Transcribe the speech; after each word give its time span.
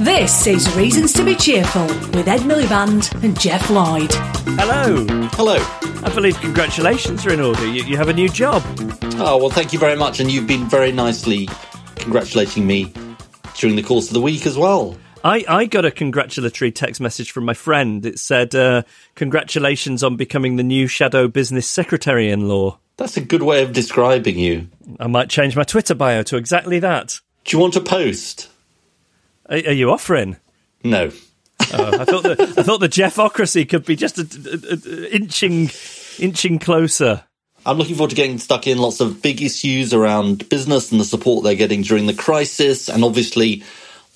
This 0.00 0.46
is 0.46 0.76
Reasons 0.76 1.12
to 1.14 1.24
be 1.24 1.34
Cheerful 1.34 1.86
with 1.86 2.28
Ed 2.28 2.42
Miliband 2.42 3.24
and 3.24 3.38
Geoff 3.40 3.70
Lloyd. 3.70 4.12
Hello. 4.56 5.04
Hello. 5.32 5.56
I 6.04 6.12
believe 6.14 6.38
congratulations 6.40 7.26
are 7.26 7.32
in 7.32 7.40
order. 7.40 7.66
You, 7.66 7.82
you 7.82 7.96
have 7.96 8.08
a 8.08 8.12
new 8.12 8.28
job. 8.28 8.62
Oh, 9.16 9.36
well, 9.38 9.50
thank 9.50 9.72
you 9.72 9.78
very 9.80 9.96
much. 9.96 10.20
And 10.20 10.30
you've 10.30 10.46
been 10.46 10.68
very 10.68 10.92
nicely 10.92 11.48
congratulating 11.96 12.66
me 12.66 12.92
during 13.56 13.74
the 13.74 13.82
course 13.82 14.06
of 14.06 14.14
the 14.14 14.20
week 14.20 14.46
as 14.46 14.56
well. 14.56 14.96
I, 15.24 15.44
I 15.48 15.64
got 15.66 15.84
a 15.84 15.90
congratulatory 15.90 16.70
text 16.72 17.00
message 17.00 17.32
from 17.32 17.44
my 17.44 17.54
friend. 17.54 18.04
It 18.06 18.18
said, 18.18 18.54
uh, 18.54 18.82
Congratulations 19.14 20.02
on 20.02 20.16
becoming 20.16 20.56
the 20.56 20.62
new 20.62 20.86
shadow 20.86 21.28
business 21.28 21.68
secretary 21.68 22.30
in 22.30 22.48
law. 22.48 22.78
That's 22.96 23.16
a 23.16 23.20
good 23.20 23.42
way 23.42 23.62
of 23.62 23.72
describing 23.72 24.38
you. 24.38 24.68
I 24.98 25.06
might 25.06 25.28
change 25.30 25.56
my 25.56 25.62
Twitter 25.64 25.94
bio 25.94 26.22
to 26.24 26.36
exactly 26.36 26.78
that. 26.80 27.20
Do 27.44 27.56
you 27.56 27.60
want 27.60 27.76
a 27.76 27.80
post? 27.80 28.48
Are, 29.48 29.56
are 29.56 29.72
you 29.72 29.90
offering? 29.90 30.36
No. 30.84 31.10
Oh, 31.72 32.00
I 32.00 32.04
thought 32.04 32.22
the 32.22 32.54
I 32.58 32.62
thought 32.62 32.78
the 32.80 32.88
Jeffocracy 32.88 33.68
could 33.68 33.84
be 33.84 33.96
just 33.96 34.18
a, 34.18 34.22
a- 34.22 35.02
a- 35.04 35.14
inching 35.14 35.70
inching 36.18 36.58
closer. 36.58 37.24
I'm 37.66 37.76
looking 37.76 37.96
forward 37.96 38.10
to 38.10 38.16
getting 38.16 38.38
stuck 38.38 38.66
in 38.66 38.78
lots 38.78 39.00
of 39.00 39.20
big 39.20 39.42
issues 39.42 39.92
around 39.92 40.48
business 40.48 40.90
and 40.92 41.00
the 41.00 41.04
support 41.04 41.44
they're 41.44 41.54
getting 41.56 41.82
during 41.82 42.06
the 42.06 42.14
crisis, 42.14 42.88
and 42.88 43.04
obviously 43.04 43.64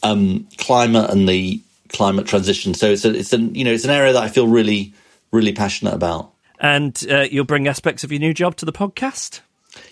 um, 0.03 0.49
climate 0.59 1.11
and 1.11 1.29
the 1.29 1.61
climate 1.89 2.27
transition. 2.27 2.75
So 2.75 2.91
it's 2.91 3.05
a, 3.05 3.15
it's 3.15 3.33
an 3.33 3.55
you 3.55 3.65
know 3.65 3.73
it's 3.73 3.85
an 3.85 3.91
area 3.91 4.13
that 4.13 4.23
I 4.23 4.29
feel 4.29 4.47
really 4.47 4.93
really 5.31 5.53
passionate 5.53 5.95
about. 5.95 6.33
And 6.59 7.05
uh, 7.11 7.27
you'll 7.31 7.45
bring 7.45 7.67
aspects 7.67 8.05
of 8.05 8.13
your 8.13 8.21
new 8.21 8.33
job 8.33 8.57
to 8.57 8.65
the 8.65 8.73
podcast. 8.73 9.41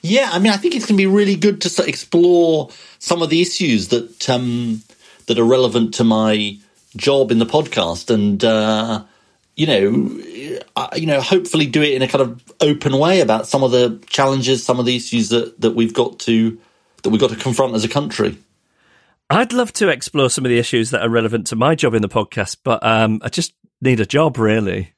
Yeah, 0.03 0.31
I 0.33 0.39
mean, 0.39 0.53
I 0.53 0.57
think 0.57 0.75
it's 0.75 0.87
going 0.87 0.97
to 0.97 1.03
be 1.03 1.07
really 1.07 1.37
good 1.37 1.61
to 1.63 1.85
explore 1.85 2.71
some 2.99 3.23
of 3.23 3.31
the 3.31 3.41
issues 3.41 3.89
that 3.89 4.29
um, 4.29 4.83
that 5.27 5.39
are 5.39 5.45
relevant 5.45 5.95
to 5.95 6.05
my 6.05 6.59
job 6.97 7.31
in 7.31 7.39
the 7.39 7.47
podcast, 7.47 8.13
and 8.13 8.45
uh, 8.45 9.03
you 9.57 9.67
know, 9.67 10.61
I, 10.77 10.97
you 10.97 11.07
know, 11.07 11.21
hopefully 11.21 11.67
do 11.67 11.83
it 11.83 11.95
in 11.95 12.03
a 12.03 12.09
kind 12.09 12.23
of 12.23 12.43
open 12.61 12.99
way 12.99 13.21
about 13.21 13.47
some 13.47 13.63
of 13.63 13.71
the 13.71 13.99
challenges, 14.07 14.65
some 14.65 14.79
of 14.79 14.87
the 14.87 14.97
issues 14.97 15.31
that 15.31 15.61
that 15.61 15.75
we've 15.75 15.95
got 15.95 16.19
to 16.21 16.59
that 17.03 17.11
we've 17.11 17.21
got 17.21 17.31
to 17.31 17.37
confront 17.37 17.75
as 17.75 17.85
a 17.85 17.89
country. 17.89 18.39
I'd 19.31 19.53
love 19.53 19.73
to 19.75 19.89
explore 19.89 20.29
some 20.29 20.45
of 20.45 20.49
the 20.51 20.59
issues 20.59 20.91
that 20.91 21.03
are 21.03 21.09
relevant 21.09 21.47
to 21.49 21.57
my 21.57 21.75
job 21.75 21.95
in 21.95 22.03
the 22.03 22.09
podcast, 22.09 22.59
but 22.65 22.85
um, 22.85 23.21
I 23.23 23.29
just 23.29 23.55
need 23.81 24.01
a 24.01 24.07
job, 24.07 24.37
really. 24.39 24.93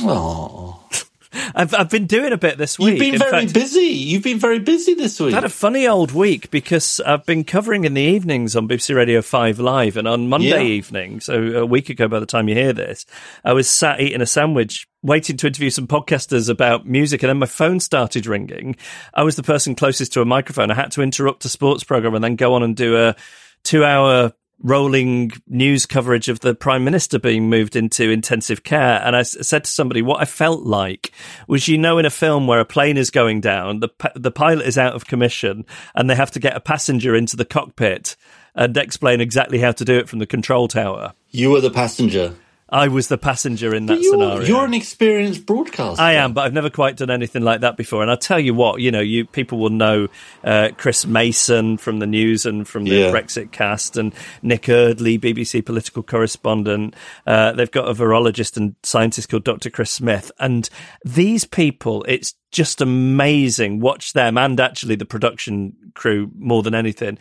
Oh, 0.00 0.82
I've, 1.54 1.74
I've 1.74 1.90
been 1.90 2.06
doing 2.06 2.32
a 2.32 2.36
bit 2.38 2.58
this 2.58 2.78
week. 2.78 2.92
you've 2.94 2.98
been 3.00 3.14
In 3.14 3.18
very 3.20 3.42
fact, 3.42 3.54
busy. 3.54 3.80
You've 3.82 4.22
been 4.24 4.38
very 4.40 4.58
busy 4.58 4.94
this 4.94 5.20
week. 5.20 5.32
I 5.32 5.36
had 5.36 5.44
a 5.44 5.48
funny 5.48 5.86
old 5.86 6.10
week 6.10 6.50
because 6.50 7.00
I've 7.06 7.24
been 7.24 7.44
covering 7.44 7.84
in 7.84 7.94
the 7.94 8.02
evenings 8.02 8.56
on 8.56 8.66
BBC 8.66 8.96
Radio 8.96 9.22
5 9.22 9.60
Live. 9.60 9.96
And 9.96 10.08
on 10.08 10.28
Monday 10.28 10.48
Yeah. 10.48 10.58
evening, 10.62 11.20
so 11.20 11.34
a 11.58 11.66
week 11.66 11.88
ago 11.88 12.08
by 12.08 12.18
the 12.18 12.26
time 12.26 12.48
you 12.48 12.54
hear 12.56 12.72
this, 12.72 13.06
I 13.44 13.52
was 13.52 13.68
sat 13.68 14.00
eating 14.00 14.20
a 14.22 14.26
sandwich, 14.26 14.88
waiting 15.02 15.36
to 15.36 15.46
interview 15.46 15.70
some 15.70 15.86
podcasters 15.86 16.48
about 16.48 16.86
music. 16.86 17.22
And 17.22 17.28
then 17.30 17.38
my 17.38 17.46
phone 17.46 17.78
started 17.78 18.26
ringing. 18.26 18.74
I 19.14 19.22
was 19.22 19.36
the 19.36 19.42
person 19.44 19.74
closest 19.76 20.12
to 20.14 20.22
a 20.22 20.24
microphone. 20.24 20.70
I 20.72 20.74
had 20.74 20.90
to 20.92 21.02
interrupt 21.02 21.44
a 21.44 21.48
sports 21.48 21.84
program 21.84 22.14
and 22.14 22.24
then 22.24 22.34
go 22.36 22.54
on 22.54 22.62
and 22.64 22.74
do 22.74 22.96
a 22.96 23.14
two 23.62 23.84
hour 23.84 24.32
rolling 24.62 25.32
news 25.46 25.86
coverage 25.86 26.28
of 26.28 26.40
the 26.40 26.54
prime 26.54 26.84
minister 26.84 27.18
being 27.18 27.48
moved 27.48 27.76
into 27.76 28.10
intensive 28.10 28.62
care 28.62 29.00
and 29.02 29.16
I 29.16 29.22
said 29.22 29.64
to 29.64 29.70
somebody 29.70 30.02
what 30.02 30.20
I 30.20 30.26
felt 30.26 30.64
like 30.64 31.12
was 31.48 31.66
you 31.66 31.78
know 31.78 31.96
in 31.96 32.04
a 32.04 32.10
film 32.10 32.46
where 32.46 32.60
a 32.60 32.64
plane 32.66 32.98
is 32.98 33.10
going 33.10 33.40
down 33.40 33.80
the 33.80 33.88
the 34.14 34.30
pilot 34.30 34.66
is 34.66 34.76
out 34.76 34.94
of 34.94 35.06
commission 35.06 35.64
and 35.94 36.10
they 36.10 36.14
have 36.14 36.30
to 36.32 36.40
get 36.40 36.56
a 36.56 36.60
passenger 36.60 37.14
into 37.14 37.36
the 37.36 37.46
cockpit 37.46 38.16
and 38.54 38.76
explain 38.76 39.22
exactly 39.22 39.60
how 39.60 39.72
to 39.72 39.84
do 39.84 39.96
it 39.96 40.10
from 40.10 40.18
the 40.18 40.26
control 40.26 40.68
tower 40.68 41.14
you 41.30 41.50
were 41.50 41.60
the 41.60 41.70
passenger. 41.70 42.34
I 42.72 42.88
was 42.88 43.08
the 43.08 43.18
passenger 43.18 43.74
in 43.74 43.86
that 43.86 44.00
you're, 44.00 44.12
scenario 44.12 44.46
you're 44.46 44.64
an 44.64 44.74
experienced 44.74 45.44
broadcaster. 45.46 46.00
I 46.00 46.12
am, 46.14 46.32
but 46.32 46.42
I've 46.42 46.52
never 46.52 46.70
quite 46.70 46.96
done 46.96 47.10
anything 47.10 47.42
like 47.42 47.62
that 47.62 47.76
before. 47.76 48.02
And 48.02 48.10
I'll 48.10 48.16
tell 48.16 48.38
you 48.38 48.54
what, 48.54 48.80
you 48.80 48.90
know, 48.90 49.00
you 49.00 49.24
people 49.24 49.58
will 49.58 49.70
know 49.70 50.08
uh, 50.44 50.70
Chris 50.76 51.04
Mason 51.04 51.76
from 51.76 51.98
the 51.98 52.06
news 52.06 52.46
and 52.46 52.66
from 52.66 52.84
the 52.84 52.90
Yeah. 52.90 53.10
Brexit 53.10 53.50
cast, 53.50 53.96
and 53.96 54.14
Nick 54.42 54.68
Eardley, 54.68 55.18
BBC 55.18 55.64
political 55.64 56.02
correspondent. 56.02 56.94
Uh, 57.26 57.52
they've 57.52 57.70
got 57.70 57.88
a 57.88 57.94
virologist 57.94 58.56
and 58.56 58.76
scientist 58.82 59.28
called 59.28 59.44
Dr. 59.44 59.70
Chris 59.70 59.90
Smith, 59.90 60.30
and 60.38 60.68
these 61.04 61.44
people, 61.44 62.04
it's 62.08 62.34
just 62.50 62.80
amazing. 62.80 63.80
Watch 63.80 64.12
them 64.12 64.36
and 64.36 64.58
actually 64.58 64.96
the 64.96 65.04
production 65.04 65.76
crew 65.94 66.30
more 66.36 66.62
than 66.62 66.74
anything. 66.74 67.18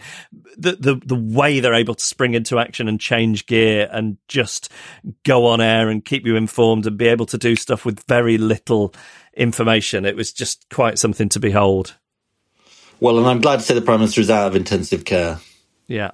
The, 0.57 0.73
the 0.73 1.01
the 1.05 1.15
way 1.15 1.59
they're 1.59 1.73
able 1.73 1.95
to 1.95 2.03
spring 2.03 2.33
into 2.33 2.59
action 2.59 2.87
and 2.87 2.99
change 2.99 3.45
gear 3.45 3.89
and 3.91 4.17
just 4.27 4.71
go 5.23 5.45
on 5.45 5.61
air 5.61 5.89
and 5.89 6.03
keep 6.03 6.25
you 6.25 6.35
informed 6.35 6.85
and 6.85 6.97
be 6.97 7.07
able 7.07 7.25
to 7.27 7.37
do 7.37 7.55
stuff 7.55 7.85
with 7.85 8.03
very 8.07 8.37
little 8.37 8.93
information. 9.35 10.05
It 10.05 10.15
was 10.15 10.33
just 10.33 10.65
quite 10.69 10.99
something 10.99 11.29
to 11.29 11.39
behold. 11.39 11.95
Well, 12.99 13.17
and 13.17 13.27
I'm 13.27 13.41
glad 13.41 13.57
to 13.57 13.61
say 13.61 13.73
the 13.73 13.81
Prime 13.81 13.99
Minister 13.99 14.21
is 14.21 14.29
out 14.29 14.47
of 14.47 14.55
intensive 14.55 15.05
care. 15.05 15.39
Yeah. 15.87 16.11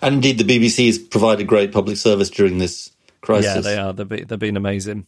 And 0.00 0.16
indeed, 0.16 0.38
the 0.38 0.44
BBC 0.44 0.86
has 0.86 0.98
provided 0.98 1.46
great 1.46 1.72
public 1.72 1.96
service 1.96 2.30
during 2.30 2.58
this 2.58 2.90
crisis. 3.20 3.54
Yeah, 3.54 3.60
they 3.60 3.78
are. 3.78 3.92
They've 3.92 4.08
been, 4.08 4.26
they've 4.26 4.38
been 4.38 4.56
amazing. 4.56 5.06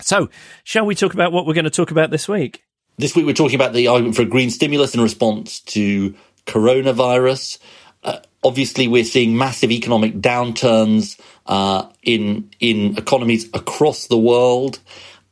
So, 0.00 0.30
shall 0.64 0.86
we 0.86 0.94
talk 0.94 1.14
about 1.14 1.32
what 1.32 1.46
we're 1.46 1.54
going 1.54 1.64
to 1.64 1.70
talk 1.70 1.90
about 1.90 2.10
this 2.10 2.28
week? 2.28 2.64
This 2.98 3.14
week, 3.14 3.26
we're 3.26 3.34
talking 3.34 3.54
about 3.54 3.72
the 3.72 3.88
argument 3.88 4.16
for 4.16 4.22
a 4.22 4.26
green 4.26 4.50
stimulus 4.50 4.94
in 4.94 5.00
response 5.00 5.60
to 5.60 6.14
coronavirus. 6.46 7.58
Uh, 8.02 8.18
obviously, 8.42 8.88
we're 8.88 9.04
seeing 9.04 9.36
massive 9.36 9.70
economic 9.70 10.14
downturns 10.14 11.20
uh, 11.46 11.88
in 12.02 12.50
in 12.60 12.96
economies 12.98 13.48
across 13.54 14.06
the 14.06 14.18
world. 14.18 14.80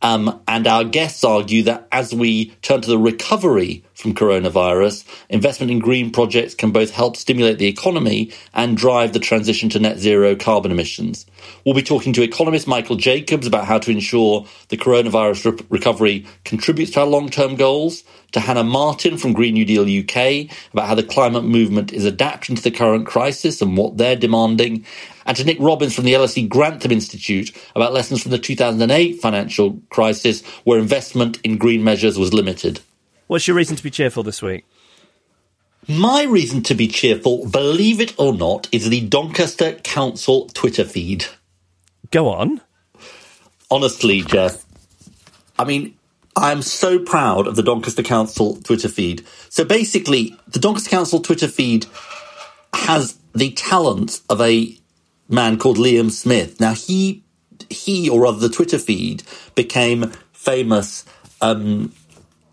Um, 0.03 0.41
and 0.49 0.67
our 0.67 0.85
guests 0.85 1.25
argue 1.25 1.65
that 1.65 1.87
as 1.93 2.15
we 2.15 2.47
turn 2.63 2.81
to 2.81 2.89
the 2.89 2.99
recovery 2.99 3.85
from 4.01 4.15
coronavirus, 4.15 5.05
investment 5.29 5.71
in 5.71 5.79
green 5.79 6.11
projects 6.11 6.55
can 6.55 6.71
both 6.71 6.91
help 6.91 7.17
stimulate 7.17 7.59
the 7.59 7.69
economy 7.69 8.33
and 8.55 8.77
drive 8.77 9.13
the 9.13 9.19
transition 9.19 9.69
to 9.69 9.79
net 9.79 9.99
zero 9.99 10.35
carbon 10.35 10.73
emissions. 10.73 11.27
We'll 11.65 11.75
be 11.75 11.83
talking 11.83 12.13
to 12.15 12.23
economist 12.23 12.67
Michael 12.67 12.97
Jacobs 12.97 13.47
about 13.47 13.67
how 13.67 13.79
to 13.79 13.91
ensure 13.91 14.47
the 14.69 14.77
coronavirus 14.77 15.53
re- 15.53 15.67
recovery 15.69 16.27
contributes 16.45 16.93
to 16.93 17.01
our 17.01 17.07
long 17.07 17.29
term 17.29 17.57
goals, 17.57 18.05
to 18.33 18.41
Hannah 18.41 18.65
Martin 18.65 19.19
from 19.19 19.33
Green 19.33 19.55
New 19.55 19.65
Deal 19.65 19.83
UK 19.83 20.51
about 20.73 20.87
how 20.87 20.95
the 20.95 21.03
climate 21.03 21.45
movement 21.45 21.93
is 21.93 22.05
adapting 22.05 22.57
to 22.57 22.63
the 22.63 22.71
current 22.71 23.07
crisis 23.07 23.61
and 23.61 23.77
what 23.77 23.97
they're 23.97 24.17
demanding, 24.17 24.85
and 25.27 25.37
to 25.37 25.45
Nick 25.45 25.59
Robins 25.61 25.95
from 25.95 26.05
the 26.05 26.15
LSE 26.15 26.49
Grantham 26.49 26.93
Institute 26.93 27.51
about 27.75 27.93
lessons 27.93 28.23
from 28.23 28.31
the 28.31 28.39
2008 28.39 29.21
financial 29.21 29.81
crisis 29.91 30.45
where 30.65 30.79
investment 30.79 31.41
in 31.43 31.59
green 31.59 31.83
measures 31.85 32.19
was 32.19 32.33
limited. 32.33 32.81
What's 33.31 33.47
your 33.47 33.57
reason 33.57 33.77
to 33.77 33.83
be 33.85 33.93
cheerful 33.93 34.25
this 34.25 34.43
week? 34.43 34.65
My 35.87 36.25
reason 36.25 36.65
to 36.65 36.75
be 36.75 36.89
cheerful, 36.89 37.47
believe 37.47 38.01
it 38.01 38.13
or 38.19 38.35
not, 38.35 38.69
is 38.73 38.89
the 38.89 39.03
Doncaster 39.03 39.75
Council 39.85 40.49
Twitter 40.49 40.85
feed. 40.85 41.27
Go 42.11 42.29
on. 42.29 42.61
Honestly, 43.71 44.23
Geoff, 44.23 44.65
I 45.57 45.65
mean, 45.65 45.97
I'm 46.35 46.61
so 46.61 46.99
proud 46.99 47.47
of 47.47 47.55
the 47.55 47.63
Doncaster 47.63 48.03
Council 48.03 48.57
Twitter 48.63 48.89
feed. 48.89 49.25
So 49.49 49.65
basically, 49.65 50.37
the 50.49 50.59
Doncaster 50.59 50.91
Council 50.91 51.21
Twitter 51.21 51.47
feed 51.47 51.87
has 52.75 53.17
the 53.33 53.53
talent 53.53 54.23
of 54.29 54.41
a 54.41 54.77
man 55.29 55.57
called 55.57 55.77
Liam 55.77 56.11
Smith. 56.11 56.59
Now 56.59 56.75
he 56.75 57.23
he 57.69 58.11
or 58.11 58.23
rather 58.23 58.41
the 58.41 58.53
Twitter 58.53 58.79
feed 58.79 59.23
became 59.55 60.11
famous 60.33 61.05
um, 61.41 61.93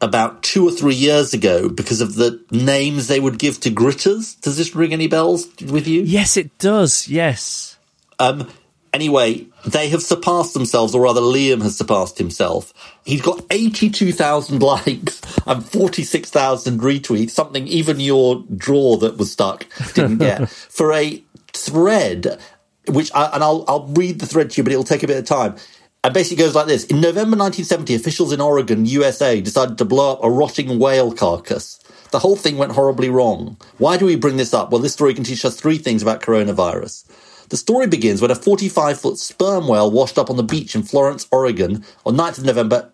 about 0.02 0.44
two 0.44 0.68
or 0.68 0.72
three 0.72 0.96
years 0.96 1.34
ago 1.34 1.70
because 1.70 2.02
of 2.02 2.16
the 2.16 2.44
names 2.52 3.08
they 3.08 3.20
would 3.20 3.40
give 3.40 3.60
to 3.62 3.72
gritters. 3.72 4.40
Does 4.42 4.58
this 4.58 4.76
ring 4.76 4.94
any 4.94 5.08
bells 5.08 5.48
with 5.62 5.88
you? 5.88 6.02
Yes, 6.04 6.38
it 6.38 6.58
does. 6.60 7.08
Yes. 7.08 7.78
Um, 8.20 8.50
anyway, 8.94 9.48
they 9.66 9.90
have 9.90 10.02
surpassed 10.02 10.54
themselves, 10.54 10.94
or 10.94 11.02
rather, 11.02 11.22
Liam 11.22 11.62
has 11.62 11.78
surpassed 11.78 12.18
himself. 12.18 12.74
He's 13.06 13.22
got 13.22 13.44
82,000 13.50 14.62
likes 14.62 15.22
and 15.46 15.66
46,000 15.66 16.80
retweets, 16.80 17.32
something 17.32 17.68
even 17.68 18.00
your 18.00 18.44
drawer 18.56 18.98
that 18.98 19.18
was 19.18 19.32
stuck 19.32 19.66
didn't 19.94 20.18
get, 20.20 20.50
for 20.50 20.94
a 20.94 21.24
thread, 21.54 22.40
which, 22.88 23.12
I, 23.14 23.26
and 23.34 23.44
I'll, 23.44 23.66
I'll 23.68 23.88
read 23.88 24.20
the 24.20 24.28
thread 24.28 24.52
to 24.52 24.58
you, 24.58 24.64
but 24.64 24.72
it'll 24.72 24.84
take 24.84 25.04
a 25.04 25.08
bit 25.08 25.18
of 25.18 25.26
time. 25.26 25.56
And 26.04 26.14
basically 26.14 26.44
goes 26.44 26.56
like 26.56 26.68
this. 26.68 26.86
In 26.86 27.02
November 27.02 27.36
1970, 27.38 27.96
officials 27.96 28.32
in 28.32 28.40
Oregon, 28.40 28.86
USA, 28.86 29.42
decided 29.42 29.78
to 29.78 29.86
blow 29.86 30.14
up 30.14 30.24
a 30.24 30.30
rotting 30.30 30.80
whale 30.80 31.12
carcass. 31.12 31.80
The 32.12 32.20
whole 32.20 32.38
thing 32.38 32.58
went 32.58 32.72
horribly 32.72 33.10
wrong. 33.10 33.58
Why 33.78 33.98
do 33.98 34.06
we 34.06 34.16
bring 34.16 34.38
this 34.38 34.54
up? 34.54 34.72
Well, 34.72 34.82
this 34.82 34.94
story 34.94 35.14
can 35.14 35.26
teach 35.26 35.44
us 35.44 35.60
three 35.60 35.78
things 35.78 36.02
about 36.02 36.22
coronavirus. 36.22 37.06
The 37.50 37.58
story 37.58 37.88
begins 37.88 38.22
when 38.22 38.32
a 38.32 38.36
45 38.36 39.00
foot 39.00 39.18
sperm 39.18 39.68
whale 39.68 39.92
washed 39.92 40.18
up 40.18 40.30
on 40.30 40.38
the 40.38 40.44
beach 40.44 40.76
in 40.76 40.84
Florence, 40.84 41.28
Oregon 41.32 41.84
on 42.06 42.16
9th 42.16 42.40
of 42.40 42.46
November 42.46 42.92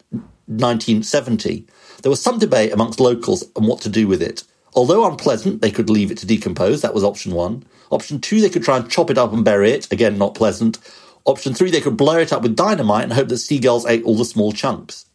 1970. 0.47 1.67
There 2.01 2.09
was 2.09 2.21
some 2.21 2.39
debate 2.39 2.73
amongst 2.73 2.99
locals 2.99 3.43
on 3.55 3.65
what 3.65 3.81
to 3.81 3.89
do 3.89 4.07
with 4.07 4.21
it. 4.21 4.43
Although 4.75 5.07
unpleasant, 5.07 5.61
they 5.61 5.71
could 5.71 5.89
leave 5.89 6.11
it 6.11 6.17
to 6.19 6.27
decompose. 6.27 6.81
That 6.81 6.93
was 6.93 7.03
option 7.03 7.33
one. 7.33 7.63
Option 7.91 8.19
two, 8.19 8.41
they 8.41 8.49
could 8.49 8.63
try 8.63 8.77
and 8.77 8.89
chop 8.89 9.11
it 9.11 9.17
up 9.17 9.33
and 9.33 9.45
bury 9.45 9.71
it. 9.71 9.91
Again, 9.91 10.17
not 10.17 10.35
pleasant. 10.35 10.79
Option 11.25 11.53
three, 11.53 11.71
they 11.71 11.81
could 11.81 11.97
blow 11.97 12.17
it 12.17 12.33
up 12.33 12.41
with 12.41 12.55
dynamite 12.55 13.03
and 13.03 13.13
hope 13.13 13.29
that 13.29 13.37
seagulls 13.37 13.85
ate 13.85 14.03
all 14.03 14.17
the 14.17 14.25
small 14.25 14.51
chunks. 14.51 15.05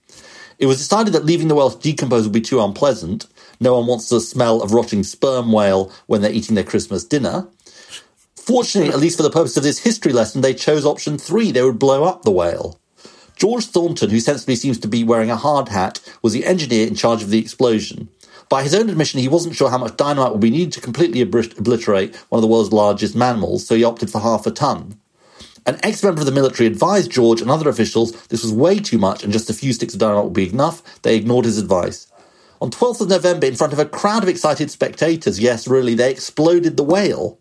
It 0.58 0.66
was 0.66 0.78
decided 0.78 1.12
that 1.12 1.24
leaving 1.24 1.48
the 1.48 1.54
whale 1.54 1.70
to 1.70 1.78
decompose 1.78 2.24
would 2.24 2.32
be 2.32 2.40
too 2.40 2.60
unpleasant. 2.60 3.26
No 3.60 3.76
one 3.76 3.86
wants 3.86 4.08
the 4.08 4.20
smell 4.20 4.62
of 4.62 4.72
rotting 4.72 5.04
sperm 5.04 5.52
whale 5.52 5.92
when 6.06 6.22
they're 6.22 6.32
eating 6.32 6.54
their 6.54 6.64
Christmas 6.64 7.04
dinner. 7.04 7.46
Fortunately, 8.34 8.90
at 8.92 8.98
least 8.98 9.18
for 9.18 9.22
the 9.22 9.30
purpose 9.30 9.56
of 9.58 9.62
this 9.62 9.80
history 9.80 10.12
lesson, 10.12 10.40
they 10.40 10.54
chose 10.54 10.86
option 10.86 11.18
three. 11.18 11.52
They 11.52 11.62
would 11.62 11.78
blow 11.78 12.04
up 12.04 12.22
the 12.22 12.30
whale. 12.30 12.80
George 13.36 13.66
Thornton, 13.66 14.10
who 14.10 14.18
sensibly 14.18 14.56
seems 14.56 14.78
to 14.78 14.88
be 14.88 15.04
wearing 15.04 15.30
a 15.30 15.36
hard 15.36 15.68
hat, 15.68 16.00
was 16.22 16.32
the 16.32 16.46
engineer 16.46 16.86
in 16.86 16.94
charge 16.94 17.22
of 17.22 17.30
the 17.30 17.38
explosion. 17.38 18.08
By 18.48 18.62
his 18.62 18.74
own 18.74 18.88
admission, 18.88 19.20
he 19.20 19.28
wasn't 19.28 19.54
sure 19.54 19.70
how 19.70 19.78
much 19.78 19.96
dynamite 19.96 20.32
would 20.32 20.40
be 20.40 20.50
needed 20.50 20.72
to 20.72 20.80
completely 20.80 21.20
obliterate 21.20 22.16
one 22.30 22.38
of 22.38 22.42
the 22.42 22.48
world's 22.48 22.72
largest 22.72 23.14
mammals, 23.14 23.66
so 23.66 23.76
he 23.76 23.84
opted 23.84 24.10
for 24.10 24.20
half 24.20 24.46
a 24.46 24.50
ton. 24.50 24.98
An 25.66 25.78
ex 25.82 26.02
member 26.02 26.20
of 26.20 26.26
the 26.26 26.32
military 26.32 26.66
advised 26.66 27.10
George 27.10 27.40
and 27.40 27.50
other 27.50 27.68
officials 27.68 28.12
this 28.26 28.42
was 28.42 28.52
way 28.52 28.78
too 28.78 28.98
much 28.98 29.22
and 29.22 29.32
just 29.32 29.50
a 29.50 29.54
few 29.54 29.72
sticks 29.72 29.94
of 29.94 30.00
dynamite 30.00 30.24
would 30.24 30.32
be 30.32 30.48
enough. 30.48 30.82
They 31.02 31.16
ignored 31.16 31.44
his 31.44 31.58
advice. 31.58 32.06
On 32.60 32.70
12th 32.70 33.02
of 33.02 33.08
November, 33.08 33.46
in 33.46 33.54
front 33.54 33.72
of 33.72 33.78
a 33.78 33.84
crowd 33.84 34.24
of 34.24 34.28
excited 34.28 34.70
spectators, 34.70 35.38
yes, 35.38 35.68
really, 35.68 35.94
they 35.94 36.10
exploded 36.10 36.76
the 36.76 36.82
whale. 36.82 37.38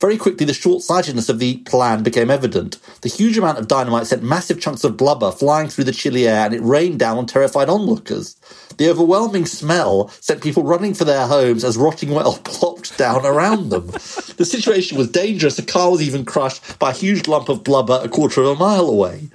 Very 0.00 0.16
quickly, 0.16 0.46
the 0.46 0.54
short 0.54 0.82
sightedness 0.82 1.28
of 1.28 1.38
the 1.38 1.58
plan 1.58 2.02
became 2.02 2.30
evident. 2.30 2.78
The 3.02 3.10
huge 3.10 3.36
amount 3.36 3.58
of 3.58 3.68
dynamite 3.68 4.06
sent 4.06 4.22
massive 4.22 4.58
chunks 4.58 4.82
of 4.82 4.96
blubber 4.96 5.30
flying 5.30 5.68
through 5.68 5.84
the 5.84 5.92
chilly 5.92 6.26
air, 6.26 6.46
and 6.46 6.54
it 6.54 6.62
rained 6.62 6.98
down 6.98 7.18
on 7.18 7.26
terrified 7.26 7.68
onlookers. 7.68 8.36
The 8.78 8.88
overwhelming 8.88 9.44
smell 9.44 10.08
sent 10.20 10.42
people 10.42 10.62
running 10.62 10.94
for 10.94 11.04
their 11.04 11.26
homes 11.26 11.64
as 11.64 11.76
rotting 11.76 12.10
whale 12.10 12.38
plopped 12.44 12.96
down 12.96 13.26
around 13.26 13.68
them. 13.68 13.88
the 13.88 14.48
situation 14.48 14.96
was 14.96 15.10
dangerous. 15.10 15.58
A 15.58 15.62
car 15.62 15.90
was 15.90 16.00
even 16.00 16.24
crushed 16.24 16.78
by 16.78 16.90
a 16.90 16.94
huge 16.94 17.28
lump 17.28 17.50
of 17.50 17.62
blubber 17.62 18.00
a 18.02 18.08
quarter 18.08 18.40
of 18.40 18.48
a 18.48 18.54
mile 18.54 18.88
away. 18.88 19.28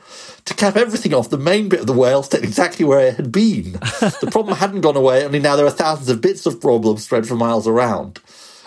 To 0.46 0.54
cap 0.54 0.76
everything 0.76 1.14
off, 1.14 1.30
the 1.30 1.38
main 1.38 1.70
bit 1.70 1.82
of 1.82 1.88
the 1.88 1.94
whale 1.94 2.22
stayed 2.22 2.44
exactly 2.44 2.86
where 2.86 3.00
it 3.00 3.16
had 3.16 3.32
been. 3.32 3.74
The 3.74 4.30
problem 4.32 4.58
hadn't 4.58 4.82
gone 4.82 4.96
away, 4.96 5.26
only 5.26 5.40
now 5.40 5.56
there 5.56 5.66
are 5.66 5.72
thousands 5.72 6.10
of 6.10 6.22
bits 6.22 6.46
of 6.46 6.62
problems 6.62 7.04
spread 7.04 7.28
for 7.28 7.36
miles 7.36 7.68
around. 7.68 8.20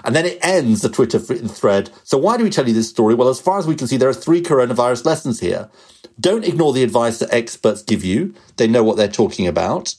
And 0.05 0.15
then 0.15 0.27
it 0.27 0.39
ends 0.43 0.83
the 0.83 0.89
Twitter 0.89 1.19
thread. 1.19 1.91
So 2.05 2.19
why 2.19 2.37
do 2.37 2.45
we 2.45 2.50
tell 2.50 2.69
you 2.69 2.75
this 2.75 2.89
story? 2.89 3.15
Well, 3.15 3.29
as 3.29 3.41
far 3.41 3.59
as 3.59 3.67
we 3.67 3.75
can 3.75 3.89
see, 3.89 3.97
there 3.97 4.09
are 4.09 4.15
three 4.15 4.43
coronavirus 4.43 5.05
lessons 5.05 5.41
here. 5.41 5.69
Don't 6.21 6.45
ignore 6.45 6.73
the 6.73 6.83
advice 6.83 7.19
that 7.19 7.33
experts 7.33 7.83
give 7.83 8.05
you. 8.05 8.35
They 8.56 8.67
know 8.67 8.83
what 8.83 8.97
they're 8.97 9.09
talking 9.09 9.47
about. 9.47 9.95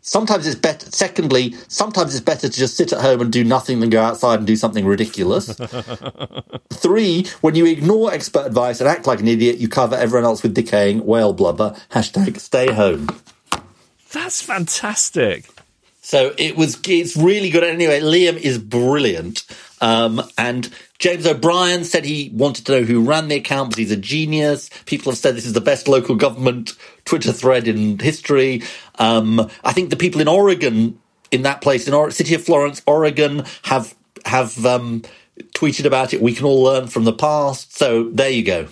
Sometimes 0.00 0.46
it's 0.46 0.54
better. 0.54 0.88
Secondly, 0.92 1.56
sometimes 1.66 2.14
it's 2.14 2.24
better 2.24 2.48
to 2.48 2.56
just 2.56 2.76
sit 2.76 2.92
at 2.92 3.00
home 3.00 3.20
and 3.20 3.32
do 3.32 3.42
nothing 3.42 3.80
than 3.80 3.90
go 3.90 4.00
outside 4.00 4.38
and 4.38 4.46
do 4.46 4.54
something 4.54 4.86
ridiculous. 4.86 5.46
Three, 6.72 7.26
when 7.40 7.56
you 7.56 7.66
ignore 7.66 8.12
expert 8.12 8.46
advice 8.46 8.80
and 8.80 8.88
act 8.88 9.08
like 9.08 9.18
an 9.18 9.26
idiot, 9.26 9.58
you 9.58 9.68
cover 9.68 9.96
everyone 9.96 10.24
else 10.24 10.44
with 10.44 10.54
decaying 10.54 11.04
whale 11.04 11.32
blubber. 11.32 11.76
Hashtag 11.90 12.38
stay 12.38 12.72
home. 12.72 13.08
That's 14.12 14.40
fantastic. 14.40 15.46
So 16.06 16.32
it 16.38 16.56
was, 16.56 16.78
it's 16.86 17.16
really 17.16 17.50
good. 17.50 17.64
Anyway, 17.64 17.98
Liam 17.98 18.36
is 18.36 18.58
brilliant. 18.58 19.44
Um, 19.80 20.22
and 20.38 20.72
James 21.00 21.26
O'Brien 21.26 21.82
said 21.82 22.04
he 22.04 22.30
wanted 22.32 22.64
to 22.66 22.72
know 22.72 22.82
who 22.84 23.02
ran 23.02 23.26
the 23.26 23.34
account 23.34 23.70
because 23.70 23.78
he's 23.78 23.90
a 23.90 24.00
genius. 24.00 24.70
People 24.84 25.10
have 25.10 25.18
said 25.18 25.34
this 25.34 25.46
is 25.46 25.52
the 25.52 25.60
best 25.60 25.88
local 25.88 26.14
government 26.14 26.74
Twitter 27.06 27.32
thread 27.32 27.66
in 27.66 27.98
history. 27.98 28.62
Um, 29.00 29.50
I 29.64 29.72
think 29.72 29.90
the 29.90 29.96
people 29.96 30.20
in 30.20 30.28
Oregon, 30.28 31.00
in 31.32 31.42
that 31.42 31.60
place, 31.60 31.88
in 31.88 31.92
or- 31.92 32.12
city 32.12 32.36
of 32.36 32.44
Florence, 32.44 32.82
Oregon, 32.86 33.42
have 33.64 33.92
have 34.26 34.64
um, 34.64 35.02
tweeted 35.54 35.86
about 35.86 36.14
it. 36.14 36.22
We 36.22 36.34
can 36.34 36.46
all 36.46 36.62
learn 36.62 36.86
from 36.86 37.02
the 37.02 37.12
past. 37.12 37.76
So 37.76 38.10
there 38.10 38.30
you 38.30 38.44
go. 38.44 38.68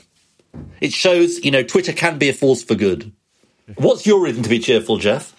It 0.81 0.93
shows, 0.93 1.45
you 1.45 1.51
know, 1.51 1.65
Twitter 1.65 1.93
can 1.93 2.17
be 2.17 2.29
a 2.29 2.33
force 2.33 2.63
for 2.63 2.77
good. 2.77 3.11
What's 3.75 4.07
your 4.07 4.23
reason 4.23 4.45
to 4.45 4.49
be 4.49 4.61
cheerful, 4.61 4.99
Geoff? 4.99 5.35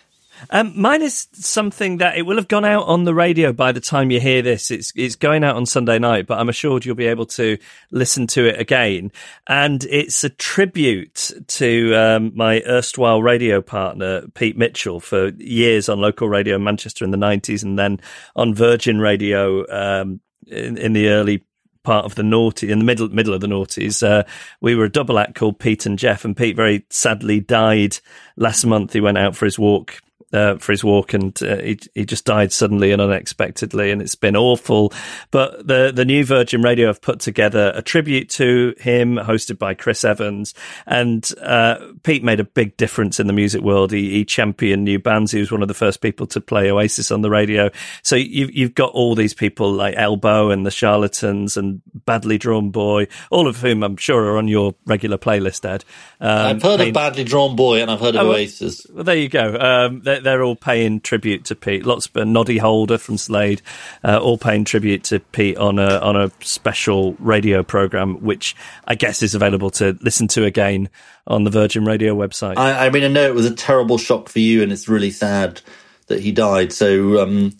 Um, 0.49 0.73
mine 0.79 1.01
is 1.01 1.27
something 1.33 1.97
that 1.97 2.17
it 2.17 2.23
will 2.23 2.37
have 2.37 2.47
gone 2.47 2.65
out 2.65 2.85
on 2.87 3.03
the 3.03 3.13
radio 3.13 3.53
by 3.53 3.71
the 3.71 3.79
time 3.79 4.11
you 4.11 4.19
hear 4.19 4.41
this. 4.41 4.71
It's 4.71 4.91
it's 4.95 5.15
going 5.15 5.43
out 5.43 5.55
on 5.55 5.65
Sunday 5.65 5.99
night, 5.99 6.27
but 6.27 6.39
I'm 6.39 6.49
assured 6.49 6.85
you'll 6.85 6.95
be 6.95 7.07
able 7.07 7.25
to 7.27 7.57
listen 7.91 8.27
to 8.27 8.45
it 8.47 8.59
again. 8.59 9.11
And 9.47 9.83
it's 9.85 10.23
a 10.23 10.29
tribute 10.29 11.31
to 11.47 11.93
um, 11.95 12.31
my 12.35 12.61
erstwhile 12.67 13.21
radio 13.21 13.61
partner 13.61 14.27
Pete 14.33 14.57
Mitchell 14.57 14.99
for 14.99 15.29
years 15.38 15.89
on 15.89 16.00
local 16.00 16.29
radio 16.29 16.55
in 16.55 16.63
Manchester 16.63 17.05
in 17.05 17.12
the 17.12 17.17
90s, 17.17 17.63
and 17.63 17.77
then 17.77 18.00
on 18.36 18.53
Virgin 18.53 19.00
Radio 19.00 19.65
um, 19.71 20.19
in, 20.48 20.77
in 20.77 20.93
the 20.93 21.10
early 21.10 21.43
part 21.83 22.05
of 22.05 22.15
the 22.15 22.24
naughty 22.24 22.71
in 22.71 22.79
the 22.79 22.86
middle 22.86 23.07
middle 23.10 23.33
of 23.33 23.41
the 23.41 23.48
noughties. 23.48 24.05
Uh, 24.05 24.24
we 24.60 24.75
were 24.75 24.86
a 24.86 24.91
double 24.91 25.19
act 25.19 25.36
called 25.36 25.60
Pete 25.60 25.86
and 25.86 25.98
Jeff, 25.98 26.25
and 26.25 26.36
Pete 26.36 26.55
very 26.55 26.86
sadly 26.89 27.39
died 27.39 27.98
last 28.36 28.65
month. 28.65 28.93
He 28.93 29.01
went 29.01 29.17
out 29.17 29.36
for 29.36 29.45
his 29.45 29.57
walk 29.57 30.01
uh, 30.36 30.58
for 30.58 30.72
his 30.72 30.84
walk, 30.84 31.13
and 31.13 31.42
uh, 31.42 31.58
he 31.58 31.80
he 31.94 32.06
just 32.06 32.25
died 32.25 32.51
suddenly 32.51 32.92
and 32.92 33.01
unexpectedly, 33.01 33.92
and 33.92 34.01
it's 34.01 34.15
been 34.15 34.36
awful. 34.36 34.94
But 35.32 35.68
the 35.68 35.92
the 35.94 36.06
new 36.06 36.25
Virgin 36.25 36.62
Radio 36.62 36.88
have 36.88 37.01
put 37.01 37.20
together 37.20 37.72
a 37.75 37.82
tribute 37.82 38.30
to 38.32 38.75
him, 38.80 39.15
hosted 39.15 39.58
by 39.58 39.74
Chris 39.74 40.04
Evans, 40.04 40.54
and 40.86 41.30
uh, 41.42 41.77
Pete 42.04 42.24
made 42.24 42.39
a 42.39 42.44
big 42.44 42.77
difference 42.77 43.20
in 43.20 43.27
the 43.27 43.34
music 43.34 43.62
world. 43.62 43.92
He, 43.92 44.12
he, 44.12 44.25
championed 44.25 44.84
new 44.84 45.00
bands. 45.00 45.32
He 45.32 45.39
was 45.39 45.51
one 45.51 45.62
of 45.62 45.68
the 45.68 45.74
first 45.74 46.01
people 46.01 46.25
to 46.27 46.42
play 46.42 46.72
Oasis 46.72 47.12
on 47.12 47.22
the 47.22 47.30
radio. 47.30 47.70
So 48.04 48.15
you've 48.15 48.51
you've 48.54 48.75
got 48.75 48.92
all 48.92 49.15
these 49.15 49.34
people 49.34 49.72
like 49.72 49.96
Elbow 49.96 50.50
and 50.50 50.65
the 50.65 50.72
Charlatans 50.72 51.58
and 51.58 51.82
Badly 52.06 52.38
Drawn 52.38 52.72
Boy, 52.72 53.08
all 53.30 53.48
of 53.48 53.58
whom 53.58 53.84
I'm 53.84 53.98
sure 53.98 54.24
are 54.25 54.38
on 54.38 54.48
your 54.48 54.75
regular 54.86 55.18
playlist, 55.18 55.63
Ed. 55.63 55.86
Um, 56.20 56.30
I've 56.30 56.63
heard 56.63 56.82
of 56.82 56.94
Badly 56.94 57.24
Drawn 57.24 57.56
Boy 57.56 57.82
and 57.82 57.92
I've 57.92 58.00
heard 58.00 58.15
of 58.15 58.27
oh, 58.27 58.32
Oasis. 58.32 58.86
Well, 58.89 59.04
there 59.04 59.15
you 59.15 59.30
go. 59.30 59.56
Um, 59.58 60.01
they're, 60.01 60.22
they're, 60.25 60.44
all 60.44 60.55
paying 60.55 61.00
tribute 61.00 61.46
to 61.46 61.55
Pete. 61.55 61.86
Lots 61.86 62.08
of 62.08 62.27
Noddy 62.27 62.58
Holder 62.58 62.98
from 62.98 63.17
Slade, 63.17 63.62
uh, 64.03 64.20
all 64.20 64.38
paying 64.38 64.65
tribute 64.65 65.03
to 65.05 65.20
Pete 65.20 65.58
on 65.58 65.79
a 65.79 66.00
on 66.00 66.15
a 66.15 66.32
special 66.41 67.13
radio 67.20 67.63
program, 67.63 68.22
which 68.22 68.55
I 68.86 68.96
guess 68.96 69.24
is 69.24 69.36
available 69.36 69.70
to 69.72 69.98
listen 70.01 70.27
to 70.29 70.44
again 70.44 70.89
on 71.27 71.44
the 71.44 71.50
Virgin 71.50 71.86
Radio 71.86 72.15
website. 72.15 72.58
I, 72.58 72.88
I 72.88 72.89
mean, 72.89 73.03
I 73.03 73.08
know 73.08 73.25
it 73.25 73.36
was 73.36 73.46
a 73.46 73.55
terrible 73.55 73.98
shock 73.98 74.29
for 74.29 74.39
you, 74.39 74.62
and 74.62 74.72
it's 74.72 74.88
really 74.88 75.12
sad 75.12 75.62
that 76.08 76.20
he 76.20 76.32
died. 76.32 76.74
So, 76.74 77.22
um, 77.22 77.53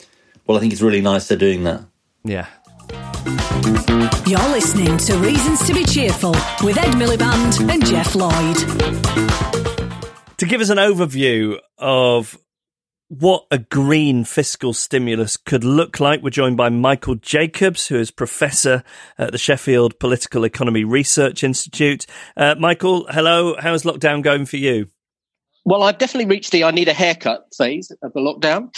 well, 0.46 0.58
I 0.58 0.62
think 0.62 0.74
it's 0.74 0.82
really 0.82 1.02
nice 1.02 1.28
they're 1.28 1.38
doing 1.38 1.64
that. 1.64 1.84
Yeah. 2.24 2.48
You're 4.28 4.50
listening 4.50 4.98
to 4.98 5.18
Reasons 5.18 5.66
to 5.68 5.74
Be 5.74 5.84
Cheerful 5.84 6.32
with 6.64 6.78
Ed 6.78 6.94
Miliband 6.94 7.70
and 7.72 7.86
Geoff 7.86 8.16
Lloyd. 8.16 8.58
To 10.38 10.46
give 10.46 10.62
us 10.62 10.70
an 10.70 10.78
overview 10.78 11.60
of 11.78 12.38
what 13.20 13.46
a 13.52 13.58
green 13.58 14.24
fiscal 14.24 14.74
stimulus 14.74 15.38
could 15.38 15.64
look 15.64 16.00
like. 16.00 16.22
We're 16.22 16.30
joined 16.30 16.58
by 16.58 16.70
Michael 16.70 17.16
Jacobs, 17.16 17.88
who 17.88 17.96
is 17.96 18.12
professor 18.12 18.84
at 19.18 19.32
the 19.32 19.38
Sheffield 19.38 20.00
Political 20.00 20.44
Economy 20.44 20.84
Research 20.84 21.44
Institute. 21.44 22.06
Uh, 22.36 22.56
Michael, 22.60 23.06
hello. 23.10 23.56
How's 23.60 23.84
lockdown 23.84 24.22
going 24.22 24.46
for 24.46 24.58
you? 24.58 24.88
Well, 25.64 25.84
I've 25.84 25.98
definitely 25.98 26.30
reached 26.30 26.52
the 26.52 26.64
I 26.64 26.72
need 26.72 26.88
a 26.88 26.94
haircut 26.94 27.46
phase 27.58 27.92
of 28.04 28.14
the 28.14 28.20
lockdown. 28.20 28.70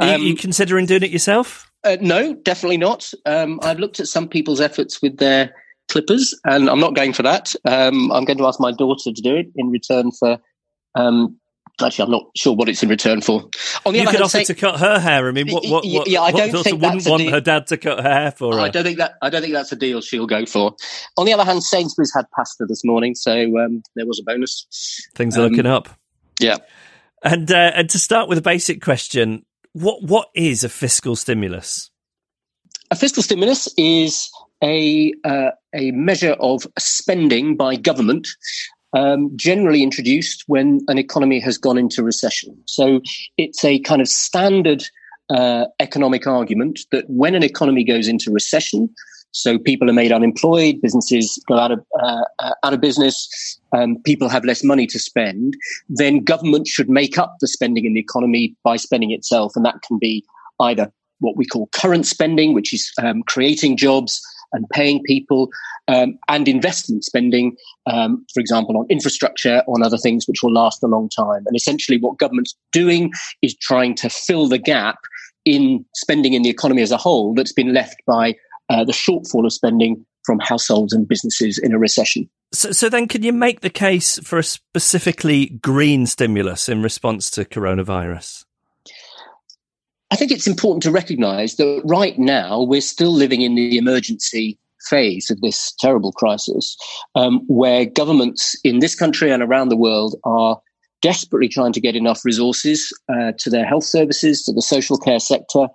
Are 0.00 0.18
you, 0.18 0.32
um, 0.32 0.36
considering 0.36 0.86
doing 0.86 1.02
it 1.02 1.10
yourself? 1.10 1.70
Uh, 1.82 1.96
no, 2.00 2.34
definitely 2.34 2.76
not. 2.76 3.12
Um, 3.24 3.60
I've 3.62 3.78
looked 3.78 4.00
at 4.00 4.08
some 4.08 4.28
people's 4.28 4.60
efforts 4.60 5.00
with 5.00 5.16
their 5.16 5.54
clippers, 5.88 6.38
and 6.44 6.68
I'm 6.68 6.80
not 6.80 6.94
going 6.94 7.12
for 7.12 7.22
that. 7.22 7.54
Um, 7.64 8.12
I'm 8.12 8.24
going 8.24 8.38
to 8.38 8.46
ask 8.46 8.60
my 8.60 8.72
daughter 8.72 9.12
to 9.12 9.22
do 9.22 9.36
it 9.36 9.46
in 9.56 9.70
return 9.70 10.10
for. 10.12 10.38
Um, 10.94 11.38
actually, 11.82 12.04
I'm 12.04 12.10
not 12.10 12.26
sure 12.36 12.54
what 12.54 12.68
it's 12.68 12.82
in 12.82 12.88
return 12.88 13.20
for. 13.20 13.42
On 13.84 13.92
the 13.92 13.98
you 13.98 14.02
other 14.02 14.10
could 14.10 14.20
hand, 14.20 14.22
offer 14.22 14.38
say, 14.38 14.44
to 14.44 14.54
cut 14.54 14.80
her 14.80 14.98
hair. 14.98 15.28
I 15.28 15.32
mean, 15.32 15.48
what, 15.50 15.64
what, 15.66 15.84
what, 15.86 16.08
yeah, 16.08 16.22
I 16.22 16.32
don't 16.32 16.52
what 16.52 16.64
think 16.64 16.82
wouldn't 16.82 17.06
want 17.06 17.28
her 17.30 17.40
dad 17.40 17.66
to 17.68 17.76
cut 17.76 18.02
her 18.02 18.10
hair 18.10 18.30
for 18.30 18.54
her? 18.54 18.60
I 18.60 18.68
don't 18.68 18.84
think 18.84 18.98
that. 18.98 19.14
I 19.22 19.30
don't 19.30 19.42
think 19.42 19.54
that's 19.54 19.72
a 19.72 19.76
deal 19.76 20.00
she'll 20.00 20.26
go 20.26 20.46
for. 20.46 20.74
On 21.16 21.26
the 21.26 21.32
other 21.32 21.44
hand, 21.44 21.62
Sainsbury's 21.62 22.12
had 22.14 22.24
pasta 22.34 22.64
this 22.66 22.84
morning, 22.84 23.14
so 23.14 23.32
um, 23.58 23.82
there 23.94 24.06
was 24.06 24.20
a 24.20 24.24
bonus. 24.24 24.66
Things 25.14 25.36
are 25.36 25.48
looking 25.48 25.66
up. 25.66 25.88
Yeah. 26.40 26.56
And 27.22 27.50
uh, 27.50 27.72
and 27.74 27.90
to 27.90 27.98
start 27.98 28.28
with 28.28 28.38
a 28.38 28.42
basic 28.42 28.82
question, 28.82 29.44
what 29.72 30.02
what 30.02 30.28
is 30.34 30.64
a 30.64 30.68
fiscal 30.68 31.16
stimulus? 31.16 31.90
A 32.90 32.96
fiscal 32.96 33.22
stimulus 33.22 33.68
is 33.76 34.30
a 34.62 35.12
uh, 35.24 35.50
a 35.74 35.90
measure 35.90 36.32
of 36.40 36.66
spending 36.78 37.56
by 37.56 37.76
government, 37.76 38.28
um, 38.96 39.30
generally 39.36 39.82
introduced 39.82 40.44
when 40.46 40.80
an 40.88 40.98
economy 40.98 41.38
has 41.40 41.58
gone 41.58 41.76
into 41.76 42.02
recession. 42.02 42.56
So 42.66 43.02
it's 43.36 43.62
a 43.64 43.78
kind 43.80 44.00
of 44.00 44.08
standard 44.08 44.84
uh, 45.28 45.66
economic 45.80 46.26
argument 46.26 46.80
that 46.92 47.04
when 47.08 47.34
an 47.34 47.42
economy 47.42 47.84
goes 47.84 48.08
into 48.08 48.30
recession, 48.30 48.88
so 49.32 49.58
people 49.58 49.90
are 49.90 49.92
made 49.92 50.12
unemployed, 50.12 50.80
businesses 50.80 51.38
go 51.46 51.58
out 51.58 51.72
of 51.72 51.84
uh, 52.00 52.24
uh, 52.38 52.54
out 52.64 52.72
of 52.72 52.80
business, 52.80 53.58
um, 53.72 54.00
people 54.02 54.30
have 54.30 54.46
less 54.46 54.64
money 54.64 54.86
to 54.86 54.98
spend. 54.98 55.54
Then 55.90 56.24
government 56.24 56.66
should 56.66 56.88
make 56.88 57.18
up 57.18 57.34
the 57.40 57.48
spending 57.48 57.84
in 57.84 57.92
the 57.92 58.00
economy 58.00 58.54
by 58.64 58.76
spending 58.76 59.10
itself, 59.10 59.52
and 59.54 59.64
that 59.66 59.82
can 59.86 59.98
be 59.98 60.24
either 60.60 60.90
what 61.20 61.36
we 61.36 61.44
call 61.44 61.68
current 61.72 62.06
spending, 62.06 62.54
which 62.54 62.72
is 62.72 62.90
um, 63.02 63.22
creating 63.24 63.76
jobs 63.76 64.22
and 64.52 64.68
paying 64.70 65.02
people, 65.04 65.48
um, 65.88 66.18
and 66.28 66.48
investment 66.48 67.04
spending, 67.04 67.56
um, 67.86 68.24
for 68.32 68.40
example, 68.40 68.76
on 68.76 68.86
infrastructure, 68.88 69.62
on 69.66 69.82
other 69.82 69.98
things 69.98 70.26
which 70.26 70.42
will 70.42 70.52
last 70.52 70.82
a 70.82 70.86
long 70.86 71.08
time. 71.08 71.44
And 71.46 71.56
essentially, 71.56 71.98
what 71.98 72.18
government's 72.18 72.56
doing 72.72 73.12
is 73.42 73.56
trying 73.56 73.94
to 73.96 74.10
fill 74.10 74.48
the 74.48 74.58
gap 74.58 74.96
in 75.44 75.84
spending 75.94 76.34
in 76.34 76.42
the 76.42 76.50
economy 76.50 76.82
as 76.82 76.90
a 76.90 76.96
whole 76.96 77.34
that's 77.34 77.52
been 77.52 77.72
left 77.72 77.96
by 78.06 78.34
uh, 78.68 78.84
the 78.84 78.92
shortfall 78.92 79.44
of 79.44 79.52
spending 79.52 80.04
from 80.24 80.40
households 80.40 80.92
and 80.92 81.06
businesses 81.06 81.56
in 81.56 81.72
a 81.72 81.78
recession. 81.78 82.28
So, 82.52 82.72
so 82.72 82.88
then, 82.88 83.06
can 83.06 83.22
you 83.22 83.32
make 83.32 83.60
the 83.60 83.70
case 83.70 84.18
for 84.20 84.38
a 84.38 84.42
specifically 84.42 85.46
green 85.46 86.06
stimulus 86.06 86.68
in 86.68 86.82
response 86.82 87.30
to 87.32 87.44
coronavirus? 87.44 88.45
I 90.10 90.16
think 90.16 90.30
it's 90.30 90.46
important 90.46 90.82
to 90.84 90.90
recognize 90.90 91.56
that 91.56 91.82
right 91.84 92.18
now 92.18 92.62
we're 92.62 92.80
still 92.80 93.12
living 93.12 93.42
in 93.42 93.54
the 93.54 93.76
emergency 93.76 94.58
phase 94.88 95.30
of 95.30 95.40
this 95.40 95.74
terrible 95.80 96.12
crisis, 96.12 96.76
um, 97.14 97.40
where 97.48 97.86
governments 97.86 98.56
in 98.62 98.78
this 98.78 98.94
country 98.94 99.32
and 99.32 99.42
around 99.42 99.68
the 99.68 99.76
world 99.76 100.14
are 100.24 100.60
desperately 101.02 101.48
trying 101.48 101.72
to 101.72 101.80
get 101.80 101.96
enough 101.96 102.24
resources 102.24 102.92
uh, 103.08 103.32
to 103.38 103.50
their 103.50 103.64
health 103.64 103.84
services, 103.84 104.42
to 104.44 104.52
the 104.52 104.62
social 104.62 104.96
care 104.96 105.20
sector, 105.20 105.66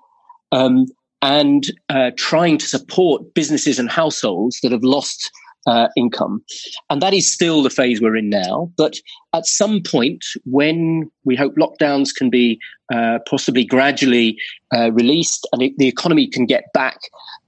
um, 0.52 0.86
and 1.22 1.72
uh, 1.90 2.12
trying 2.18 2.58
to 2.58 2.66
support 2.66 3.34
businesses 3.34 3.80
and 3.80 3.92
households 3.92 4.60
that 4.62 4.72
have 4.72 4.84
lost 4.84 5.30
uh, 5.68 5.88
income. 5.96 6.44
And 6.90 7.02
that 7.02 7.14
is 7.14 7.32
still 7.32 7.64
the 7.64 7.70
phase 7.70 8.02
we're 8.02 8.16
in 8.16 8.30
now. 8.30 8.72
But 8.78 8.96
at 9.34 9.46
some 9.46 9.82
point, 9.82 10.26
when 10.46 11.10
we 11.24 11.36
hope 11.36 11.56
lockdowns 11.56 12.14
can 12.16 12.30
be 12.30 12.60
uh, 12.94 13.20
possibly 13.30 13.64
gradually 13.64 14.38
uh, 14.76 14.92
released 14.92 15.48
and 15.54 15.62
it, 15.62 15.78
the 15.78 15.88
economy 15.88 16.28
can 16.28 16.46
get 16.46 16.72
back 16.74 17.00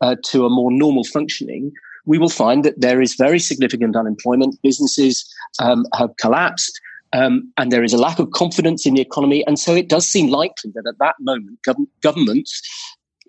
uh, 0.02 0.16
to 0.26 0.46
a 0.46 0.50
more 0.50 0.72
normal 0.72 1.04
functioning, 1.04 1.72
we 2.06 2.18
will 2.18 2.30
find 2.30 2.64
that 2.66 2.80
there 2.80 3.02
is 3.02 3.16
very 3.16 3.40
significant 3.40 3.96
unemployment. 3.96 4.62
Businesses 4.62 5.26
um, 5.60 5.86
have 5.98 6.16
collapsed. 6.18 6.80
Um, 7.14 7.54
and 7.58 7.72
there 7.72 7.84
is 7.84 7.94
a 7.94 8.00
lack 8.00 8.18
of 8.18 8.32
confidence 8.32 8.88
in 8.88 8.96
the 8.96 9.02
economy. 9.02 9.46
And 9.46 9.60
so 9.60 9.76
it 9.76 9.88
does 9.88 10.08
seem 10.08 10.30
likely 10.30 10.72
that 10.74 10.88
at 10.88 10.98
that 10.98 11.14
moment, 11.20 11.60
gov- 11.62 11.88
governments 12.02 12.60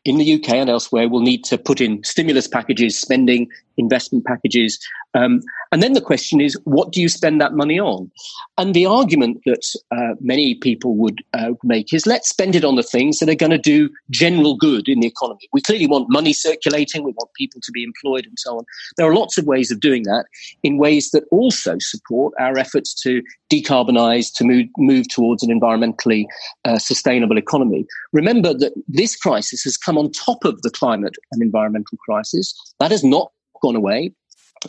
in 0.04 0.18
the 0.18 0.34
UK 0.34 0.50
and 0.50 0.70
elsewhere 0.70 1.08
will 1.08 1.20
need 1.20 1.44
to 1.44 1.58
put 1.58 1.80
in 1.80 2.02
stimulus 2.04 2.46
packages, 2.46 3.00
spending, 3.00 3.48
investment 3.76 4.24
packages. 4.24 4.78
Um, 5.14 5.40
and 5.72 5.82
then 5.82 5.92
the 5.92 6.00
question 6.00 6.40
is, 6.40 6.58
what 6.64 6.92
do 6.92 7.00
you 7.00 7.08
spend 7.08 7.40
that 7.40 7.54
money 7.54 7.78
on? 7.78 8.10
And 8.58 8.74
the 8.74 8.86
argument 8.86 9.40
that 9.46 9.64
uh, 9.90 10.14
many 10.20 10.56
people 10.56 10.94
would 10.96 11.22
uh, 11.32 11.52
make 11.62 11.92
is 11.92 12.06
let's 12.06 12.28
spend 12.28 12.54
it 12.54 12.64
on 12.64 12.76
the 12.76 12.82
things 12.82 13.18
that 13.18 13.28
are 13.28 13.34
going 13.34 13.50
to 13.50 13.58
do 13.58 13.90
general 14.10 14.56
good 14.56 14.88
in 14.88 15.00
the 15.00 15.06
economy. 15.06 15.48
We 15.52 15.60
clearly 15.60 15.86
want 15.86 16.10
money 16.10 16.32
circulating, 16.32 17.04
we 17.04 17.12
want 17.12 17.32
people 17.34 17.60
to 17.62 17.72
be 17.72 17.84
employed 17.84 18.26
and 18.26 18.38
so 18.38 18.58
on. 18.58 18.64
There 18.96 19.08
are 19.08 19.14
lots 19.14 19.38
of 19.38 19.46
ways 19.46 19.70
of 19.70 19.80
doing 19.80 20.04
that 20.04 20.26
in 20.62 20.78
ways 20.78 21.10
that 21.10 21.24
also 21.30 21.76
support 21.80 22.34
our 22.38 22.58
efforts 22.58 22.94
to 23.02 23.22
decarbonize, 23.50 24.32
to 24.34 24.44
move, 24.44 24.66
move 24.78 25.08
towards 25.08 25.42
an 25.42 25.50
environmentally 25.50 26.26
uh, 26.64 26.78
sustainable 26.78 27.38
economy. 27.38 27.86
Remember 28.12 28.52
that 28.54 28.72
this 28.88 29.16
crisis 29.16 29.62
has 29.62 29.76
come 29.76 29.93
on 29.98 30.10
top 30.10 30.44
of 30.44 30.62
the 30.62 30.70
climate 30.70 31.14
and 31.32 31.42
environmental 31.42 31.98
crisis. 31.98 32.54
That 32.80 32.90
has 32.90 33.04
not 33.04 33.30
gone 33.62 33.76
away. 33.76 34.12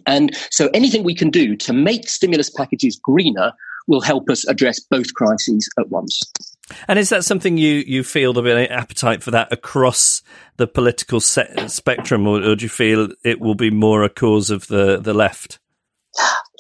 And 0.05 0.35
so 0.51 0.69
anything 0.73 1.03
we 1.03 1.15
can 1.15 1.29
do 1.29 1.55
to 1.57 1.73
make 1.73 2.09
stimulus 2.09 2.49
packages 2.49 2.99
greener 3.01 3.53
will 3.87 4.01
help 4.01 4.29
us 4.29 4.47
address 4.47 4.79
both 4.79 5.13
crises 5.13 5.69
at 5.79 5.89
once. 5.89 6.21
And 6.87 6.97
is 6.97 7.09
that 7.09 7.23
something 7.23 7.57
you, 7.57 7.83
you 7.85 8.03
feel 8.03 8.33
there'll 8.33 8.55
be 8.57 8.63
an 8.63 8.71
appetite 8.71 9.21
for 9.21 9.31
that 9.31 9.53
across 9.53 10.23
the 10.57 10.65
political 10.65 11.19
spectrum, 11.19 12.27
or, 12.27 12.41
or, 12.41 12.55
do 12.55 12.65
you 12.65 12.69
feel 12.69 13.09
it 13.23 13.39
will 13.39 13.55
be 13.55 13.69
more 13.69 14.03
a 14.03 14.09
cause 14.09 14.49
of 14.49 14.67
the, 14.67 14.99
the 14.99 15.13
left? 15.13 15.59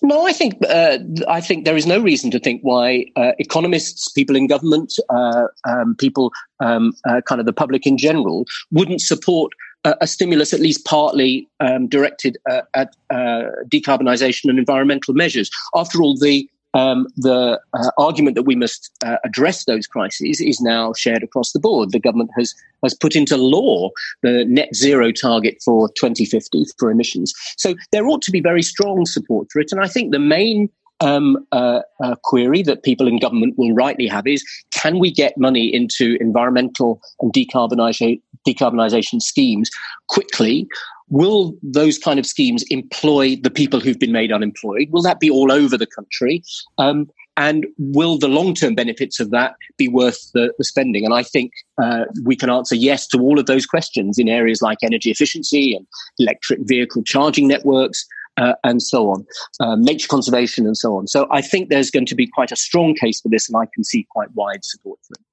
No, 0.03 0.27
I 0.27 0.33
think 0.33 0.55
uh, 0.69 0.97
I 1.27 1.39
think 1.39 1.65
there 1.65 1.77
is 1.77 1.87
no 1.87 1.99
reason 1.99 2.29
to 2.31 2.39
think 2.39 2.61
why 2.61 3.05
uh, 3.15 3.31
economists, 3.39 4.11
people 4.11 4.35
in 4.35 4.47
government, 4.47 4.93
uh, 5.09 5.47
um, 5.67 5.95
people, 5.95 6.31
um, 6.59 6.93
uh, 7.07 7.21
kind 7.21 7.39
of 7.39 7.45
the 7.45 7.53
public 7.53 7.87
in 7.87 7.97
general, 7.97 8.45
wouldn't 8.71 9.01
support 9.01 9.53
a, 10.01 10.07
stimulus 10.07 10.53
at 10.53 10.59
least 10.59 10.85
partly 10.85 11.47
um, 11.59 11.87
directed 11.87 12.37
uh, 12.49 12.61
at 12.73 12.95
uh, 13.09 13.43
decarbonisation 13.67 14.49
and 14.49 14.59
environmental 14.59 15.13
measures. 15.13 15.49
After 15.75 16.01
all, 16.01 16.17
the 16.17 16.49
um, 16.75 17.07
the 17.15 17.59
uh, 17.73 17.89
argument 17.97 18.35
that 18.35 18.43
we 18.43 18.55
must 18.55 18.91
uh, 19.03 19.15
address 19.23 19.63
those 19.65 19.87
crises 19.87 20.41
is 20.41 20.59
now 20.61 20.93
shared 20.93 21.23
across 21.23 21.53
the 21.53 21.59
board. 21.59 21.91
The 21.91 21.99
government 21.99 22.31
has 22.37 22.53
has 22.83 22.93
put 22.93 23.15
into 23.15 23.37
law 23.37 23.89
the 24.21 24.45
net 24.45 24.75
zero 24.75 25.11
target 25.11 25.57
for 25.63 25.89
2050 25.97 26.65
for 26.77 26.91
emissions. 26.91 27.33
So 27.57 27.73
there 27.91 28.05
ought 28.05 28.21
to 28.23 28.31
be 28.31 28.41
very 28.41 28.61
strong 28.61 29.05
support 29.05 29.47
for 29.51 29.59
it. 29.59 29.71
And 29.71 29.81
I 29.81 29.87
think 29.87 30.11
the 30.11 30.19
main 30.19 30.69
um, 31.01 31.37
uh, 31.51 31.81
uh, 32.03 32.15
query 32.23 32.61
that 32.63 32.83
people 32.83 33.07
in 33.07 33.19
government 33.19 33.55
will 33.57 33.73
rightly 33.73 34.07
have 34.07 34.27
is 34.27 34.43
can 34.71 34.99
we 34.99 35.11
get 35.11 35.37
money 35.37 35.73
into 35.73 36.17
environmental 36.19 37.01
and 37.21 37.33
decarbonisation, 37.33 38.21
decarbonisation 38.47 39.21
schemes 39.21 39.69
quickly? 40.07 40.67
Will 41.09 41.55
those 41.61 41.97
kind 41.97 42.19
of 42.19 42.25
schemes 42.25 42.63
employ 42.69 43.35
the 43.35 43.51
people 43.51 43.79
who've 43.79 43.99
been 43.99 44.11
made 44.11 44.31
unemployed? 44.31 44.89
Will 44.91 45.03
that 45.03 45.19
be 45.19 45.29
all 45.29 45.51
over 45.51 45.77
the 45.77 45.85
country? 45.85 46.43
Um, 46.77 47.09
and 47.37 47.67
will 47.77 48.17
the 48.17 48.27
long 48.27 48.53
term 48.53 48.75
benefits 48.75 49.19
of 49.19 49.29
that 49.31 49.55
be 49.77 49.87
worth 49.87 50.31
the, 50.33 50.53
the 50.57 50.63
spending? 50.63 51.03
And 51.03 51.13
I 51.13 51.23
think 51.23 51.51
uh, 51.81 52.05
we 52.23 52.35
can 52.35 52.49
answer 52.49 52.75
yes 52.75 53.07
to 53.07 53.19
all 53.19 53.39
of 53.39 53.45
those 53.45 53.65
questions 53.65 54.17
in 54.17 54.29
areas 54.29 54.61
like 54.61 54.77
energy 54.81 55.11
efficiency 55.11 55.75
and 55.75 55.85
electric 56.17 56.59
vehicle 56.63 57.03
charging 57.03 57.47
networks 57.47 58.05
uh, 58.37 58.53
and 58.63 58.81
so 58.81 59.09
on, 59.09 59.25
um, 59.59 59.81
nature 59.81 60.07
conservation 60.07 60.65
and 60.65 60.77
so 60.77 60.97
on. 60.97 61.07
So 61.07 61.27
I 61.31 61.41
think 61.41 61.69
there's 61.69 61.91
going 61.91 62.05
to 62.07 62.15
be 62.15 62.27
quite 62.27 62.51
a 62.51 62.55
strong 62.55 62.95
case 62.95 63.21
for 63.21 63.29
this, 63.29 63.49
and 63.49 63.57
I 63.57 63.65
can 63.73 63.83
see 63.83 64.07
quite 64.09 64.29
wide 64.33 64.63
support 64.63 64.99
for 65.07 65.13
it. 65.13 65.25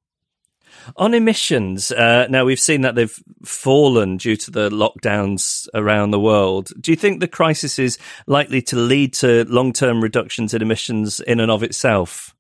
On 0.96 1.14
emissions, 1.14 1.92
uh, 1.92 2.26
now 2.28 2.44
we've 2.44 2.58
seen 2.58 2.80
that 2.80 2.94
they've 2.94 3.16
fallen 3.44 4.16
due 4.16 4.36
to 4.36 4.50
the 4.50 4.68
lockdowns 4.70 5.68
around 5.74 6.10
the 6.10 6.18
world. 6.18 6.72
Do 6.80 6.90
you 6.90 6.96
think 6.96 7.20
the 7.20 7.28
crisis 7.28 7.78
is 7.78 7.98
likely 8.26 8.62
to 8.62 8.76
lead 8.76 9.14
to 9.14 9.44
long 9.44 9.72
term 9.72 10.02
reductions 10.02 10.54
in 10.54 10.62
emissions 10.62 11.20
in 11.20 11.40
and 11.40 11.50
of 11.50 11.62
itself? 11.62 12.34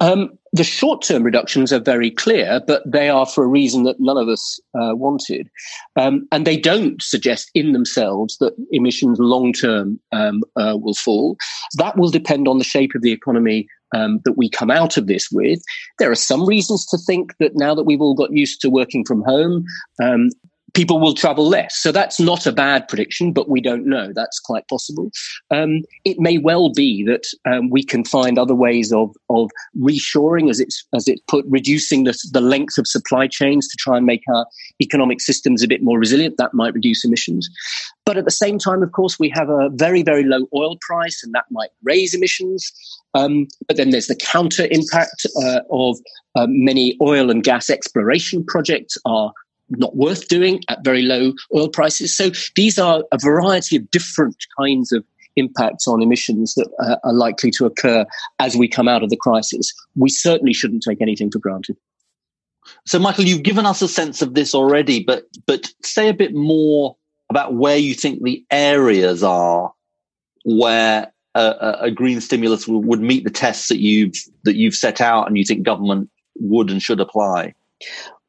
Um, 0.00 0.38
the 0.56 0.64
short 0.64 1.02
term 1.02 1.22
reductions 1.22 1.72
are 1.72 1.80
very 1.80 2.10
clear, 2.10 2.60
but 2.66 2.82
they 2.90 3.08
are 3.08 3.26
for 3.26 3.44
a 3.44 3.48
reason 3.48 3.84
that 3.84 4.00
none 4.00 4.16
of 4.16 4.28
us 4.28 4.58
uh, 4.74 4.94
wanted. 4.94 5.48
Um, 5.96 6.26
and 6.32 6.46
they 6.46 6.56
don't 6.56 7.00
suggest 7.02 7.50
in 7.54 7.72
themselves 7.72 8.38
that 8.38 8.54
emissions 8.70 9.18
long 9.18 9.52
term 9.52 10.00
um, 10.12 10.42
uh, 10.56 10.76
will 10.80 10.94
fall. 10.94 11.36
That 11.76 11.96
will 11.96 12.10
depend 12.10 12.48
on 12.48 12.58
the 12.58 12.64
shape 12.64 12.94
of 12.94 13.02
the 13.02 13.12
economy 13.12 13.68
um, 13.94 14.20
that 14.24 14.36
we 14.36 14.48
come 14.48 14.70
out 14.70 14.96
of 14.96 15.06
this 15.06 15.30
with. 15.30 15.60
There 15.98 16.10
are 16.10 16.16
some 16.16 16.46
reasons 16.46 16.86
to 16.86 16.98
think 16.98 17.36
that 17.38 17.56
now 17.56 17.74
that 17.74 17.84
we've 17.84 18.00
all 18.00 18.14
got 18.14 18.32
used 18.32 18.60
to 18.62 18.70
working 18.70 19.04
from 19.04 19.22
home, 19.22 19.64
um, 20.02 20.30
people 20.76 21.00
will 21.00 21.14
travel 21.14 21.48
less. 21.48 21.74
So 21.74 21.90
that's 21.90 22.20
not 22.20 22.44
a 22.44 22.52
bad 22.52 22.86
prediction, 22.86 23.32
but 23.32 23.48
we 23.48 23.62
don't 23.62 23.86
know. 23.86 24.12
That's 24.14 24.38
quite 24.38 24.68
possible. 24.68 25.10
Um, 25.50 25.80
it 26.04 26.18
may 26.20 26.36
well 26.36 26.70
be 26.70 27.02
that 27.04 27.24
um, 27.50 27.70
we 27.70 27.82
can 27.82 28.04
find 28.04 28.38
other 28.38 28.54
ways 28.54 28.92
of 28.92 29.16
of 29.30 29.50
reshoring, 29.78 30.50
as 30.50 30.60
it's 30.60 30.86
as 30.94 31.08
it's 31.08 31.22
put, 31.28 31.46
reducing 31.48 32.04
the, 32.04 32.14
the 32.30 32.42
length 32.42 32.76
of 32.76 32.86
supply 32.86 33.26
chains 33.26 33.66
to 33.68 33.76
try 33.78 33.96
and 33.96 34.04
make 34.04 34.22
our 34.28 34.46
economic 34.82 35.22
systems 35.22 35.62
a 35.62 35.68
bit 35.68 35.82
more 35.82 35.98
resilient. 35.98 36.36
That 36.36 36.52
might 36.52 36.74
reduce 36.74 37.06
emissions. 37.06 37.48
But 38.04 38.18
at 38.18 38.26
the 38.26 38.30
same 38.30 38.58
time, 38.58 38.82
of 38.82 38.92
course, 38.92 39.18
we 39.18 39.30
have 39.30 39.48
a 39.48 39.70
very 39.72 40.02
very 40.02 40.24
low 40.24 40.46
oil 40.54 40.76
price, 40.86 41.22
and 41.24 41.34
that 41.34 41.46
might 41.50 41.70
raise 41.84 42.12
emissions. 42.12 42.70
Um, 43.14 43.48
but 43.66 43.78
then 43.78 43.90
there's 43.90 44.08
the 44.08 44.16
counter 44.16 44.68
impact 44.70 45.24
uh, 45.42 45.60
of 45.70 45.96
uh, 46.34 46.46
many 46.50 46.98
oil 47.00 47.30
and 47.30 47.42
gas 47.42 47.70
exploration 47.70 48.44
projects 48.44 48.98
are 49.06 49.32
not 49.70 49.96
worth 49.96 50.28
doing 50.28 50.60
at 50.68 50.84
very 50.84 51.02
low 51.02 51.32
oil 51.54 51.68
prices. 51.68 52.16
So 52.16 52.30
these 52.54 52.78
are 52.78 53.02
a 53.12 53.18
variety 53.20 53.76
of 53.76 53.90
different 53.90 54.36
kinds 54.58 54.92
of 54.92 55.04
impacts 55.36 55.86
on 55.86 56.02
emissions 56.02 56.54
that 56.54 56.68
uh, 56.80 56.96
are 57.04 57.12
likely 57.12 57.50
to 57.52 57.66
occur 57.66 58.06
as 58.38 58.56
we 58.56 58.68
come 58.68 58.88
out 58.88 59.02
of 59.02 59.10
the 59.10 59.16
crisis. 59.16 59.72
We 59.94 60.08
certainly 60.08 60.54
shouldn't 60.54 60.82
take 60.82 61.00
anything 61.00 61.30
for 61.30 61.38
granted. 61.38 61.76
So, 62.84 62.98
Michael, 62.98 63.24
you've 63.24 63.42
given 63.42 63.66
us 63.66 63.82
a 63.82 63.88
sense 63.88 64.22
of 64.22 64.34
this 64.34 64.54
already, 64.54 65.04
but 65.04 65.24
but 65.46 65.72
say 65.82 66.08
a 66.08 66.14
bit 66.14 66.34
more 66.34 66.96
about 67.30 67.54
where 67.54 67.76
you 67.76 67.94
think 67.94 68.22
the 68.22 68.44
areas 68.50 69.22
are 69.22 69.72
where 70.44 71.12
a, 71.34 71.76
a 71.82 71.90
green 71.90 72.20
stimulus 72.20 72.66
would 72.66 73.00
meet 73.00 73.24
the 73.24 73.30
tests 73.30 73.68
that 73.68 73.78
you've 73.78 74.16
that 74.44 74.56
you've 74.56 74.74
set 74.74 75.00
out, 75.00 75.26
and 75.26 75.36
you 75.36 75.44
think 75.44 75.64
government 75.64 76.10
would 76.38 76.70
and 76.70 76.82
should 76.82 77.00
apply. 77.00 77.54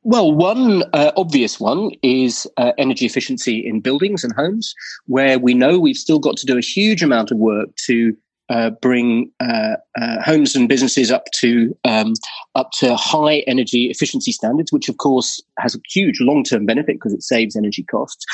Well, 0.10 0.32
one 0.32 0.84
uh, 0.94 1.12
obvious 1.18 1.60
one 1.60 1.92
is 2.02 2.48
uh, 2.56 2.72
energy 2.78 3.06
efficiency 3.06 3.68
in 3.68 3.82
buildings 3.82 4.24
and 4.24 4.32
homes, 4.32 4.74
where 5.08 5.38
we 5.38 5.54
know 5.54 5.80
we've 5.80 5.98
still 5.98 6.18
got 6.18 6.38
to 6.38 6.46
do 6.46 6.58
a 6.58 6.62
huge 6.62 7.04
amount 7.04 7.30
of 7.30 7.40
work 7.40 7.76
to 7.88 8.16
uh, 8.50 8.70
bring 8.82 9.30
uh, 9.42 9.76
uh, 10.00 10.22
homes 10.24 10.56
and 10.56 10.70
businesses 10.70 11.12
up 11.12 11.26
to 11.42 11.78
um, 11.84 12.14
up 12.56 12.72
to 12.80 12.96
high 12.96 13.40
energy 13.48 13.90
efficiency 13.90 14.32
standards, 14.32 14.72
which 14.72 14.88
of 14.88 14.96
course 14.96 15.44
has 15.60 15.76
a 15.76 15.80
huge 15.92 16.22
long 16.22 16.42
term 16.42 16.66
benefit 16.66 16.96
because 16.96 17.12
it 17.12 17.22
saves 17.22 17.58
energy 17.58 17.84
costs. 17.84 18.26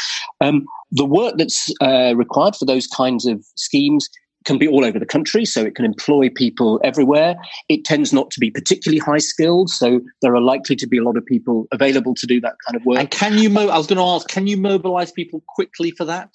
Um, 0.41 0.65
the 0.91 1.05
work 1.05 1.37
that's 1.39 1.73
uh, 1.81 2.15
required 2.15 2.55
for 2.55 2.65
those 2.65 2.85
kinds 2.85 3.25
of 3.25 3.43
schemes 3.55 4.07
can 4.45 4.57
be 4.57 4.67
all 4.67 4.85
over 4.85 4.99
the 4.99 5.05
country, 5.05 5.45
so 5.45 5.63
it 5.63 5.75
can 5.75 5.85
employ 5.85 6.29
people 6.29 6.79
everywhere. 6.83 7.35
It 7.69 7.85
tends 7.85 8.11
not 8.11 8.31
to 8.31 8.39
be 8.39 8.51
particularly 8.51 8.99
high 8.99 9.19
skilled, 9.19 9.69
so 9.69 10.01
there 10.21 10.35
are 10.35 10.41
likely 10.41 10.75
to 10.77 10.87
be 10.87 10.97
a 10.97 11.03
lot 11.03 11.17
of 11.17 11.25
people 11.25 11.67
available 11.71 12.15
to 12.15 12.27
do 12.27 12.41
that 12.41 12.55
kind 12.65 12.75
of 12.75 12.85
work. 12.85 12.99
And 12.99 13.09
can 13.11 13.37
you? 13.37 13.49
Mo- 13.49 13.69
I 13.69 13.77
was 13.77 13.87
going 13.87 13.97
to 13.97 14.03
ask, 14.03 14.27
can 14.27 14.47
you 14.47 14.57
mobilise 14.57 15.11
people 15.11 15.43
quickly 15.47 15.91
for 15.91 16.05
that? 16.05 16.29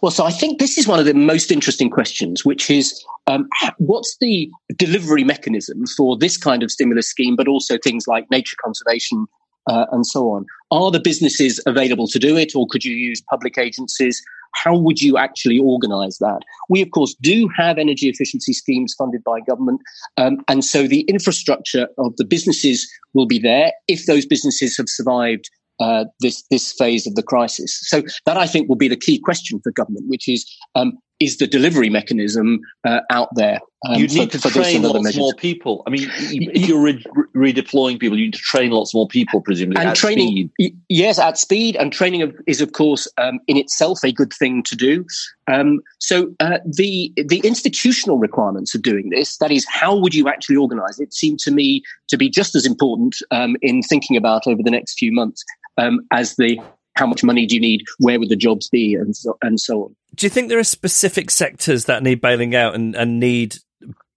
Well, 0.00 0.10
so 0.12 0.24
I 0.24 0.30
think 0.30 0.58
this 0.58 0.78
is 0.78 0.86
one 0.86 0.98
of 0.98 1.06
the 1.06 1.14
most 1.14 1.50
interesting 1.50 1.90
questions, 1.90 2.44
which 2.44 2.70
is 2.70 3.02
um, 3.26 3.48
what's 3.78 4.16
the 4.20 4.50
delivery 4.76 5.24
mechanism 5.24 5.86
for 5.96 6.16
this 6.16 6.36
kind 6.36 6.62
of 6.62 6.70
stimulus 6.70 7.08
scheme, 7.08 7.36
but 7.36 7.48
also 7.48 7.78
things 7.78 8.06
like 8.06 8.30
nature 8.30 8.56
conservation 8.62 9.26
uh, 9.66 9.86
and 9.92 10.06
so 10.06 10.30
on. 10.30 10.44
Are 10.70 10.90
the 10.90 11.00
businesses 11.00 11.60
available 11.66 12.06
to 12.08 12.18
do 12.18 12.36
it, 12.36 12.54
or 12.54 12.66
could 12.66 12.84
you 12.84 12.94
use 12.94 13.22
public 13.30 13.58
agencies? 13.58 14.22
How 14.52 14.76
would 14.76 15.00
you 15.00 15.16
actually 15.16 15.58
organize 15.58 16.18
that? 16.18 16.40
We, 16.68 16.82
of 16.82 16.90
course, 16.90 17.14
do 17.20 17.48
have 17.56 17.78
energy 17.78 18.08
efficiency 18.08 18.52
schemes 18.52 18.94
funded 18.96 19.24
by 19.24 19.40
government. 19.40 19.80
Um, 20.16 20.38
and 20.48 20.64
so 20.64 20.86
the 20.86 21.02
infrastructure 21.02 21.88
of 21.98 22.16
the 22.16 22.24
businesses 22.24 22.90
will 23.14 23.26
be 23.26 23.38
there 23.38 23.72
if 23.88 24.06
those 24.06 24.26
businesses 24.26 24.76
have 24.76 24.88
survived 24.88 25.50
uh, 25.80 26.04
this 26.20 26.44
this 26.50 26.72
phase 26.72 27.06
of 27.06 27.14
the 27.14 27.22
crisis. 27.22 27.80
So 27.82 28.02
that 28.26 28.36
I 28.36 28.46
think 28.46 28.68
will 28.68 28.76
be 28.76 28.88
the 28.88 28.96
key 28.96 29.18
question 29.18 29.60
for 29.62 29.72
government, 29.72 30.06
which 30.08 30.28
is 30.28 30.48
um, 30.74 30.98
is 31.22 31.38
the 31.38 31.46
delivery 31.46 31.88
mechanism 31.88 32.60
uh, 32.84 33.00
out 33.10 33.28
there? 33.34 33.60
Um, 33.84 33.96
you 33.96 34.06
need 34.06 34.30
for, 34.32 34.38
to 34.38 34.50
train 34.50 34.82
lots 34.82 35.02
measures. 35.02 35.18
more 35.18 35.34
people. 35.34 35.82
I 35.86 35.90
mean, 35.90 36.08
if 36.08 36.68
you're 36.68 36.80
re- 36.80 37.04
redeploying 37.34 37.98
people, 37.98 38.16
you 38.16 38.26
need 38.26 38.34
to 38.34 38.38
train 38.38 38.70
lots 38.70 38.94
more 38.94 39.08
people, 39.08 39.40
presumably. 39.40 39.84
And 39.84 39.96
training, 39.96 40.50
speed. 40.54 40.76
yes, 40.88 41.18
at 41.18 41.36
speed. 41.36 41.74
And 41.76 41.92
training 41.92 42.32
is, 42.46 42.60
of 42.60 42.72
course, 42.72 43.08
um, 43.18 43.40
in 43.48 43.56
itself 43.56 44.04
a 44.04 44.12
good 44.12 44.32
thing 44.32 44.62
to 44.64 44.76
do. 44.76 45.04
Um, 45.48 45.80
so 45.98 46.32
uh, 46.38 46.58
the 46.64 47.12
the 47.16 47.40
institutional 47.42 48.18
requirements 48.18 48.72
of 48.74 48.82
doing 48.82 49.10
this, 49.10 49.38
that 49.38 49.50
is, 49.50 49.66
how 49.68 49.96
would 49.96 50.14
you 50.14 50.28
actually 50.28 50.56
organise 50.56 51.00
it, 51.00 51.12
seem 51.12 51.36
to 51.38 51.50
me 51.50 51.82
to 52.08 52.16
be 52.16 52.30
just 52.30 52.54
as 52.54 52.64
important 52.64 53.16
um, 53.32 53.56
in 53.62 53.82
thinking 53.82 54.16
about 54.16 54.46
over 54.46 54.62
the 54.62 54.70
next 54.70 54.96
few 54.96 55.10
months 55.10 55.44
um, 55.76 56.06
as 56.12 56.36
the 56.36 56.58
how 56.94 57.06
much 57.06 57.24
money 57.24 57.46
do 57.46 57.54
you 57.54 57.60
need? 57.60 57.84
Where 57.98 58.18
would 58.18 58.28
the 58.28 58.36
jobs 58.36 58.68
be? 58.68 58.94
And 58.94 59.16
so, 59.16 59.36
and 59.42 59.58
so 59.58 59.84
on. 59.84 59.96
Do 60.14 60.26
you 60.26 60.30
think 60.30 60.48
there 60.48 60.58
are 60.58 60.64
specific 60.64 61.30
sectors 61.30 61.86
that 61.86 62.02
need 62.02 62.20
bailing 62.20 62.54
out 62.54 62.74
and, 62.74 62.94
and 62.94 63.18
need 63.18 63.56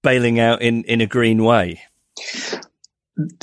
bailing 0.03 0.39
out 0.39 0.61
in, 0.61 0.83
in 0.83 1.01
a 1.01 1.07
green 1.07 1.43
way? 1.43 1.81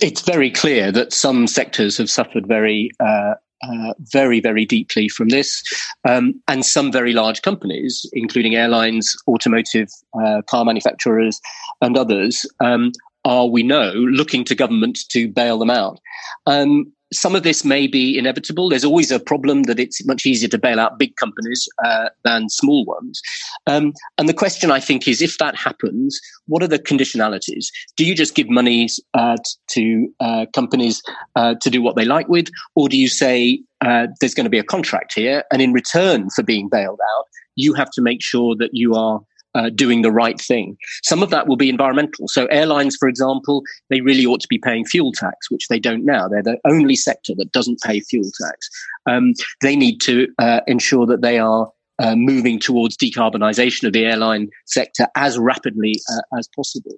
It's 0.02 0.20
very 0.20 0.50
clear 0.50 0.92
that 0.92 1.12
some 1.12 1.46
sectors 1.46 1.96
have 1.96 2.10
suffered 2.10 2.46
very, 2.46 2.90
uh, 3.00 3.34
uh, 3.62 3.94
very, 4.12 4.40
very 4.40 4.66
deeply 4.66 5.08
from 5.08 5.30
this. 5.30 5.62
Um, 6.06 6.40
and 6.46 6.64
some 6.64 6.92
very 6.92 7.14
large 7.14 7.40
companies, 7.40 8.04
including 8.12 8.54
airlines, 8.54 9.16
automotive, 9.26 9.88
uh, 10.20 10.42
car 10.42 10.64
manufacturers, 10.64 11.40
and 11.80 11.96
others, 11.96 12.44
um, 12.60 12.92
are, 13.24 13.46
we 13.46 13.62
know, 13.62 13.92
looking 13.92 14.44
to 14.44 14.54
government 14.54 14.98
to 15.10 15.28
bail 15.28 15.58
them 15.58 15.70
out. 15.70 16.00
Um, 16.46 16.92
some 17.12 17.36
of 17.36 17.42
this 17.42 17.64
may 17.64 17.86
be 17.86 18.18
inevitable. 18.18 18.68
There's 18.68 18.84
always 18.84 19.10
a 19.10 19.20
problem 19.20 19.64
that 19.64 19.78
it's 19.78 20.04
much 20.06 20.26
easier 20.26 20.48
to 20.48 20.58
bail 20.58 20.80
out 20.80 20.98
big 20.98 21.16
companies 21.16 21.68
uh, 21.84 22.08
than 22.24 22.48
small 22.48 22.84
ones. 22.84 23.20
Um, 23.66 23.92
and 24.18 24.28
the 24.28 24.34
question, 24.34 24.70
I 24.70 24.80
think, 24.80 25.06
is 25.06 25.22
if 25.22 25.38
that 25.38 25.54
happens, 25.54 26.20
what 26.46 26.62
are 26.62 26.68
the 26.68 26.78
conditionalities? 26.78 27.66
Do 27.96 28.04
you 28.04 28.14
just 28.14 28.34
give 28.34 28.48
money 28.48 28.88
uh, 29.14 29.36
to 29.68 30.12
uh, 30.20 30.46
companies 30.54 31.02
uh, 31.36 31.54
to 31.60 31.70
do 31.70 31.82
what 31.82 31.96
they 31.96 32.04
like 32.04 32.28
with, 32.28 32.48
or 32.74 32.88
do 32.88 32.96
you 32.96 33.08
say 33.08 33.62
uh, 33.80 34.06
there's 34.20 34.34
going 34.34 34.44
to 34.44 34.50
be 34.50 34.58
a 34.58 34.64
contract 34.64 35.12
here, 35.14 35.44
and 35.52 35.60
in 35.60 35.72
return 35.72 36.30
for 36.30 36.42
being 36.42 36.68
bailed 36.68 37.00
out, 37.16 37.24
you 37.56 37.74
have 37.74 37.90
to 37.90 38.00
make 38.00 38.22
sure 38.22 38.56
that 38.56 38.70
you 38.72 38.94
are 38.94 39.20
uh, 39.54 39.70
doing 39.70 40.02
the 40.02 40.10
right 40.12 40.40
thing. 40.40 40.76
Some 41.02 41.22
of 41.22 41.30
that 41.30 41.46
will 41.46 41.56
be 41.56 41.68
environmental. 41.68 42.28
So 42.28 42.46
airlines, 42.46 42.96
for 42.96 43.08
example, 43.08 43.62
they 43.90 44.00
really 44.00 44.26
ought 44.26 44.40
to 44.40 44.48
be 44.48 44.58
paying 44.58 44.84
fuel 44.84 45.12
tax, 45.12 45.50
which 45.50 45.68
they 45.68 45.78
don't 45.78 46.04
now. 46.04 46.28
They're 46.28 46.42
the 46.42 46.58
only 46.64 46.96
sector 46.96 47.34
that 47.36 47.52
doesn't 47.52 47.80
pay 47.82 48.00
fuel 48.00 48.30
tax. 48.40 48.68
Um, 49.06 49.34
they 49.60 49.76
need 49.76 50.00
to 50.02 50.28
uh, 50.38 50.60
ensure 50.66 51.06
that 51.06 51.22
they 51.22 51.38
are 51.38 51.70
uh, 51.98 52.14
moving 52.16 52.58
towards 52.58 52.96
decarbonisation 52.96 53.86
of 53.86 53.92
the 53.92 54.04
airline 54.04 54.48
sector 54.66 55.06
as 55.16 55.38
rapidly 55.38 55.94
uh, 56.12 56.38
as 56.38 56.48
possible. 56.54 56.96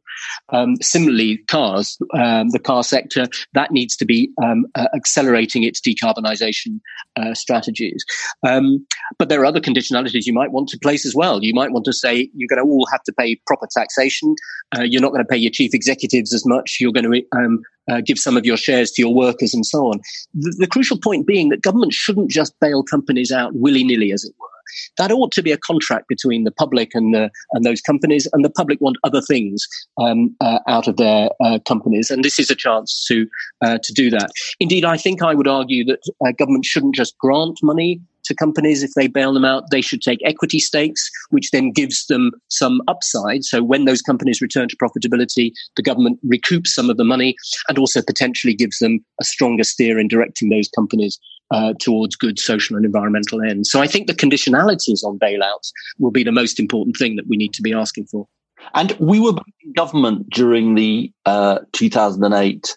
Um, 0.50 0.76
similarly, 0.80 1.38
cars, 1.48 1.98
um, 2.14 2.50
the 2.50 2.58
car 2.58 2.84
sector, 2.84 3.26
that 3.54 3.70
needs 3.70 3.96
to 3.96 4.04
be 4.04 4.30
um, 4.42 4.66
uh, 4.74 4.88
accelerating 4.94 5.64
its 5.64 5.80
decarbonisation 5.80 6.80
uh, 7.16 7.34
strategies. 7.34 8.04
Um, 8.46 8.86
but 9.18 9.28
there 9.28 9.40
are 9.40 9.46
other 9.46 9.60
conditionalities 9.60 10.26
you 10.26 10.32
might 10.32 10.52
want 10.52 10.68
to 10.70 10.78
place 10.78 11.04
as 11.04 11.14
well. 11.14 11.42
You 11.42 11.54
might 11.54 11.72
want 11.72 11.84
to 11.86 11.92
say 11.92 12.30
you're 12.34 12.48
going 12.48 12.64
to 12.64 12.70
all 12.70 12.86
have 12.90 13.02
to 13.04 13.12
pay 13.12 13.36
proper 13.46 13.66
taxation. 13.70 14.34
Uh, 14.76 14.82
you're 14.82 15.02
not 15.02 15.12
going 15.12 15.24
to 15.24 15.28
pay 15.28 15.36
your 15.36 15.50
chief 15.50 15.74
executives 15.74 16.32
as 16.32 16.46
much. 16.46 16.78
You're 16.80 16.92
going 16.92 17.10
to 17.10 17.22
um, 17.36 17.62
uh, 17.90 18.00
give 18.00 18.18
some 18.18 18.36
of 18.36 18.46
your 18.46 18.56
shares 18.56 18.90
to 18.92 19.02
your 19.02 19.14
workers 19.14 19.54
and 19.54 19.66
so 19.66 19.86
on. 19.86 20.00
The, 20.34 20.54
the, 20.58 20.66
crucial 20.66 20.98
point 20.98 21.26
being 21.26 21.50
that 21.50 21.62
government 21.62 21.92
shouldn't 21.92 22.30
just 22.30 22.58
bail 22.60 22.82
companies 22.82 23.30
out 23.30 23.52
willy 23.54 23.84
nilly, 23.84 24.12
as 24.12 24.24
it 24.24 24.32
were 24.40 24.48
that 24.98 25.12
ought 25.12 25.32
to 25.32 25.42
be 25.42 25.52
a 25.52 25.58
contract 25.58 26.08
between 26.08 26.44
the 26.44 26.50
public 26.50 26.90
and 26.94 27.14
the, 27.14 27.30
and 27.52 27.64
those 27.64 27.80
companies, 27.80 28.28
and 28.32 28.44
the 28.44 28.50
public 28.50 28.80
want 28.80 28.96
other 29.04 29.20
things 29.20 29.66
um, 30.00 30.34
uh, 30.40 30.58
out 30.68 30.88
of 30.88 30.96
their 30.96 31.30
uh, 31.40 31.58
companies, 31.66 32.10
and 32.10 32.24
this 32.24 32.38
is 32.38 32.50
a 32.50 32.54
chance 32.54 33.04
to 33.08 33.26
uh, 33.64 33.78
to 33.82 33.92
do 33.92 34.10
that. 34.10 34.30
Indeed, 34.60 34.84
I 34.84 34.96
think 34.96 35.22
I 35.22 35.34
would 35.34 35.48
argue 35.48 35.84
that 35.84 36.00
uh, 36.26 36.32
government 36.32 36.64
shouldn't 36.64 36.94
just 36.94 37.16
grant 37.18 37.58
money 37.62 38.00
to 38.24 38.34
companies 38.34 38.82
if 38.82 38.92
they 38.94 39.06
bail 39.06 39.32
them 39.32 39.44
out. 39.44 39.70
They 39.70 39.80
should 39.80 40.02
take 40.02 40.20
equity 40.24 40.58
stakes, 40.58 41.10
which 41.30 41.50
then 41.50 41.70
gives 41.70 42.06
them 42.06 42.32
some 42.48 42.80
upside. 42.88 43.44
So 43.44 43.62
when 43.62 43.84
those 43.84 44.02
companies 44.02 44.40
return 44.40 44.68
to 44.68 44.76
profitability, 44.76 45.52
the 45.76 45.82
government 45.82 46.18
recoups 46.26 46.68
some 46.68 46.90
of 46.90 46.96
the 46.96 47.04
money 47.04 47.36
and 47.68 47.78
also 47.78 48.02
potentially 48.02 48.54
gives 48.54 48.78
them 48.78 49.04
a 49.20 49.24
stronger 49.24 49.64
steer 49.64 49.98
in 49.98 50.08
directing 50.08 50.50
those 50.50 50.68
companies 50.68 51.18
uh, 51.50 51.74
towards 51.78 52.16
good 52.16 52.38
social 52.38 52.76
and 52.76 52.84
environmental 52.84 53.42
ends. 53.42 53.70
So 53.70 53.80
I 53.80 53.86
think 53.86 54.06
the 54.06 54.14
conditionalities 54.14 55.04
on 55.04 55.18
bailouts 55.18 55.70
will 55.98 56.10
be 56.10 56.24
the 56.24 56.32
most 56.32 56.58
important 56.58 56.96
thing 56.96 57.16
that 57.16 57.26
we 57.28 57.36
need 57.36 57.52
to 57.54 57.62
be 57.62 57.72
asking 57.72 58.06
for. 58.06 58.26
And 58.74 58.92
we 58.98 59.20
were 59.20 59.34
in 59.62 59.72
government 59.74 60.30
during 60.30 60.74
the 60.74 61.12
uh, 61.26 61.58
2008 61.72 62.76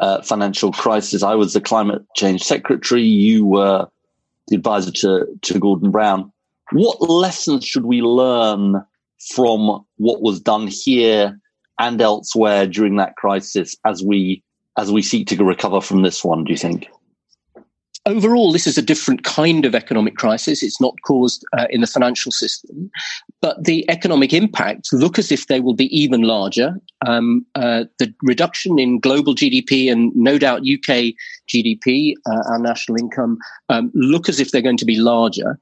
uh, 0.00 0.22
financial 0.22 0.72
crisis. 0.72 1.22
I 1.22 1.34
was 1.34 1.52
the 1.52 1.60
climate 1.60 2.02
change 2.16 2.42
secretary. 2.42 3.02
You 3.02 3.46
were 3.46 3.88
the 4.48 4.56
advisor 4.56 4.90
to, 4.90 5.26
to 5.42 5.58
Gordon 5.58 5.90
Brown. 5.90 6.32
What 6.72 7.00
lessons 7.00 7.64
should 7.64 7.84
we 7.84 8.02
learn 8.02 8.82
from 9.34 9.84
what 9.96 10.22
was 10.22 10.40
done 10.40 10.66
here 10.66 11.38
and 11.78 12.00
elsewhere 12.00 12.66
during 12.66 12.96
that 12.96 13.16
crisis 13.16 13.76
as 13.84 14.02
we 14.02 14.42
as 14.76 14.90
we 14.90 15.02
seek 15.02 15.28
to 15.28 15.44
recover 15.44 15.80
from 15.80 16.02
this 16.02 16.24
one? 16.24 16.44
Do 16.44 16.52
you 16.52 16.58
think? 16.58 16.88
Overall, 18.06 18.52
this 18.52 18.66
is 18.66 18.76
a 18.76 18.82
different 18.82 19.24
kind 19.24 19.64
of 19.64 19.74
economic 19.74 20.16
crisis. 20.16 20.62
It's 20.62 20.80
not 20.80 20.94
caused 21.06 21.44
uh, 21.56 21.66
in 21.70 21.80
the 21.80 21.86
financial 21.86 22.32
system, 22.32 22.90
but 23.40 23.62
the 23.64 23.88
economic 23.90 24.32
impacts 24.32 24.92
look 24.92 25.18
as 25.18 25.32
if 25.32 25.46
they 25.46 25.60
will 25.60 25.74
be 25.74 25.94
even 25.96 26.22
larger. 26.22 26.80
Um, 27.06 27.44
uh, 27.54 27.84
the 27.98 28.12
reduction 28.22 28.78
in 28.78 29.00
global 29.00 29.34
GDP 29.34 29.90
and 29.90 30.14
no 30.14 30.38
doubt 30.38 30.60
UK 30.60 31.14
GDP, 31.52 32.14
uh, 32.26 32.42
our 32.50 32.58
national 32.58 32.98
income, 32.98 33.38
um, 33.68 33.90
look 33.94 34.28
as 34.28 34.40
if 34.40 34.50
they're 34.50 34.62
going 34.62 34.78
to 34.78 34.84
be 34.84 34.96
larger. 34.96 35.58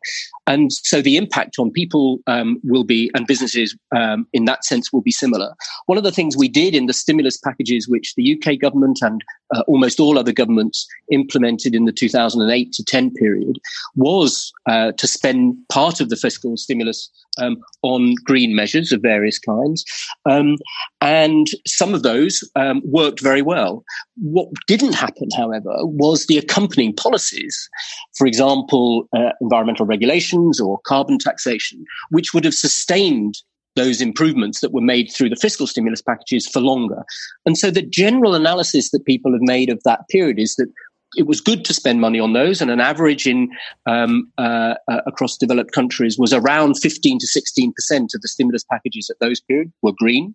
And 0.46 0.72
so 0.72 1.00
the 1.00 1.16
impact 1.16 1.57
on 1.59 1.70
people 1.70 2.18
um, 2.26 2.61
will 2.64 2.85
be, 2.85 3.11
and 3.14 3.26
businesses 3.26 3.76
um, 3.96 4.26
in 4.33 4.44
that 4.46 4.64
sense 4.64 4.92
will 4.92 5.00
be 5.00 5.12
similar. 5.12 5.55
One 5.87 5.98
of 5.98 6.05
the 6.05 6.12
things 6.12 6.37
we 6.37 6.48
did 6.48 6.74
in 6.74 6.87
the 6.87 6.92
stimulus 6.92 7.37
packages, 7.37 7.88
which 7.88 8.14
the 8.14 8.37
UK 8.37 8.59
government 8.59 8.98
and 9.02 9.22
uh, 9.55 9.62
almost 9.68 10.00
all 10.00 10.18
other 10.18 10.33
governments 10.33 10.87
implemented 11.11 11.74
in 11.74 11.85
the 11.85 11.92
2008 12.33 12.73
to 12.73 12.85
10 12.85 13.11
period, 13.14 13.59
was 13.95 14.53
uh, 14.66 14.92
to 14.92 15.07
spend 15.07 15.57
part 15.68 16.01
of 16.01 16.09
the 16.09 16.16
fiscal 16.16 16.57
stimulus 16.57 17.11
um, 17.38 17.57
on 17.83 18.14
green 18.25 18.55
measures 18.55 18.92
of 18.92 19.01
various 19.01 19.38
kinds. 19.38 19.85
Um, 20.29 20.57
and 21.01 21.47
some 21.66 21.95
of 21.95 22.03
those 22.03 22.49
um, 22.57 22.83
worked 22.85 23.21
very 23.21 23.42
well. 23.42 23.85
What 24.16 24.49
didn't 24.66 24.95
happen, 24.95 25.29
however, 25.37 25.75
was 25.81 26.27
the 26.27 26.38
accompanying 26.38 26.95
policies, 26.95 27.68
for 28.16 28.27
example, 28.27 29.09
uh, 29.16 29.31
environmental 29.40 29.87
regulations 29.87 30.61
or 30.61 30.81
carbon 30.87 31.18
taxation, 31.18 31.85
which 32.11 32.35
would 32.35 32.45
have 32.45 32.55
sustained 32.55 33.37
those 33.75 34.01
improvements 34.01 34.61
that 34.61 34.73
were 34.73 34.83
made 34.83 35.11
through 35.11 35.31
the 35.31 35.37
fiscal 35.37 35.66
stimulus 35.66 36.03
packages 36.03 36.47
for 36.47 36.61
longer. 36.61 37.03
And 37.47 37.57
so 37.57 37.71
the 37.71 37.83
general 37.83 38.35
analysis 38.35 38.90
that 38.90 39.07
people 39.07 39.33
have 39.33 39.40
made 39.42 39.71
of 39.71 39.83
that 39.85 40.09
period 40.11 40.38
is 40.38 40.57
that 40.57 40.71
it 41.16 41.27
was 41.27 41.40
good 41.40 41.64
to 41.64 41.75
spend 41.75 42.01
money 42.01 42.18
on 42.18 42.33
those, 42.33 42.61
and 42.61 42.70
an 42.70 42.81
average 42.81 43.27
in 43.27 43.51
um, 43.87 44.31
uh, 44.38 44.75
uh, 44.90 45.01
across 45.07 45.37
developed 45.37 45.72
countries 45.72 46.18
was 46.18 46.33
around 46.33 46.79
15 46.79 47.18
to 47.18 47.27
16 47.27 47.72
percent 47.72 48.12
of 48.14 48.20
the 48.22 48.29
stimulus 48.29 48.64
packages 48.64 49.11
at 49.11 49.18
those 49.20 49.40
periods 49.40 49.72
were 49.83 49.92
green, 49.96 50.35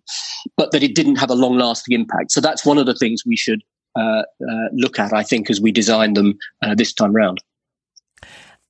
but 0.56 0.72
that 0.72 0.82
it 0.82 0.94
didn't 0.94 1.16
have 1.16 1.30
a 1.30 1.34
long-lasting 1.34 1.94
impact. 1.94 2.32
So 2.32 2.40
that's 2.40 2.64
one 2.64 2.78
of 2.78 2.86
the 2.86 2.94
things 2.94 3.22
we 3.26 3.36
should 3.36 3.62
uh, 3.96 4.22
uh 4.48 4.68
look 4.72 4.98
at, 4.98 5.12
I 5.12 5.22
think, 5.22 5.50
as 5.50 5.60
we 5.60 5.72
design 5.72 6.14
them 6.14 6.38
uh, 6.62 6.74
this 6.74 6.92
time 6.92 7.14
round. 7.14 7.42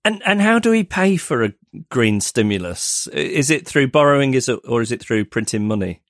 And 0.04 0.22
and 0.24 0.40
how 0.40 0.58
do 0.58 0.70
we 0.70 0.84
pay 0.84 1.16
for 1.16 1.44
a 1.44 1.52
green 1.90 2.20
stimulus? 2.20 3.06
Is 3.08 3.50
it 3.50 3.66
through 3.66 3.88
borrowing? 3.88 4.34
Is 4.34 4.48
it 4.48 4.60
or 4.66 4.80
is 4.80 4.92
it 4.92 5.02
through 5.02 5.26
printing 5.26 5.66
money? 5.66 6.00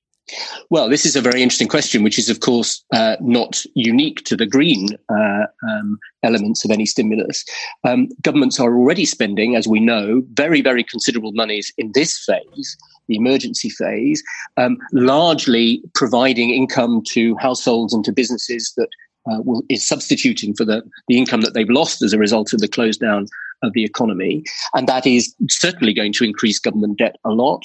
Well, 0.70 0.88
this 0.88 1.06
is 1.06 1.16
a 1.16 1.20
very 1.20 1.42
interesting 1.42 1.68
question, 1.68 2.02
which 2.02 2.18
is, 2.18 2.28
of 2.28 2.40
course, 2.40 2.84
uh, 2.92 3.16
not 3.20 3.64
unique 3.74 4.24
to 4.24 4.36
the 4.36 4.46
green 4.46 4.88
uh, 5.08 5.46
um, 5.68 5.98
elements 6.22 6.64
of 6.64 6.70
any 6.70 6.86
stimulus. 6.86 7.44
Um, 7.84 8.08
governments 8.22 8.60
are 8.60 8.74
already 8.76 9.04
spending, 9.04 9.56
as 9.56 9.66
we 9.66 9.80
know, 9.80 10.22
very, 10.32 10.60
very 10.60 10.84
considerable 10.84 11.32
monies 11.32 11.72
in 11.78 11.92
this 11.94 12.18
phase, 12.24 12.76
the 13.08 13.16
emergency 13.16 13.70
phase, 13.70 14.22
um, 14.56 14.76
largely 14.92 15.82
providing 15.94 16.50
income 16.50 17.02
to 17.08 17.34
households 17.36 17.94
and 17.94 18.04
to 18.04 18.12
businesses 18.12 18.72
that 18.76 18.88
uh, 19.30 19.40
will, 19.42 19.62
is 19.68 19.86
substituting 19.86 20.54
for 20.54 20.64
the, 20.64 20.82
the 21.08 21.18
income 21.18 21.40
that 21.40 21.54
they've 21.54 21.70
lost 21.70 22.02
as 22.02 22.12
a 22.12 22.18
result 22.18 22.52
of 22.52 22.60
the 22.60 22.68
close 22.68 22.96
down 22.96 23.26
of 23.62 23.72
the 23.72 23.84
economy. 23.84 24.42
And 24.74 24.88
that 24.88 25.06
is 25.06 25.34
certainly 25.48 25.92
going 25.92 26.12
to 26.14 26.24
increase 26.24 26.58
government 26.58 26.98
debt 26.98 27.16
a 27.24 27.30
lot, 27.30 27.62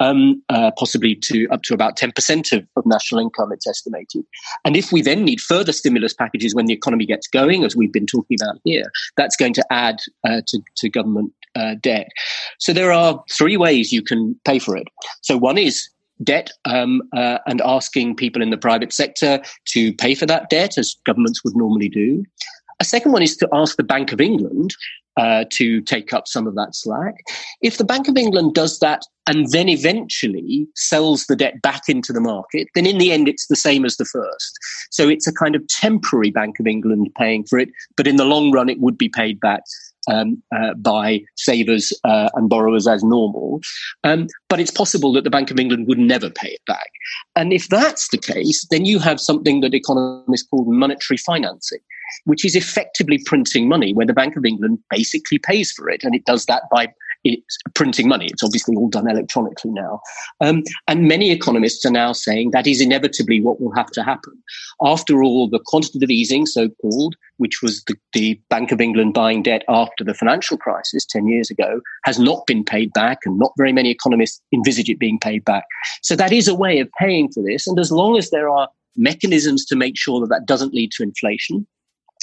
um, 0.00 0.42
uh, 0.48 0.70
possibly 0.78 1.14
to 1.16 1.48
up 1.50 1.62
to 1.62 1.74
about 1.74 1.96
10% 1.96 2.56
of, 2.56 2.66
of 2.76 2.86
national 2.86 3.20
income, 3.20 3.52
it's 3.52 3.66
estimated. 3.66 4.24
And 4.64 4.76
if 4.76 4.92
we 4.92 5.02
then 5.02 5.24
need 5.24 5.40
further 5.40 5.72
stimulus 5.72 6.14
packages 6.14 6.54
when 6.54 6.66
the 6.66 6.74
economy 6.74 7.06
gets 7.06 7.26
going, 7.26 7.64
as 7.64 7.76
we've 7.76 7.92
been 7.92 8.06
talking 8.06 8.36
about 8.40 8.60
here, 8.64 8.90
that's 9.16 9.36
going 9.36 9.54
to 9.54 9.64
add 9.70 9.98
uh, 10.24 10.42
to, 10.46 10.60
to 10.76 10.88
government 10.88 11.32
uh, 11.54 11.74
debt. 11.80 12.08
So 12.58 12.72
there 12.72 12.92
are 12.92 13.22
three 13.30 13.56
ways 13.56 13.92
you 13.92 14.02
can 14.02 14.38
pay 14.44 14.58
for 14.58 14.76
it. 14.76 14.88
So 15.20 15.36
one 15.36 15.58
is 15.58 15.88
debt 16.22 16.50
um, 16.64 17.02
uh, 17.16 17.38
and 17.46 17.60
asking 17.62 18.16
people 18.16 18.42
in 18.42 18.50
the 18.50 18.56
private 18.56 18.92
sector 18.92 19.42
to 19.66 19.92
pay 19.94 20.14
for 20.14 20.26
that 20.26 20.50
debt 20.50 20.78
as 20.78 20.96
governments 21.04 21.42
would 21.44 21.56
normally 21.56 21.88
do. 21.88 22.24
A 22.80 22.84
second 22.84 23.12
one 23.12 23.22
is 23.22 23.36
to 23.36 23.48
ask 23.52 23.76
the 23.76 23.84
Bank 23.84 24.12
of 24.12 24.20
England 24.20 24.74
uh, 25.16 25.44
to 25.50 25.80
take 25.82 26.12
up 26.12 26.26
some 26.26 26.46
of 26.46 26.54
that 26.54 26.74
slack. 26.74 27.14
If 27.60 27.78
the 27.78 27.84
Bank 27.84 28.08
of 28.08 28.16
England 28.16 28.54
does 28.54 28.78
that 28.80 29.04
and 29.28 29.50
then 29.50 29.68
eventually 29.68 30.66
sells 30.74 31.26
the 31.26 31.36
debt 31.36 31.62
back 31.62 31.82
into 31.88 32.12
the 32.12 32.20
market, 32.20 32.68
then 32.74 32.86
in 32.86 32.98
the 32.98 33.12
end 33.12 33.28
it's 33.28 33.46
the 33.46 33.56
same 33.56 33.84
as 33.84 33.96
the 33.96 34.04
first. 34.04 34.58
So 34.90 35.08
it's 35.08 35.26
a 35.26 35.32
kind 35.32 35.54
of 35.54 35.66
temporary 35.68 36.30
Bank 36.30 36.58
of 36.58 36.66
England 36.66 37.10
paying 37.16 37.44
for 37.44 37.58
it, 37.58 37.68
but 37.96 38.06
in 38.06 38.16
the 38.16 38.24
long 38.24 38.52
run 38.52 38.68
it 38.68 38.80
would 38.80 38.98
be 38.98 39.08
paid 39.08 39.38
back 39.40 39.62
um, 40.10 40.42
uh, 40.54 40.74
by 40.74 41.22
savers 41.36 41.92
uh, 42.04 42.28
and 42.34 42.48
borrowers 42.48 42.88
as 42.88 43.04
normal. 43.04 43.60
Um, 44.02 44.26
but 44.48 44.60
it's 44.60 44.70
possible 44.70 45.12
that 45.12 45.24
the 45.24 45.30
Bank 45.30 45.50
of 45.50 45.60
England 45.60 45.86
would 45.86 45.98
never 45.98 46.30
pay 46.30 46.48
it 46.48 46.62
back. 46.66 46.90
And 47.36 47.52
if 47.52 47.68
that's 47.68 48.08
the 48.08 48.18
case, 48.18 48.66
then 48.70 48.84
you 48.84 48.98
have 48.98 49.20
something 49.20 49.60
that 49.60 49.74
economists 49.74 50.48
call 50.48 50.64
monetary 50.64 51.18
financing 51.18 51.80
which 52.24 52.44
is 52.44 52.56
effectively 52.56 53.20
printing 53.24 53.68
money, 53.68 53.92
where 53.92 54.06
the 54.06 54.12
Bank 54.12 54.36
of 54.36 54.44
England 54.44 54.78
basically 54.90 55.38
pays 55.38 55.72
for 55.72 55.88
it, 55.88 56.04
and 56.04 56.14
it 56.14 56.24
does 56.24 56.46
that 56.46 56.62
by 56.70 56.88
it's 57.24 57.58
printing 57.74 58.08
money. 58.08 58.26
It's 58.26 58.42
obviously 58.42 58.76
all 58.76 58.88
done 58.88 59.08
electronically 59.08 59.70
now. 59.70 60.00
Um, 60.40 60.62
and 60.88 61.06
many 61.06 61.30
economists 61.30 61.84
are 61.84 61.90
now 61.90 62.12
saying 62.12 62.50
that 62.50 62.66
is 62.66 62.80
inevitably 62.80 63.40
what 63.40 63.60
will 63.60 63.74
have 63.74 63.90
to 63.92 64.02
happen. 64.02 64.32
After 64.82 65.22
all, 65.22 65.48
the 65.48 65.60
quantitative 65.64 66.10
easing, 66.10 66.46
so 66.46 66.68
called, 66.80 67.14
which 67.36 67.62
was 67.62 67.84
the, 67.84 67.94
the, 68.12 68.40
Bank 68.48 68.72
of 68.72 68.80
England 68.80 69.14
buying 69.14 69.42
debt 69.42 69.62
after 69.68 70.04
the 70.04 70.14
financial 70.14 70.56
crisis 70.56 71.06
10 71.06 71.28
years 71.28 71.50
ago, 71.50 71.80
has 72.04 72.18
not 72.18 72.44
been 72.46 72.64
paid 72.64 72.92
back, 72.92 73.18
and 73.24 73.38
not 73.38 73.52
very 73.56 73.72
many 73.72 73.90
economists 73.90 74.40
envisage 74.52 74.90
it 74.90 74.98
being 74.98 75.18
paid 75.18 75.44
back. 75.44 75.64
So 76.02 76.16
that 76.16 76.32
is 76.32 76.48
a 76.48 76.54
way 76.54 76.80
of 76.80 76.90
paying 76.98 77.30
for 77.32 77.42
this. 77.42 77.66
And 77.66 77.78
as 77.78 77.90
long 77.90 78.16
as 78.16 78.30
there 78.30 78.48
are 78.48 78.68
mechanisms 78.96 79.64
to 79.66 79.76
make 79.76 79.96
sure 79.96 80.20
that 80.20 80.28
that 80.28 80.46
doesn't 80.46 80.74
lead 80.74 80.92
to 80.92 81.02
inflation, 81.02 81.66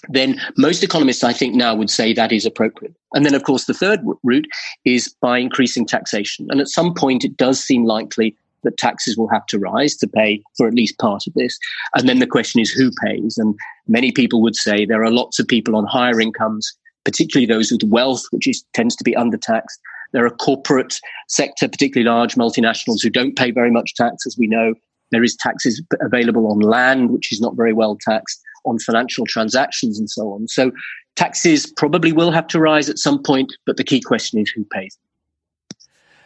then 0.07 0.39
most 0.57 0.83
economists, 0.83 1.23
I 1.23 1.33
think, 1.33 1.55
now 1.55 1.75
would 1.75 1.89
say 1.89 2.13
that 2.13 2.31
is 2.31 2.45
appropriate. 2.45 2.95
And 3.13 3.25
then, 3.25 3.35
of 3.35 3.43
course, 3.43 3.65
the 3.65 3.73
third 3.73 3.99
route 4.23 4.47
is 4.85 5.13
by 5.21 5.39
increasing 5.39 5.85
taxation. 5.85 6.47
And 6.49 6.61
at 6.61 6.69
some 6.69 6.93
point, 6.93 7.25
it 7.25 7.35
does 7.35 7.61
seem 7.61 7.83
likely 7.83 8.35
that 8.63 8.77
taxes 8.77 9.17
will 9.17 9.29
have 9.29 9.45
to 9.47 9.59
rise 9.59 9.95
to 9.97 10.07
pay 10.07 10.41
for 10.57 10.67
at 10.67 10.73
least 10.73 10.97
part 10.99 11.27
of 11.27 11.33
this. 11.33 11.57
And 11.95 12.07
then 12.07 12.19
the 12.19 12.27
question 12.27 12.61
is 12.61 12.69
who 12.69 12.91
pays? 13.05 13.37
And 13.37 13.55
many 13.87 14.11
people 14.11 14.41
would 14.41 14.55
say 14.55 14.85
there 14.85 15.03
are 15.03 15.11
lots 15.11 15.39
of 15.39 15.47
people 15.47 15.75
on 15.75 15.85
higher 15.85 16.19
incomes, 16.19 16.73
particularly 17.05 17.45
those 17.45 17.71
with 17.71 17.83
wealth, 17.83 18.23
which 18.31 18.47
is, 18.47 18.63
tends 18.73 18.95
to 18.97 19.03
be 19.03 19.13
undertaxed. 19.13 19.79
There 20.11 20.25
are 20.25 20.31
corporate 20.31 20.99
sector, 21.27 21.67
particularly 21.67 22.09
large 22.09 22.35
multinationals, 22.35 23.01
who 23.01 23.09
don't 23.09 23.37
pay 23.37 23.51
very 23.51 23.71
much 23.71 23.95
tax, 23.95 24.25
as 24.25 24.37
we 24.37 24.47
know. 24.47 24.73
There 25.11 25.23
is 25.23 25.35
taxes 25.35 25.81
available 26.01 26.51
on 26.51 26.59
land, 26.59 27.11
which 27.11 27.31
is 27.31 27.41
not 27.41 27.55
very 27.55 27.73
well 27.73 27.97
taxed 28.01 28.41
on 28.65 28.79
financial 28.79 29.25
transactions 29.25 29.99
and 29.99 30.09
so 30.09 30.33
on. 30.33 30.47
So 30.47 30.71
taxes 31.15 31.71
probably 31.77 32.11
will 32.11 32.31
have 32.31 32.47
to 32.47 32.59
rise 32.59 32.89
at 32.89 32.97
some 32.97 33.21
point, 33.21 33.53
but 33.65 33.77
the 33.77 33.83
key 33.83 34.01
question 34.01 34.39
is 34.39 34.49
who 34.49 34.65
pays. 34.71 34.97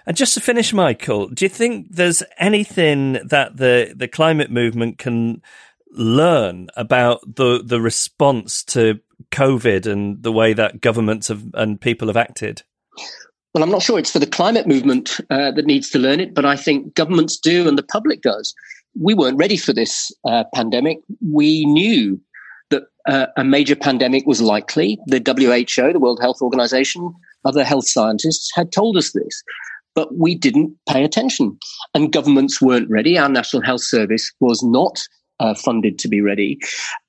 And 0.05 0.17
just 0.17 0.33
to 0.33 0.41
finish, 0.41 0.73
Michael, 0.73 1.29
do 1.29 1.45
you 1.45 1.49
think 1.49 1.87
there's 1.89 2.23
anything 2.37 3.19
that 3.25 3.55
the, 3.55 3.93
the 3.95 4.07
climate 4.07 4.51
movement 4.51 4.97
can 4.97 5.41
learn 5.95 6.67
about 6.75 7.21
the 7.35 7.61
the 7.63 7.79
response 7.79 8.63
to 8.63 8.99
COVID 9.31 9.85
and 9.85 10.21
the 10.23 10.31
way 10.31 10.53
that 10.53 10.81
governments 10.81 11.27
have, 11.27 11.43
and 11.53 11.79
people 11.79 12.07
have 12.07 12.17
acted? 12.17 12.63
Well, 13.53 13.63
I'm 13.63 13.69
not 13.69 13.83
sure 13.83 13.99
it's 13.99 14.11
for 14.11 14.19
the 14.19 14.27
climate 14.27 14.67
movement 14.67 15.19
uh, 15.29 15.51
that 15.51 15.65
needs 15.65 15.89
to 15.91 15.99
learn 15.99 16.19
it, 16.19 16.33
but 16.33 16.45
I 16.45 16.55
think 16.55 16.95
governments 16.95 17.37
do 17.37 17.67
and 17.67 17.77
the 17.77 17.83
public 17.83 18.21
does 18.21 18.53
we 18.99 19.13
weren't 19.13 19.37
ready 19.37 19.57
for 19.57 19.73
this 19.73 20.11
uh, 20.25 20.43
pandemic. 20.53 20.99
We 21.21 21.65
knew 21.65 22.19
that 22.69 22.83
uh, 23.07 23.27
a 23.37 23.43
major 23.43 23.75
pandemic 23.75 24.25
was 24.25 24.41
likely. 24.41 24.99
The 25.07 25.17
WHO, 25.17 25.93
the 25.93 25.99
World 25.99 26.19
Health 26.21 26.41
Organization, 26.41 27.13
other 27.45 27.63
health 27.63 27.87
scientists 27.87 28.51
had 28.55 28.71
told 28.71 28.97
us 28.97 29.11
this, 29.11 29.43
but 29.95 30.15
we 30.17 30.35
didn't 30.35 30.75
pay 30.87 31.03
attention. 31.03 31.57
And 31.93 32.13
governments 32.13 32.61
weren't 32.61 32.89
ready. 32.89 33.17
Our 33.17 33.29
National 33.29 33.63
Health 33.63 33.83
Service 33.83 34.31
was 34.39 34.63
not 34.63 35.01
uh, 35.39 35.53
funded 35.55 35.99
to 35.99 36.07
be 36.07 36.21
ready. 36.21 36.59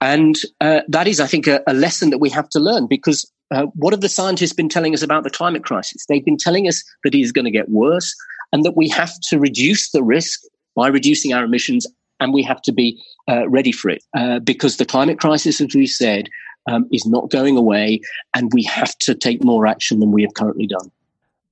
And 0.01 0.37
uh, 0.61 0.81
that 0.89 1.07
is, 1.07 1.21
I 1.21 1.27
think, 1.27 1.47
a, 1.47 1.63
a, 1.67 1.75
lesson 1.75 2.11
that 2.11 2.19
we 2.19 2.31
have 2.31 2.49
to 2.51 2.59
learn 2.59 2.87
because 2.89 3.31
uh, 3.51 3.67
what 3.75 3.93
have 3.93 4.01
the 4.01 4.09
scientists 4.09 4.55
been 4.55 4.69
telling 4.69 4.95
us 4.95 5.03
about 5.03 5.25
the 5.25 5.31
climate 5.31 5.65
crisis? 5.65 6.05
They've 6.09 6.25
been 6.25 6.39
telling 6.39 6.67
us 6.67 6.83
that 7.05 7.15
it 7.15 7.21
is 7.21 7.33
going 7.33 7.45
to 7.45 7.51
get 7.51 7.69
worse 7.69 8.15
and 8.53 8.65
that 8.65 8.77
we 8.77 8.89
have 8.89 9.13
to 9.29 9.39
reduce 9.39 9.91
the 9.91 10.03
risk 10.03 10.41
by 10.75 10.89
reducing 10.89 11.33
our 11.33 11.45
emissions, 11.45 11.87
and 12.21 12.33
we 12.33 12.43
have 12.43 12.63
to 12.63 12.73
be 12.73 13.03
uh, 13.29 13.49
ready 13.49 13.73
for 13.73 13.91
it 13.91 14.03
uh, 14.17 14.39
because 14.41 14.77
the 14.77 14.85
climate 14.85 15.19
crisis, 15.19 15.61
as 15.61 15.75
we 15.75 15.87
said, 15.87 16.29
um, 16.71 16.89
is 16.93 17.07
not 17.07 17.31
going 17.31 17.57
away, 17.57 18.01
and 18.35 18.51
we 18.53 18.63
have 18.65 18.97
to 18.99 19.15
take 19.15 19.45
more 19.45 19.67
action 19.67 20.01
than 20.01 20.13
we 20.13 20.23
have 20.23 20.35
currently 20.35 20.67
done. 20.67 20.91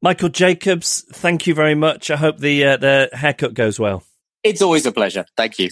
Michael 0.00 0.30
Jacobs, 0.30 1.04
thank 1.12 1.46
you 1.46 1.54
very 1.54 1.74
much. 1.74 2.10
I 2.10 2.16
hope 2.16 2.38
the 2.38 2.64
uh, 2.64 2.76
the 2.76 3.10
haircut 3.12 3.54
goes 3.54 3.78
well. 3.78 4.04
It's 4.42 4.62
always 4.62 4.86
a 4.86 4.92
pleasure. 4.92 5.24
Thank 5.36 5.58
you. 5.58 5.70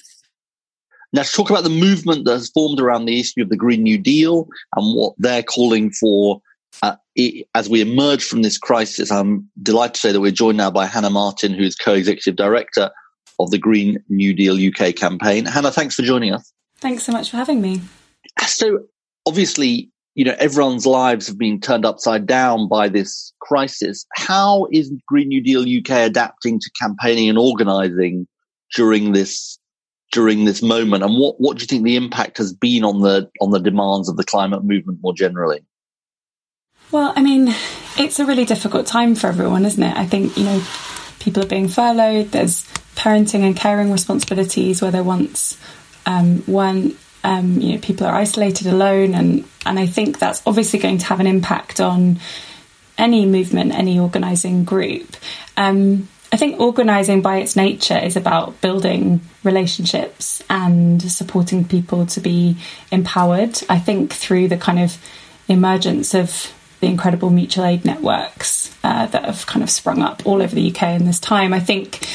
Now, 1.13 1.23
to 1.23 1.33
talk 1.33 1.51
about 1.51 1.65
the 1.65 1.71
movement 1.71 2.25
that 2.25 2.33
has 2.33 2.51
formed 2.51 2.79
around 2.79 3.07
the 3.07 3.19
issue 3.19 3.43
of 3.43 3.49
the 3.49 3.57
Green 3.57 3.83
New 3.83 3.99
Deal 3.99 4.49
and 4.77 4.97
what 4.97 5.15
they're 5.19 5.43
calling 5.43 5.91
for 5.91 6.41
uh, 6.83 6.95
as 7.55 7.69
we 7.69 7.81
emerge 7.81 8.25
from 8.25 8.43
this 8.43 8.59
crisis, 8.59 9.11
I'm 9.11 9.51
delighted 9.61 9.95
to 9.95 10.01
say 10.01 10.13
that 10.13 10.21
we're 10.21 10.31
joined 10.31 10.59
now 10.59 10.71
by 10.71 10.87
Hannah 10.87 11.11
Martin, 11.11 11.53
who 11.53 11.65
is 11.65 11.75
co-executive 11.75 12.37
director 12.37 12.91
of 13.43 13.51
the 13.51 13.59
Green 13.59 14.03
New 14.09 14.35
Deal 14.35 14.55
UK 14.55 14.95
campaign. 14.95 15.45
Hannah, 15.45 15.71
thanks 15.71 15.95
for 15.95 16.03
joining 16.03 16.33
us. 16.33 16.53
Thanks 16.79 17.03
so 17.03 17.13
much 17.13 17.31
for 17.31 17.37
having 17.37 17.61
me. 17.61 17.81
So, 18.47 18.81
obviously, 19.27 19.91
you 20.15 20.25
know, 20.25 20.35
everyone's 20.39 20.87
lives 20.87 21.27
have 21.27 21.39
been 21.39 21.61
turned 21.61 21.85
upside 21.85 22.27
down 22.27 22.69
by 22.69 22.89
this 22.89 23.33
crisis. 23.41 24.07
How 24.15 24.67
is 24.73 24.93
Green 25.07 25.29
New 25.29 25.43
Deal 25.43 25.63
UK 25.63 26.07
adapting 26.07 26.59
to 26.61 26.71
campaigning 26.81 27.29
and 27.29 27.39
organising 27.39 28.27
during 28.75 29.13
this 29.13 29.59
during 30.13 30.45
this 30.45 30.63
moment? 30.63 31.05
And 31.05 31.19
what 31.19 31.37
what 31.39 31.57
do 31.57 31.63
you 31.63 31.67
think 31.67 31.85
the 31.85 31.97
impact 31.97 32.39
has 32.39 32.53
been 32.53 32.85
on 32.85 33.01
the 33.01 33.31
on 33.41 33.51
the 33.51 33.61
demands 33.61 34.09
of 34.09 34.17
the 34.17 34.25
climate 34.25 34.65
movement 34.65 34.99
more 35.03 35.15
generally? 35.15 35.65
Well, 36.91 37.13
I 37.15 37.23
mean, 37.23 37.55
it's 37.99 38.19
a 38.19 38.27
really 38.27 38.45
difficult 38.45 38.87
time 38.87 39.15
for 39.15 39.29
everyone, 39.29 39.65
isn't 39.65 39.83
it? 39.83 39.97
I 39.97 40.07
think, 40.07 40.37
you 40.37 40.45
know, 40.45 40.63
people 41.21 41.45
are 41.45 41.49
being 41.49 41.69
furloughed, 41.69 42.33
there's 42.33 42.65
parenting 43.01 43.41
and 43.41 43.57
caring 43.57 43.91
responsibilities 43.91 44.83
where 44.83 44.91
there 44.91 45.03
once 45.03 45.59
um, 46.07 46.45
weren't. 46.47 46.97
Um, 47.23 47.61
you 47.61 47.75
know, 47.75 47.81
people 47.81 48.07
are 48.07 48.15
isolated 48.15 48.67
alone, 48.67 49.15
and, 49.15 49.45
and 49.67 49.79
I 49.79 49.87
think 49.87 50.19
that's 50.19 50.43
obviously 50.47 50.79
going 50.79 50.97
to 50.99 51.07
have 51.07 51.21
an 51.21 51.27
impact 51.27 51.79
on 51.79 52.19
any 52.97 53.27
movement, 53.27 53.75
any 53.75 53.99
organising 53.99 54.65
group. 54.65 55.17
Um, 55.57 56.09
I 56.33 56.37
think 56.37 56.61
organising 56.61 57.21
by 57.21 57.39
its 57.39 57.57
nature 57.57 57.99
is 57.99 58.17
about 58.17 58.61
building 58.61 59.21
relationships 59.45 60.43
and 60.49 61.03
supporting 61.03 61.65
people 61.65 62.07
to 62.07 62.21
be 62.21 62.57
empowered. 62.91 63.61
I 63.69 63.79
think 63.79 64.15
through 64.15 64.49
the 64.49 64.57
kind 64.57 64.79
of 64.79 64.97
emergence 65.49 66.15
of 66.15 66.55
the 66.81 66.87
incredible 66.87 67.31
mutual 67.31 67.65
aid 67.65 67.85
networks 67.85 68.75
uh, 68.83 69.07
that 69.07 69.25
have 69.25 69.47
kind 69.47 69.63
of 69.63 69.71
sprung 69.71 70.01
up 70.01 70.23
all 70.25 70.41
over 70.41 70.55
the 70.55 70.71
UK 70.71 71.01
in 71.01 71.05
this 71.05 71.21
time. 71.21 71.53
I 71.53 71.61
think, 71.61 72.07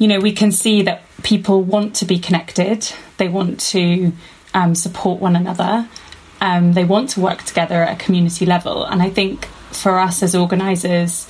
you 0.00 0.08
know, 0.08 0.18
we 0.18 0.32
can 0.32 0.50
see 0.50 0.82
that 0.82 1.02
people 1.22 1.62
want 1.62 1.94
to 1.96 2.06
be 2.06 2.18
connected, 2.18 2.90
they 3.18 3.28
want 3.28 3.60
to 3.60 4.12
um, 4.54 4.74
support 4.74 5.20
one 5.20 5.36
another, 5.36 5.86
um, 6.40 6.72
they 6.72 6.84
want 6.84 7.10
to 7.10 7.20
work 7.20 7.42
together 7.42 7.82
at 7.82 8.00
a 8.00 8.04
community 8.04 8.46
level. 8.46 8.84
And 8.84 9.02
I 9.02 9.10
think 9.10 9.44
for 9.44 9.98
us 9.98 10.22
as 10.22 10.34
organisers, 10.34 11.28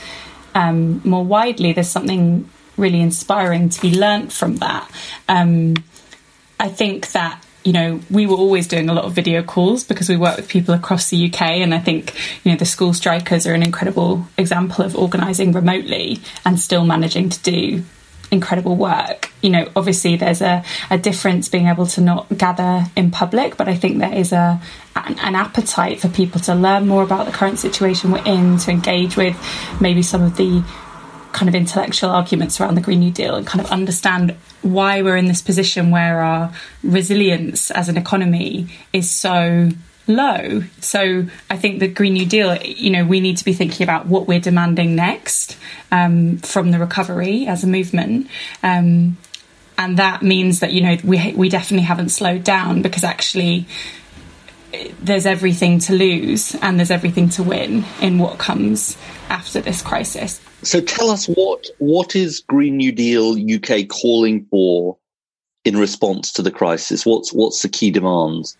um, 0.55 1.03
more 1.05 1.25
widely, 1.25 1.73
there's 1.73 1.89
something 1.89 2.49
really 2.77 3.01
inspiring 3.01 3.71
to 3.71 3.81
be 3.83 3.99
learnt 3.99 4.33
from 4.33 4.57
that. 4.59 4.89
Um, 5.29 5.75
I 6.61 6.69
think 6.69 7.11
that 7.11 7.45
you 7.65 7.75
know, 7.75 8.01
we 8.09 8.27
were 8.27 8.37
always 8.37 8.67
doing 8.67 8.89
a 8.89 8.95
lot 8.95 9.05
of 9.05 9.13
video 9.13 9.43
calls 9.43 9.85
because 9.85 10.09
we 10.09 10.17
work 10.17 10.37
with 10.37 10.49
people 10.49 10.75
across 10.75 11.11
the 11.11 11.31
UK. 11.31 11.43
And 11.43 11.75
I 11.75 11.79
think, 11.79 12.15
you 12.43 12.53
know, 12.53 12.57
the 12.57 12.65
school 12.65 12.95
strikers 12.95 13.47
are 13.47 13.53
an 13.53 13.63
incredible 13.63 14.27
example 14.39 14.83
of 14.83 14.97
organising 14.97 15.53
remotely 15.53 16.21
and 16.47 16.59
still 16.59 16.87
managing 16.87 17.29
to 17.29 17.43
do 17.43 17.85
incredible 18.31 18.77
work. 18.77 19.31
You 19.43 19.51
know, 19.51 19.69
obviously 19.75 20.17
there's 20.17 20.43
a, 20.43 20.65
a 20.91 20.99
difference 20.99 21.49
being 21.49 21.67
able 21.67 21.87
to 21.87 22.01
not 22.01 22.29
gather 22.37 22.85
in 22.97 23.11
public, 23.11 23.57
but 23.57 23.69
I 23.69 23.75
think 23.75 23.99
there 23.99 24.15
is 24.15 24.33
a 24.33 24.61
an, 24.97 25.19
an, 25.21 25.35
appetite 25.35 26.01
for 26.01 26.09
people 26.09 26.41
to 26.43 26.55
learn 26.55 26.87
more 26.87 27.03
about 27.03 27.27
the 27.27 27.33
current 27.33 27.59
situation 27.59 28.11
we're 28.11 28.25
in, 28.25 28.59
to 28.59 28.71
engage 28.71 29.17
with 29.17 29.37
maybe 29.81 30.03
some 30.03 30.23
of 30.23 30.37
the 30.37 30.63
kind 31.33 31.49
of 31.49 31.55
intellectual 31.55 32.11
arguments 32.11 32.61
around 32.61 32.75
the 32.75 32.81
Green 32.81 33.01
New 33.01 33.13
Deal 33.13 33.37
and 33.37 33.47
kind 33.47 33.65
of 33.65 33.71
understand 33.71 34.37
why 34.63 35.03
we're 35.03 35.17
in 35.17 35.27
this 35.27 35.41
position 35.41 35.91
where 35.91 36.21
our 36.21 36.53
resilience 36.83 37.71
as 37.71 37.89
an 37.89 37.97
economy 37.97 38.69
is 38.93 39.11
so 39.11 39.71
low. 40.17 40.63
So 40.81 41.27
I 41.49 41.57
think 41.57 41.81
the 41.81 41.89
Green 41.89 42.15
New 42.15 42.27
Deal, 42.27 42.57
you 42.57 42.91
know, 42.91 43.05
we 43.05 43.21
need 43.21 43.37
to 43.39 43.45
be 43.45 43.53
thinking 43.53 43.85
about 43.85 44.07
what 44.07 44.29
we're 44.29 44.41
demanding 44.41 44.95
next 44.95 45.57
um, 45.91 46.39
from 46.39 46.71
the 46.71 46.79
recovery 46.79 47.47
as 47.47 47.65
a 47.65 47.67
movement. 47.67 48.29
Um, 48.63 49.17
and 49.79 49.97
that 49.97 50.23
means 50.23 50.61
that, 50.61 50.73
you 50.73 50.83
know, 50.83 50.97
we, 51.03 51.33
we 51.35 51.49
definitely 51.49 51.87
haven't 51.87 52.11
slowed 52.11 52.45
down 52.45 52.83
because 52.83 53.03
actually 53.03 53.67
there's 55.01 55.27
everything 55.27 55.79
to 55.81 55.95
lose 55.95 56.55
and 56.57 56.79
there's 56.79 56.91
everything 56.91 57.29
to 57.31 57.43
win 57.43 57.85
in 58.01 58.19
what 58.19 58.39
comes 58.39 58.97
after 59.29 59.61
this 59.61 59.83
crisis. 59.83 60.41
So 60.63 60.81
tell 60.81 61.11
us 61.11 61.27
what 61.27 61.67
what 61.79 62.15
is 62.15 62.41
Green 62.41 62.77
New 62.77 62.93
Deal 62.93 63.37
UK 63.39 63.89
calling 63.89 64.47
for 64.51 64.99
in 65.65 65.77
response 65.77 66.33
to 66.35 66.43
the 66.43 66.51
crisis? 66.51 67.07
What's 67.07 67.33
what's 67.33 67.63
the 67.63 67.69
key 67.69 67.91
demands? 67.91 68.57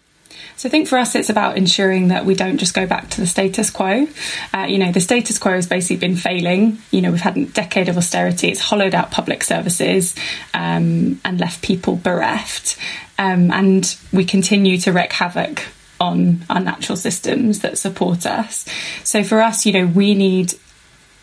So 0.57 0.69
I 0.69 0.71
think 0.71 0.89
for 0.89 0.99
us, 0.99 1.15
it's 1.15 1.31
about 1.31 1.57
ensuring 1.57 2.09
that 2.09 2.25
we 2.27 2.35
don't 2.35 2.59
just 2.59 2.75
go 2.75 2.87
back 2.87 3.09
to 3.11 3.21
the 3.21 3.27
status 3.27 3.71
quo. 3.71 4.07
Uh, 4.53 4.67
you 4.69 4.79
know, 4.79 4.93
the 4.93 5.01
status 5.01 5.39
quo 5.39 5.53
has 5.53 5.67
basically 5.67 5.97
been 5.97 6.17
failing. 6.17 6.79
You 6.91 7.03
know, 7.03 7.11
we've 7.11 7.21
had 7.21 7.37
a 7.37 7.47
decade 7.47 7.89
of 7.89 7.97
austerity. 7.97 8.49
It's 8.49 8.61
hollowed 8.61 8.95
out 8.95 9.11
public 9.11 9.43
services 9.45 10.15
um, 10.55 11.21
and 11.25 11.41
left 11.41 11.63
people 11.63 11.97
bereft. 11.97 12.77
Um, 13.19 13.51
and 13.51 13.97
we 14.13 14.25
continue 14.25 14.79
to 14.79 14.93
wreak 14.93 15.13
havoc 15.13 15.63
on 16.01 16.45
our 16.49 16.61
natural 16.61 16.97
systems 16.97 17.61
that 17.61 17.77
support 17.77 18.25
us. 18.25 18.65
So 19.05 19.23
for 19.23 19.43
us, 19.43 19.67
you 19.67 19.73
know, 19.73 19.87
we 19.87 20.15
need 20.15 20.55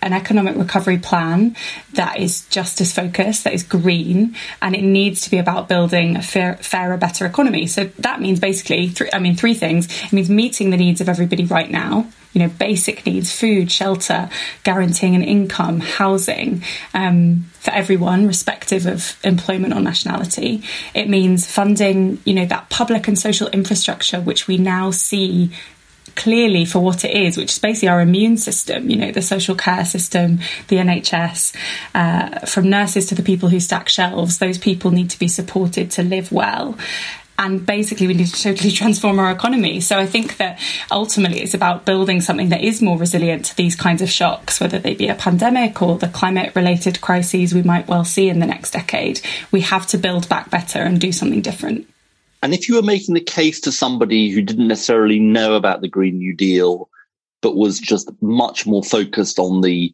an 0.02 0.14
economic 0.14 0.56
recovery 0.56 0.98
plan 0.98 1.56
that 1.94 2.20
is 2.20 2.46
justice 2.50 2.94
focused, 2.94 3.44
that 3.44 3.54
is 3.54 3.64
green, 3.64 4.36
and 4.62 4.76
it 4.76 4.84
needs 4.84 5.22
to 5.22 5.32
be 5.32 5.38
about 5.38 5.68
building 5.68 6.16
a 6.16 6.22
fair, 6.22 6.58
fairer, 6.58 6.98
better 6.98 7.26
economy. 7.26 7.68
So 7.68 7.86
that 8.00 8.22
means 8.22 8.40
basically, 8.40 8.94
I 9.12 9.20
mean, 9.20 9.36
three 9.36 9.54
things. 9.54 9.86
It 10.04 10.14
means 10.14 10.30
meeting 10.30 10.70
the 10.70 10.78
needs 10.78 11.02
of 11.02 11.10
everybody 11.10 11.46
right 11.46 11.70
now. 11.70 12.08
You 12.34 12.44
know, 12.44 12.50
basic 12.50 13.04
needs, 13.08 13.32
food, 13.32 13.72
shelter, 13.72 14.30
guaranteeing 14.64 15.16
an 15.16 15.24
income, 15.24 15.80
housing 15.80 16.62
um, 16.94 17.46
for 17.54 17.72
everyone, 17.72 18.28
respective 18.28 18.86
of 18.86 19.18
employment 19.24 19.74
or 19.74 19.80
nationality. 19.80 20.62
It 20.94 21.10
means 21.10 21.50
funding, 21.50 22.22
you 22.26 22.36
know, 22.36 22.46
that 22.46 22.70
public 22.70 23.08
and 23.08 23.18
social 23.18 23.48
infrastructure, 23.48 24.22
which 24.22 24.48
we 24.48 24.58
now 24.60 24.92
see 24.92 25.52
clearly 26.18 26.66
for 26.66 26.80
what 26.80 27.06
it 27.06 27.16
is, 27.16 27.38
which 27.38 27.52
is 27.52 27.60
basically 27.60 27.88
our 27.88 28.02
immune 28.02 28.36
system, 28.36 28.90
you 28.90 28.98
know, 28.98 29.12
the 29.12 29.22
social 29.22 29.56
care 29.56 29.86
system, 29.86 30.40
the 30.68 30.78
NHS, 30.78 31.56
uh, 31.96 32.46
from 32.46 32.70
nurses 32.70 33.06
to 33.06 33.16
the 33.16 33.24
people 33.24 33.48
who 33.48 33.62
stack 33.62 33.88
shelves, 33.88 34.40
those 34.40 34.58
people 34.58 34.92
need 34.92 35.10
to 35.12 35.20
be 35.20 35.30
supported 35.30 35.92
to 35.92 36.04
live 36.04 36.32
well. 36.32 36.78
And 37.40 37.64
basically, 37.64 38.08
we 38.08 38.16
need 38.16 38.28
to 38.28 38.42
totally 38.42 38.72
transform 38.82 39.20
our 39.20 39.32
economy. 39.32 39.80
So 39.80 39.98
I 39.98 40.08
think 40.08 40.38
that 40.38 40.60
ultimately 40.92 41.42
it's 41.42 41.54
about 41.54 41.86
building 41.86 42.20
something 42.20 42.50
that 42.50 42.64
is 42.64 42.82
more 42.82 42.98
resilient 42.98 43.46
to 43.46 43.56
these 43.56 43.76
kinds 43.76 44.02
of 44.02 44.10
shocks, 44.10 44.60
whether 44.60 44.80
they 44.80 44.96
be 44.96 45.08
a 45.08 45.16
pandemic 45.16 45.82
or 45.82 45.98
the 45.98 46.08
climate 46.08 46.56
related 46.56 47.00
crises 47.00 47.54
we 47.54 47.62
might 47.62 47.88
well 47.88 48.04
see 48.04 48.28
in 48.28 48.40
the 48.40 48.48
next 48.48 48.72
decade. 48.72 49.22
We 49.52 49.62
have 49.62 49.86
to 49.88 50.00
build 50.00 50.28
back 50.28 50.50
better 50.50 50.80
and 50.80 51.00
do 51.00 51.12
something 51.12 51.42
different. 51.42 51.88
And 52.42 52.54
if 52.54 52.70
you 52.70 52.76
were 52.76 52.84
making 52.84 53.16
the 53.16 53.22
case 53.22 53.60
to 53.62 53.72
somebody 53.72 54.30
who 54.30 54.42
didn't 54.42 54.68
necessarily 54.68 55.20
know 55.20 55.56
about 55.56 55.82
the 55.82 55.88
Green 55.88 56.18
New 56.18 56.36
Deal, 56.36 56.90
but 57.42 57.56
was 57.56 57.80
just 57.80 58.10
much 58.22 58.66
more 58.66 58.84
focused 58.84 59.40
on 59.40 59.62
the, 59.62 59.94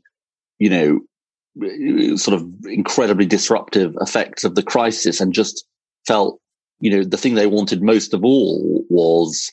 you 0.60 0.70
know, 0.70 2.16
sort 2.18 2.40
of 2.40 2.66
incredibly 2.66 3.26
disruptive 3.26 3.96
effects 4.02 4.44
of 4.44 4.56
the 4.56 4.64
crisis 4.64 5.22
and 5.22 5.34
just 5.34 5.66
felt, 6.06 6.40
you 6.80 6.92
know, 6.92 7.04
the 7.04 7.18
thing 7.18 7.36
they 7.36 7.48
wanted 7.48 7.84
most 7.84 8.14
of 8.14 8.24
all 8.24 8.84
was 8.90 9.52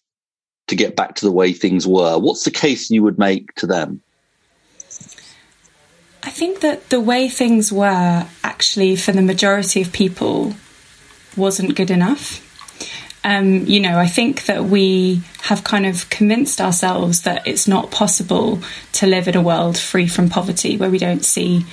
to 0.66 0.76
get 0.76 0.96
back 0.96 1.16
to 1.16 1.26
the 1.26 1.32
way 1.32 1.52
things 1.52 1.86
were. 1.86 2.18
What's 2.18 2.44
the 2.44 2.50
case 2.50 2.90
you 2.90 3.02
would 3.02 3.18
make 3.18 3.54
to 3.56 3.66
them? 3.66 4.00
I 6.22 6.30
think 6.30 6.60
that 6.60 6.90
the 6.90 7.00
way 7.00 7.28
things 7.28 7.72
were 7.72 8.26
actually 8.44 8.96
for 8.96 9.12
the 9.12 9.22
majority 9.22 9.80
of 9.80 9.92
people 9.92 10.54
wasn't 11.36 11.76
good 11.76 11.90
enough. 11.90 12.46
Um, 13.22 13.66
you 13.66 13.80
know, 13.80 13.98
I 13.98 14.06
think 14.06 14.46
that 14.46 14.64
we 14.64 15.22
have 15.42 15.62
kind 15.62 15.84
of 15.84 16.08
convinced 16.10 16.60
ourselves 16.60 17.22
that 17.22 17.46
it's 17.46 17.68
not 17.68 17.90
possible 17.90 18.60
to 18.92 19.06
live 19.06 19.28
in 19.28 19.36
a 19.36 19.42
world 19.42 19.76
free 19.76 20.08
from 20.08 20.28
poverty 20.30 20.76
where 20.76 20.90
we 20.90 20.98
don't 20.98 21.24
see 21.24 21.66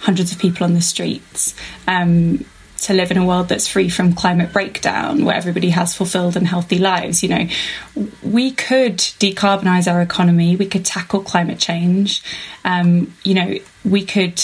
hundreds 0.00 0.32
of 0.32 0.38
people 0.38 0.64
on 0.64 0.74
the 0.74 0.80
streets. 0.80 1.54
Um, 1.86 2.44
to 2.82 2.94
live 2.94 3.10
in 3.10 3.18
a 3.18 3.26
world 3.26 3.48
that's 3.48 3.66
free 3.66 3.88
from 3.88 4.14
climate 4.14 4.52
breakdown, 4.52 5.24
where 5.24 5.34
everybody 5.34 5.70
has 5.70 5.96
fulfilled 5.96 6.36
and 6.36 6.46
healthy 6.46 6.78
lives. 6.78 7.22
You 7.22 7.28
know, 7.30 7.48
we 8.22 8.52
could 8.52 8.98
decarbonize 8.98 9.92
our 9.92 10.00
economy, 10.00 10.56
we 10.56 10.66
could 10.66 10.84
tackle 10.84 11.20
climate 11.22 11.58
change, 11.58 12.22
um, 12.64 13.12
you 13.24 13.34
know, 13.34 13.58
we 13.84 14.04
could 14.04 14.40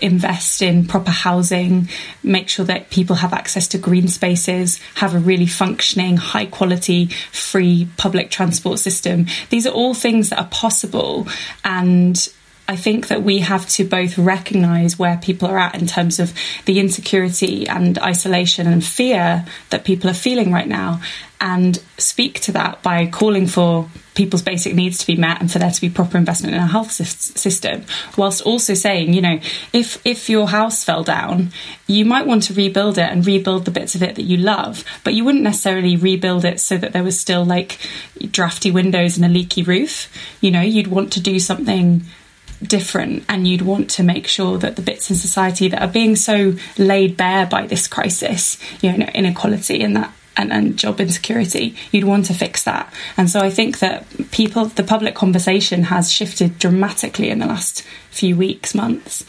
invest 0.00 0.62
in 0.62 0.86
proper 0.86 1.10
housing, 1.10 1.88
make 2.22 2.48
sure 2.48 2.64
that 2.64 2.90
people 2.90 3.16
have 3.16 3.32
access 3.32 3.68
to 3.68 3.78
green 3.78 4.08
spaces, 4.08 4.78
have 4.94 5.14
a 5.14 5.18
really 5.18 5.46
functioning, 5.46 6.16
high 6.16 6.46
quality, 6.46 7.06
free 7.32 7.88
public 7.96 8.30
transport 8.30 8.78
system. 8.78 9.26
These 9.50 9.66
are 9.66 9.72
all 9.72 9.94
things 9.94 10.30
that 10.30 10.38
are 10.38 10.48
possible 10.48 11.26
and 11.64 12.28
I 12.68 12.76
think 12.76 13.08
that 13.08 13.22
we 13.22 13.40
have 13.40 13.68
to 13.70 13.84
both 13.84 14.18
recognize 14.18 14.98
where 14.98 15.16
people 15.18 15.48
are 15.48 15.58
at 15.58 15.74
in 15.80 15.86
terms 15.86 16.18
of 16.18 16.34
the 16.64 16.80
insecurity 16.80 17.68
and 17.68 17.98
isolation 17.98 18.66
and 18.66 18.84
fear 18.84 19.44
that 19.70 19.84
people 19.84 20.10
are 20.10 20.14
feeling 20.14 20.52
right 20.52 20.66
now 20.66 21.00
and 21.40 21.82
speak 21.98 22.40
to 22.40 22.52
that 22.52 22.82
by 22.82 23.06
calling 23.06 23.46
for 23.46 23.88
people's 24.14 24.42
basic 24.42 24.74
needs 24.74 24.96
to 24.98 25.06
be 25.06 25.16
met 25.16 25.40
and 25.40 25.52
for 25.52 25.58
there 25.58 25.70
to 25.70 25.80
be 25.80 25.90
proper 25.90 26.16
investment 26.16 26.54
in 26.54 26.60
our 26.60 26.66
health 26.66 26.90
system 26.90 27.84
whilst 28.16 28.40
also 28.40 28.72
saying 28.72 29.12
you 29.12 29.20
know 29.20 29.38
if 29.74 30.00
if 30.06 30.30
your 30.30 30.48
house 30.48 30.82
fell 30.82 31.04
down 31.04 31.52
you 31.86 32.06
might 32.06 32.26
want 32.26 32.42
to 32.42 32.54
rebuild 32.54 32.96
it 32.96 33.10
and 33.10 33.26
rebuild 33.26 33.66
the 33.66 33.70
bits 33.70 33.94
of 33.94 34.02
it 34.02 34.14
that 34.14 34.22
you 34.22 34.38
love 34.38 34.82
but 35.04 35.12
you 35.12 35.22
wouldn't 35.22 35.44
necessarily 35.44 35.94
rebuild 35.96 36.46
it 36.46 36.58
so 36.58 36.78
that 36.78 36.94
there 36.94 37.04
was 37.04 37.20
still 37.20 37.44
like 37.44 37.78
drafty 38.30 38.70
windows 38.70 39.16
and 39.16 39.26
a 39.26 39.28
leaky 39.28 39.62
roof. 39.62 40.10
You 40.40 40.50
know 40.50 40.62
you'd 40.62 40.88
want 40.88 41.12
to 41.14 41.20
do 41.20 41.38
something 41.38 42.02
different 42.62 43.24
and 43.28 43.46
you'd 43.46 43.62
want 43.62 43.90
to 43.90 44.02
make 44.02 44.26
sure 44.26 44.58
that 44.58 44.76
the 44.76 44.82
bits 44.82 45.10
in 45.10 45.16
society 45.16 45.68
that 45.68 45.82
are 45.82 45.92
being 45.92 46.16
so 46.16 46.54
laid 46.78 47.16
bare 47.16 47.46
by 47.46 47.66
this 47.66 47.86
crisis 47.86 48.58
you 48.82 48.96
know 48.96 49.06
inequality 49.14 49.82
and 49.82 49.96
that 49.96 50.12
and, 50.36 50.52
and 50.52 50.76
job 50.76 51.00
insecurity, 51.00 51.74
you'd 51.90 52.04
want 52.04 52.26
to 52.26 52.34
fix 52.34 52.64
that. 52.64 52.92
And 53.16 53.30
so 53.30 53.40
I 53.40 53.50
think 53.50 53.78
that 53.78 54.06
people, 54.30 54.66
the 54.66 54.82
public 54.82 55.14
conversation 55.14 55.84
has 55.84 56.12
shifted 56.12 56.58
dramatically 56.58 57.30
in 57.30 57.38
the 57.38 57.46
last 57.46 57.82
few 58.10 58.36
weeks, 58.36 58.74
months, 58.74 59.24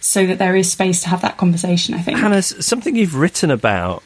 so 0.00 0.26
that 0.26 0.38
there 0.38 0.56
is 0.56 0.70
space 0.70 1.02
to 1.02 1.08
have 1.08 1.22
that 1.22 1.36
conversation, 1.36 1.94
I 1.94 2.00
think. 2.00 2.18
Hannah, 2.18 2.42
something 2.42 2.96
you've 2.96 3.16
written 3.16 3.50
about 3.50 4.02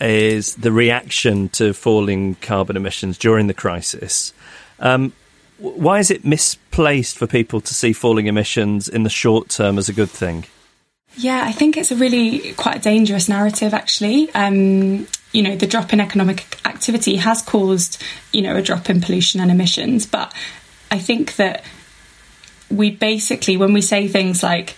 is 0.00 0.56
the 0.56 0.72
reaction 0.72 1.48
to 1.50 1.72
falling 1.72 2.34
carbon 2.36 2.76
emissions 2.76 3.16
during 3.16 3.46
the 3.46 3.54
crisis. 3.54 4.32
Um, 4.80 5.12
why 5.58 5.98
is 5.98 6.10
it 6.10 6.24
misplaced 6.24 7.16
for 7.16 7.26
people 7.26 7.60
to 7.60 7.74
see 7.74 7.92
falling 7.92 8.26
emissions 8.26 8.88
in 8.88 9.02
the 9.02 9.10
short 9.10 9.48
term 9.48 9.78
as 9.78 9.88
a 9.88 9.92
good 9.92 10.10
thing? 10.10 10.44
Yeah, 11.16 11.42
I 11.44 11.52
think 11.52 11.76
it's 11.76 11.92
a 11.92 11.96
really 11.96 12.52
quite 12.54 12.76
a 12.76 12.80
dangerous 12.80 13.28
narrative, 13.28 13.72
actually. 13.72 14.32
Um, 14.34 15.06
you 15.32 15.42
know, 15.42 15.56
the 15.56 15.66
drop 15.66 15.92
in 15.92 16.00
economic 16.00 16.58
activity 16.64 17.16
has 17.16 17.40
caused, 17.42 18.02
you 18.32 18.42
know, 18.42 18.56
a 18.56 18.62
drop 18.62 18.90
in 18.90 19.00
pollution 19.00 19.40
and 19.40 19.50
emissions. 19.50 20.06
But 20.06 20.34
I 20.90 20.98
think 20.98 21.36
that 21.36 21.64
we 22.70 22.90
basically, 22.90 23.56
when 23.56 23.72
we 23.72 23.80
say 23.80 24.08
things 24.08 24.42
like, 24.42 24.74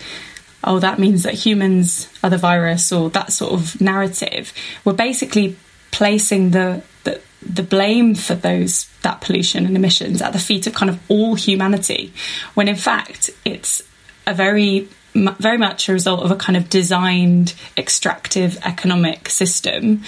oh, 0.63 0.79
that 0.81 0.99
means 0.99 1.23
that 1.23 1.35
humans 1.35 2.09
are 2.23 2.31
the 2.31 2.39
virus 2.39 2.93
or 2.93 3.09
that 3.11 3.33
sort 3.33 3.53
of 3.53 3.81
narrative, 3.81 4.53
we're 4.85 4.93
basically 4.93 5.57
placing 5.91 6.51
the, 6.51 6.83
the 7.07 7.21
the 7.43 7.63
blame 7.63 8.15
for 8.15 8.35
those 8.35 8.91
that 9.03 9.21
pollution 9.21 9.67
and 9.67 9.77
emissions 9.77 10.21
at 10.21 10.33
the 10.33 10.39
feet 10.39 10.67
of 10.67 10.75
kind 10.75 10.91
of 10.91 10.99
all 11.09 11.35
humanity 11.35 12.13
when 12.55 12.69
in 12.69 12.77
fact 12.77 13.31
it's 13.45 13.83
a 14.27 14.35
very 14.35 14.89
very 15.15 15.57
much 15.57 15.89
a 15.89 15.93
result 15.93 16.23
of 16.23 16.31
a 16.31 16.37
kind 16.37 16.57
of 16.57 16.69
designed 16.69 17.55
extractive 17.77 18.59
economic 18.65 19.29
system 19.29 20.03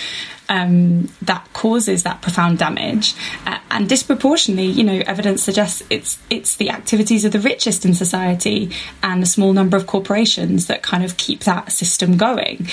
um, 0.48 1.08
that 1.22 1.46
causes 1.52 2.04
that 2.04 2.22
profound 2.22 2.58
damage, 2.58 3.14
uh, 3.46 3.58
and 3.70 3.88
disproportionately, 3.88 4.66
you 4.66 4.82
know, 4.82 5.02
evidence 5.06 5.42
suggests 5.42 5.82
it's 5.90 6.18
it's 6.30 6.56
the 6.56 6.70
activities 6.70 7.24
of 7.24 7.32
the 7.32 7.40
richest 7.40 7.84
in 7.84 7.94
society 7.94 8.70
and 9.02 9.22
a 9.22 9.26
small 9.26 9.52
number 9.52 9.76
of 9.76 9.86
corporations 9.86 10.66
that 10.66 10.82
kind 10.82 11.04
of 11.04 11.16
keep 11.16 11.40
that 11.40 11.70
system 11.70 12.16
going 12.16 12.66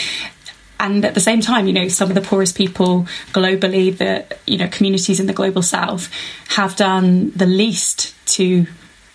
and 0.79 1.05
at 1.05 1.13
the 1.13 1.19
same 1.19 1.41
time, 1.41 1.67
you 1.67 1.73
know, 1.73 1.87
some 1.87 2.09
of 2.09 2.15
the 2.15 2.21
poorest 2.21 2.55
people 2.55 3.07
globally, 3.31 3.95
the 3.95 4.25
you 4.45 4.57
know 4.57 4.67
communities 4.67 5.19
in 5.19 5.27
the 5.27 5.33
global 5.33 5.61
south, 5.61 6.09
have 6.49 6.75
done 6.75 7.31
the 7.31 7.45
least 7.45 8.13
to 8.35 8.65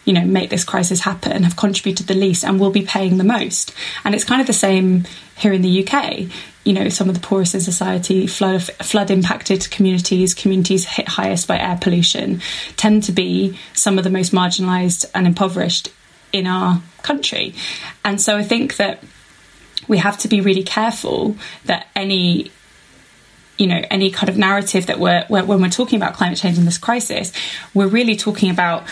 you 0.05 0.13
know 0.13 0.25
make 0.25 0.51
this 0.51 0.65
crisis 0.65 1.01
happen 1.01 1.43
have 1.43 1.57
contributed 1.57 2.07
the 2.07 2.15
least 2.15 2.43
and 2.45 2.59
will 2.59 2.71
be 2.71 2.83
paying 2.83 3.19
the 3.19 3.25
most. 3.25 3.75
And 4.05 4.15
it's 4.15 4.25
kind 4.25 4.41
of 4.41 4.47
the 4.47 4.53
same 4.53 5.05
here 5.37 5.53
in 5.53 5.63
the 5.63 5.87
UK 5.87 6.27
you 6.65 6.75
know 6.75 6.89
some 6.89 7.09
of 7.09 7.15
the 7.15 7.27
poorest 7.27 7.55
in 7.55 7.61
society 7.61 8.27
flood 8.27 8.63
flood 8.63 9.11
impacted 9.11 9.71
communities 9.71 10.35
communities 10.35 10.85
hit 10.85 11.09
highest 11.09 11.49
by 11.49 11.59
air 11.59 11.79
pollution 11.81 12.41
tend 12.77 13.03
to 13.03 13.13
be 13.13 13.59
some 13.73 13.97
of 13.97 14.05
the 14.05 14.11
most 14.11 14.33
marginalized 14.33 15.09
and 15.15 15.27
impoverished 15.27 15.89
in 16.33 16.47
our 16.47 16.81
country. 17.03 17.55
And 18.05 18.21
so 18.21 18.37
i 18.37 18.43
think 18.43 18.77
that 18.77 19.03
we 19.91 19.99
have 19.99 20.17
to 20.19 20.29
be 20.29 20.41
really 20.41 20.63
careful 20.63 21.37
that 21.67 21.89
any 21.95 22.51
you 23.59 23.67
know 23.67 23.83
any 23.91 24.11
kind 24.11 24.31
of 24.31 24.39
narrative 24.39 24.87
that 24.87 24.99
we're 24.99 25.25
when 25.29 25.61
we're 25.61 25.69
talking 25.69 26.01
about 26.01 26.15
climate 26.15 26.39
change 26.39 26.57
in 26.57 26.65
this 26.65 26.79
crisis 26.79 27.33
we're 27.75 27.89
really 27.89 28.17
talking 28.17 28.51
about 28.51 28.85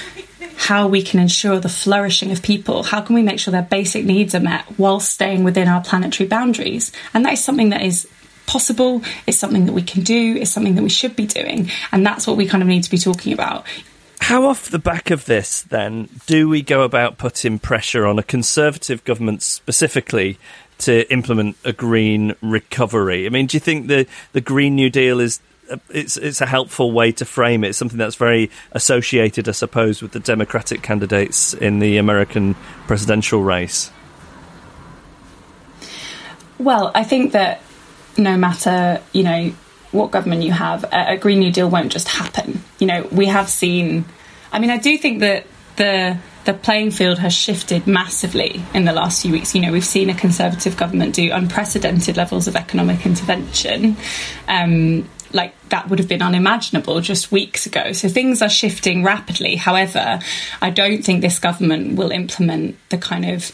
how 0.58 0.88
we 0.88 1.02
can 1.02 1.20
ensure 1.20 1.60
the 1.60 1.68
flourishing 1.68 2.32
of 2.32 2.42
people. 2.42 2.82
How 2.82 3.00
can 3.00 3.14
we 3.14 3.22
make 3.22 3.38
sure 3.38 3.52
their 3.52 3.62
basic 3.62 4.04
needs 4.04 4.34
are 4.34 4.40
met 4.40 4.64
while 4.76 4.98
staying 4.98 5.44
within 5.44 5.68
our 5.68 5.80
planetary 5.80 6.28
boundaries? 6.28 6.90
And 7.14 7.24
that 7.24 7.34
is 7.34 7.44
something 7.44 7.68
that 7.68 7.82
is 7.82 8.08
possible, 8.46 9.02
it's 9.26 9.38
something 9.38 9.66
that 9.66 9.72
we 9.72 9.82
can 9.82 10.02
do, 10.02 10.36
it's 10.36 10.50
something 10.50 10.74
that 10.74 10.82
we 10.82 10.88
should 10.88 11.14
be 11.14 11.26
doing. 11.26 11.70
And 11.92 12.04
that's 12.04 12.26
what 12.26 12.36
we 12.36 12.46
kind 12.46 12.62
of 12.62 12.68
need 12.68 12.82
to 12.82 12.90
be 12.90 12.98
talking 12.98 13.32
about. 13.32 13.66
How, 14.20 14.46
off 14.46 14.68
the 14.68 14.80
back 14.80 15.10
of 15.10 15.26
this, 15.26 15.62
then, 15.62 16.08
do 16.26 16.48
we 16.48 16.62
go 16.62 16.82
about 16.82 17.18
putting 17.18 17.58
pressure 17.58 18.04
on 18.04 18.18
a 18.18 18.22
Conservative 18.22 19.04
government 19.04 19.42
specifically 19.42 20.38
to 20.78 21.10
implement 21.12 21.56
a 21.64 21.72
green 21.72 22.34
recovery? 22.40 23.26
I 23.26 23.30
mean, 23.30 23.46
do 23.46 23.56
you 23.56 23.60
think 23.60 23.88
the, 23.88 24.06
the 24.32 24.40
Green 24.40 24.74
New 24.74 24.90
Deal 24.90 25.20
is 25.20 25.40
uh, 25.70 25.76
it's 25.90 26.16
it's 26.16 26.40
a 26.40 26.46
helpful 26.46 26.92
way 26.92 27.12
to 27.12 27.24
frame 27.24 27.62
it. 27.64 27.68
It's 27.68 27.78
something 27.78 27.98
that's 27.98 28.16
very 28.16 28.50
associated, 28.72 29.48
I 29.48 29.52
suppose, 29.52 30.00
with 30.00 30.12
the 30.12 30.20
Democratic 30.20 30.82
candidates 30.82 31.52
in 31.52 31.78
the 31.78 31.98
American 31.98 32.54
presidential 32.86 33.42
race. 33.42 33.90
Well, 36.58 36.90
I 36.94 37.04
think 37.04 37.32
that 37.32 37.60
no 38.16 38.36
matter 38.36 39.02
you 39.12 39.22
know 39.22 39.52
what 39.92 40.10
government 40.10 40.42
you 40.42 40.52
have, 40.52 40.84
a, 40.92 41.16
Green 41.16 41.38
New 41.38 41.52
Deal 41.52 41.68
won't 41.68 41.92
just 41.92 42.08
happen. 42.08 42.62
You 42.78 42.86
know, 42.86 43.08
we 43.12 43.26
have 43.26 43.48
seen. 43.48 44.04
I 44.52 44.58
mean, 44.58 44.70
I 44.70 44.78
do 44.78 44.96
think 44.96 45.20
that 45.20 45.46
the 45.76 46.18
the 46.44 46.54
playing 46.54 46.90
field 46.90 47.18
has 47.18 47.34
shifted 47.34 47.86
massively 47.86 48.62
in 48.74 48.84
the 48.84 48.92
last 48.92 49.22
few 49.22 49.32
weeks. 49.32 49.54
You 49.54 49.60
know, 49.60 49.72
we've 49.72 49.84
seen 49.84 50.10
a 50.10 50.14
Conservative 50.14 50.76
government 50.76 51.14
do 51.14 51.30
unprecedented 51.32 52.16
levels 52.16 52.48
of 52.48 52.56
economic 52.56 53.04
intervention. 53.04 53.96
Um, 54.46 55.08
like 55.32 55.52
that 55.68 55.90
would 55.90 55.98
have 55.98 56.08
been 56.08 56.22
unimaginable 56.22 57.00
just 57.00 57.30
weeks 57.30 57.66
ago. 57.66 57.92
So 57.92 58.08
things 58.08 58.40
are 58.40 58.48
shifting 58.48 59.04
rapidly. 59.04 59.56
However, 59.56 60.20
I 60.62 60.70
don't 60.70 61.04
think 61.04 61.20
this 61.20 61.38
government 61.38 61.96
will 61.96 62.10
implement 62.10 62.76
the 62.88 62.98
kind 62.98 63.26
of 63.26 63.52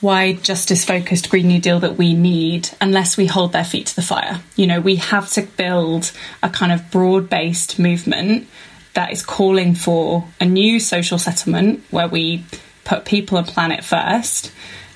wide 0.00 0.44
justice 0.44 0.84
focused 0.84 1.30
Green 1.30 1.48
New 1.48 1.60
Deal 1.60 1.80
that 1.80 1.96
we 1.96 2.14
need 2.14 2.68
unless 2.80 3.16
we 3.16 3.26
hold 3.26 3.52
their 3.52 3.64
feet 3.64 3.86
to 3.86 3.96
the 3.96 4.02
fire. 4.02 4.40
You 4.54 4.66
know, 4.66 4.80
we 4.80 4.96
have 4.96 5.30
to 5.32 5.42
build 5.42 6.12
a 6.42 6.50
kind 6.50 6.70
of 6.70 6.90
broad 6.90 7.28
based 7.28 7.78
movement 7.78 8.46
that 8.94 9.12
is 9.12 9.22
calling 9.24 9.74
for 9.74 10.24
a 10.40 10.44
new 10.44 10.80
social 10.80 11.18
settlement 11.18 11.84
where 11.90 12.08
we 12.08 12.44
put 12.84 13.04
people 13.04 13.38
and 13.38 13.46
planet 13.46 13.84
first. 13.84 14.52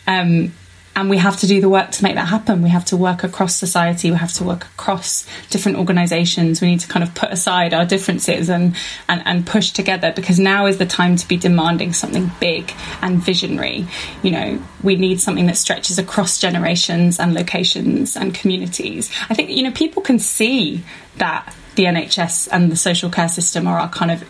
Um, 0.06 0.52
and 0.98 1.08
we 1.08 1.18
have 1.18 1.36
to 1.36 1.46
do 1.46 1.60
the 1.60 1.68
work 1.68 1.92
to 1.92 2.02
make 2.02 2.16
that 2.16 2.26
happen. 2.26 2.60
We 2.60 2.70
have 2.70 2.84
to 2.86 2.96
work 2.96 3.22
across 3.22 3.54
society. 3.54 4.10
We 4.10 4.16
have 4.16 4.32
to 4.32 4.44
work 4.44 4.64
across 4.64 5.26
different 5.48 5.78
organisations. 5.78 6.60
We 6.60 6.72
need 6.72 6.80
to 6.80 6.88
kind 6.88 7.04
of 7.04 7.14
put 7.14 7.30
aside 7.30 7.72
our 7.72 7.86
differences 7.86 8.50
and, 8.50 8.74
and, 9.08 9.22
and 9.24 9.46
push 9.46 9.70
together 9.70 10.12
because 10.12 10.40
now 10.40 10.66
is 10.66 10.78
the 10.78 10.86
time 10.86 11.14
to 11.14 11.28
be 11.28 11.36
demanding 11.36 11.92
something 11.92 12.32
big 12.40 12.72
and 13.00 13.22
visionary. 13.22 13.86
You 14.24 14.32
know, 14.32 14.62
we 14.82 14.96
need 14.96 15.20
something 15.20 15.46
that 15.46 15.56
stretches 15.56 16.00
across 16.00 16.40
generations 16.40 17.20
and 17.20 17.32
locations 17.32 18.16
and 18.16 18.34
communities. 18.34 19.08
I 19.30 19.34
think, 19.34 19.50
you 19.50 19.62
know, 19.62 19.70
people 19.70 20.02
can 20.02 20.18
see 20.18 20.82
that 21.18 21.54
the 21.78 21.84
NHS 21.84 22.48
and 22.50 22.72
the 22.72 22.76
social 22.76 23.08
care 23.08 23.28
system 23.28 23.68
are 23.68 23.78
our 23.78 23.88
kind 23.88 24.10
of 24.10 24.28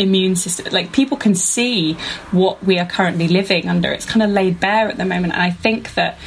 immune 0.00 0.34
system. 0.34 0.72
Like 0.72 0.92
people 0.92 1.16
can 1.16 1.36
see 1.36 1.92
what 2.32 2.62
we 2.64 2.76
are 2.80 2.86
currently 2.86 3.28
living 3.28 3.68
under. 3.68 3.92
It's 3.92 4.04
kind 4.04 4.20
of 4.20 4.30
laid 4.30 4.58
bare 4.58 4.88
at 4.88 4.96
the 4.96 5.04
moment. 5.04 5.32
And 5.32 5.40
I 5.40 5.52
think 5.52 5.94
that, 5.94 6.18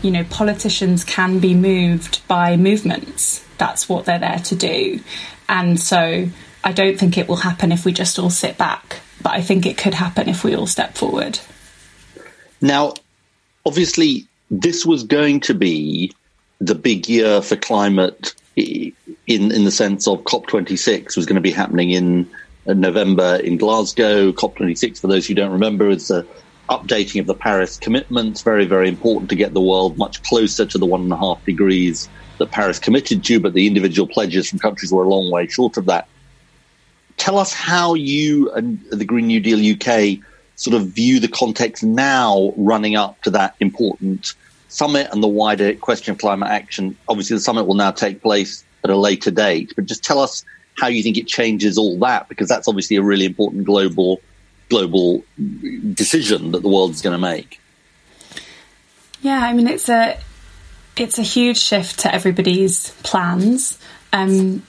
you 0.00 0.10
know, 0.10 0.24
politicians 0.24 1.04
can 1.04 1.38
be 1.38 1.52
moved 1.52 2.26
by 2.26 2.56
movements. 2.56 3.44
That's 3.58 3.90
what 3.90 4.06
they're 4.06 4.18
there 4.18 4.38
to 4.38 4.56
do. 4.56 5.00
And 5.50 5.78
so 5.78 6.28
I 6.64 6.72
don't 6.72 6.98
think 6.98 7.18
it 7.18 7.28
will 7.28 7.36
happen 7.36 7.70
if 7.70 7.84
we 7.84 7.92
just 7.92 8.18
all 8.18 8.30
sit 8.30 8.56
back. 8.56 9.00
But 9.22 9.34
I 9.34 9.42
think 9.42 9.66
it 9.66 9.76
could 9.76 9.92
happen 9.92 10.30
if 10.30 10.44
we 10.44 10.56
all 10.56 10.66
step 10.66 10.96
forward. 10.96 11.38
Now, 12.62 12.94
obviously, 13.66 14.28
this 14.50 14.86
was 14.86 15.04
going 15.04 15.40
to 15.40 15.52
be 15.52 16.14
the 16.58 16.74
big 16.74 17.06
year 17.06 17.42
for 17.42 17.56
climate 17.56 18.34
in 19.30 19.52
in 19.52 19.64
the 19.64 19.70
sense 19.70 20.08
of 20.08 20.24
COP26 20.24 21.16
was 21.16 21.24
going 21.24 21.36
to 21.36 21.40
be 21.40 21.52
happening 21.52 21.90
in 21.90 22.28
uh, 22.66 22.72
November 22.72 23.36
in 23.36 23.56
Glasgow. 23.56 24.32
COP26, 24.32 25.00
for 25.00 25.06
those 25.06 25.26
who 25.26 25.34
don't 25.34 25.52
remember, 25.52 25.88
is 25.88 26.10
a 26.10 26.26
updating 26.68 27.20
of 27.20 27.26
the 27.26 27.34
Paris 27.34 27.76
commitments. 27.76 28.42
Very, 28.42 28.64
very 28.66 28.88
important 28.88 29.30
to 29.30 29.36
get 29.36 29.54
the 29.54 29.60
world 29.60 29.96
much 29.96 30.20
closer 30.24 30.66
to 30.66 30.78
the 30.78 30.86
one 30.86 31.02
and 31.02 31.12
a 31.12 31.16
half 31.16 31.44
degrees 31.44 32.08
that 32.38 32.50
Paris 32.50 32.80
committed 32.80 33.22
to, 33.24 33.38
but 33.38 33.54
the 33.54 33.68
individual 33.68 34.08
pledges 34.08 34.48
from 34.48 34.58
countries 34.58 34.92
were 34.92 35.04
a 35.04 35.08
long 35.08 35.30
way 35.30 35.46
short 35.46 35.76
of 35.76 35.86
that. 35.86 36.08
Tell 37.16 37.38
us 37.38 37.52
how 37.52 37.94
you 37.94 38.50
and 38.52 38.80
the 38.90 39.04
Green 39.04 39.28
New 39.28 39.40
Deal 39.40 39.60
UK 39.74 40.18
sort 40.56 40.74
of 40.74 40.88
view 40.88 41.20
the 41.20 41.28
context 41.28 41.84
now 41.84 42.52
running 42.56 42.96
up 42.96 43.22
to 43.22 43.30
that 43.30 43.54
important 43.60 44.34
summit 44.68 45.08
and 45.12 45.22
the 45.22 45.28
wider 45.28 45.74
question 45.74 46.12
of 46.12 46.18
climate 46.18 46.48
action? 46.48 46.96
Obviously, 47.08 47.36
the 47.36 47.40
summit 47.40 47.64
will 47.64 47.74
now 47.74 47.92
take 47.92 48.22
place 48.22 48.64
at 48.84 48.90
a 48.90 48.96
later 48.96 49.30
date, 49.30 49.72
but 49.76 49.86
just 49.86 50.02
tell 50.02 50.18
us 50.18 50.44
how 50.78 50.86
you 50.88 51.02
think 51.02 51.18
it 51.18 51.26
changes 51.26 51.76
all 51.76 51.98
that, 51.98 52.28
because 52.28 52.48
that's 52.48 52.68
obviously 52.68 52.96
a 52.96 53.02
really 53.02 53.26
important 53.26 53.64
global 53.64 54.20
global 54.68 55.24
decision 55.94 56.52
that 56.52 56.62
the 56.62 56.68
world 56.68 56.92
is 56.92 57.02
going 57.02 57.12
to 57.12 57.18
make. 57.18 57.60
Yeah, 59.20 59.40
I 59.40 59.52
mean 59.52 59.66
it's 59.66 59.88
a 59.88 60.18
it's 60.96 61.18
a 61.18 61.22
huge 61.22 61.58
shift 61.58 62.00
to 62.00 62.14
everybody's 62.14 62.90
plans. 63.02 63.78
Um, 64.12 64.62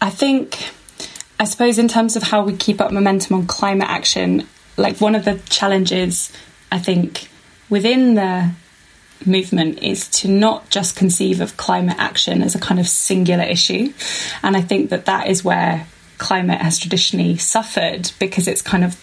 I 0.00 0.10
think, 0.10 0.70
I 1.40 1.44
suppose, 1.44 1.78
in 1.78 1.88
terms 1.88 2.16
of 2.16 2.22
how 2.22 2.44
we 2.44 2.56
keep 2.56 2.80
up 2.80 2.92
momentum 2.92 3.36
on 3.36 3.46
climate 3.46 3.88
action, 3.88 4.46
like 4.76 5.00
one 5.00 5.14
of 5.14 5.24
the 5.24 5.40
challenges 5.50 6.32
I 6.70 6.78
think 6.78 7.28
within 7.68 8.14
the 8.14 8.50
movement 9.26 9.82
is 9.82 10.08
to 10.08 10.28
not 10.28 10.70
just 10.70 10.96
conceive 10.96 11.40
of 11.40 11.56
climate 11.56 11.96
action 11.98 12.42
as 12.42 12.54
a 12.54 12.58
kind 12.58 12.80
of 12.80 12.88
singular 12.88 13.44
issue. 13.44 13.92
And 14.42 14.56
I 14.56 14.60
think 14.60 14.90
that 14.90 15.06
that 15.06 15.28
is 15.28 15.44
where 15.44 15.86
climate 16.18 16.60
has 16.60 16.78
traditionally 16.78 17.36
suffered 17.36 18.10
because 18.18 18.48
it's 18.48 18.62
kind 18.62 18.84
of 18.84 19.00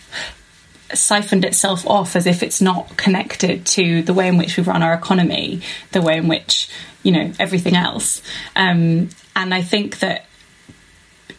siphoned 0.93 1.45
itself 1.45 1.85
off 1.87 2.15
as 2.15 2.27
if 2.27 2.43
it's 2.43 2.61
not 2.61 2.95
connected 2.97 3.65
to 3.65 4.03
the 4.03 4.13
way 4.13 4.27
in 4.27 4.37
which 4.37 4.57
we 4.57 4.63
run 4.63 4.83
our 4.83 4.93
economy, 4.93 5.61
the 5.91 6.01
way 6.01 6.17
in 6.17 6.27
which, 6.27 6.69
you 7.03 7.11
know, 7.11 7.31
everything 7.39 7.75
else. 7.75 8.21
Um, 8.55 9.09
and 9.35 9.53
I 9.53 9.61
think 9.61 9.99
that 9.99 10.25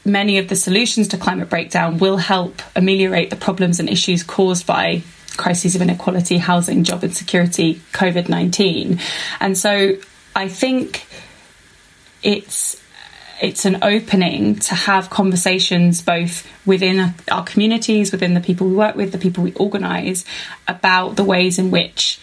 many 0.04 0.38
of 0.38 0.48
the 0.48 0.56
solutions 0.56 1.08
to 1.08 1.18
climate 1.18 1.48
breakdown 1.48 1.98
will 1.98 2.16
help 2.16 2.62
ameliorate 2.74 3.30
the 3.30 3.36
problems 3.36 3.80
and 3.80 3.88
issues 3.88 4.22
caused 4.22 4.66
by 4.66 5.02
crises 5.36 5.74
of 5.74 5.82
inequality, 5.82 6.38
housing, 6.38 6.84
job 6.84 7.04
insecurity, 7.04 7.76
COVID 7.92 8.28
19. 8.28 8.98
And 9.40 9.56
so 9.56 9.96
I 10.34 10.48
think 10.48 11.06
it's 12.22 12.82
it's 13.40 13.66
an 13.66 13.78
opening 13.82 14.56
to 14.56 14.74
have 14.74 15.10
conversations 15.10 16.00
both 16.00 16.48
within 16.66 17.14
our 17.30 17.44
communities, 17.44 18.10
within 18.10 18.34
the 18.34 18.40
people 18.40 18.66
we 18.66 18.74
work 18.74 18.96
with, 18.96 19.12
the 19.12 19.18
people 19.18 19.44
we 19.44 19.52
organise, 19.54 20.24
about 20.66 21.16
the 21.16 21.24
ways 21.24 21.58
in 21.58 21.70
which 21.70 22.18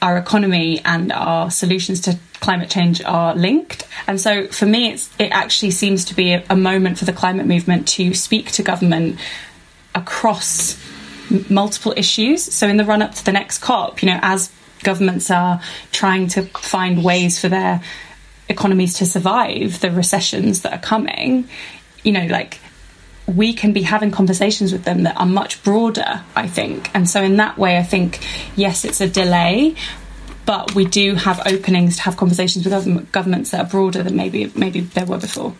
our 0.00 0.16
economy 0.16 0.80
and 0.84 1.12
our 1.12 1.50
solutions 1.50 2.00
to 2.00 2.18
climate 2.40 2.70
change 2.70 3.02
are 3.04 3.34
linked. 3.34 3.86
And 4.06 4.18
so 4.18 4.46
for 4.48 4.64
me, 4.64 4.92
it's, 4.92 5.10
it 5.18 5.30
actually 5.30 5.72
seems 5.72 6.06
to 6.06 6.14
be 6.14 6.32
a, 6.32 6.44
a 6.48 6.56
moment 6.56 6.98
for 6.98 7.04
the 7.04 7.12
climate 7.12 7.46
movement 7.46 7.86
to 7.88 8.14
speak 8.14 8.50
to 8.52 8.62
government 8.62 9.18
across 9.94 10.74
multiple 11.48 11.94
issues. 11.96 12.42
So 12.42 12.66
in 12.66 12.76
the 12.76 12.84
run 12.84 13.02
up 13.02 13.14
to 13.14 13.24
the 13.24 13.32
next 13.32 13.58
COP, 13.58 14.02
you 14.02 14.10
know, 14.10 14.18
as 14.22 14.50
governments 14.82 15.30
are 15.30 15.60
trying 15.92 16.28
to 16.28 16.42
find 16.42 17.04
ways 17.04 17.40
for 17.40 17.48
their 17.48 17.82
economies 18.48 18.94
to 18.94 19.06
survive 19.06 19.80
the 19.80 19.90
recessions 19.90 20.62
that 20.62 20.72
are 20.72 20.80
coming, 20.80 21.48
you 22.02 22.12
know, 22.12 22.26
like 22.26 22.58
we 23.26 23.52
can 23.52 23.72
be 23.72 23.82
having 23.82 24.10
conversations 24.10 24.72
with 24.72 24.84
them 24.84 25.04
that 25.04 25.16
are 25.16 25.26
much 25.26 25.62
broader, 25.62 26.22
I 26.34 26.48
think. 26.48 26.90
And 26.94 27.08
so, 27.08 27.22
in 27.22 27.36
that 27.36 27.58
way, 27.58 27.78
I 27.78 27.82
think, 27.82 28.18
yes, 28.56 28.84
it's 28.84 29.00
a 29.00 29.08
delay, 29.08 29.76
but 30.46 30.74
we 30.74 30.84
do 30.84 31.14
have 31.14 31.40
openings 31.46 31.96
to 31.96 32.02
have 32.02 32.16
conversations 32.16 32.64
with 32.64 32.74
other 32.74 33.02
governments 33.12 33.52
that 33.52 33.66
are 33.66 33.68
broader 33.68 34.02
than 34.02 34.16
maybe 34.16 34.50
maybe 34.56 34.80
there 34.80 35.06
were 35.06 35.18
before. 35.18 35.54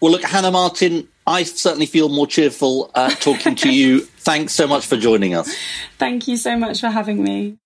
Well, 0.00 0.12
look, 0.12 0.22
Hannah 0.22 0.50
Martin, 0.50 1.08
I 1.26 1.44
certainly 1.44 1.86
feel 1.86 2.08
more 2.08 2.26
cheerful 2.26 2.90
uh, 2.94 3.10
talking 3.10 3.54
to 3.56 3.72
you. 3.72 4.06
Thanks 4.22 4.54
so 4.54 4.66
much 4.66 4.86
for 4.86 4.96
joining 4.96 5.34
us. 5.34 5.54
Thank 5.98 6.28
you 6.28 6.36
so 6.36 6.56
much 6.56 6.80
for 6.80 6.88
having 6.88 7.22
me. 7.22 7.58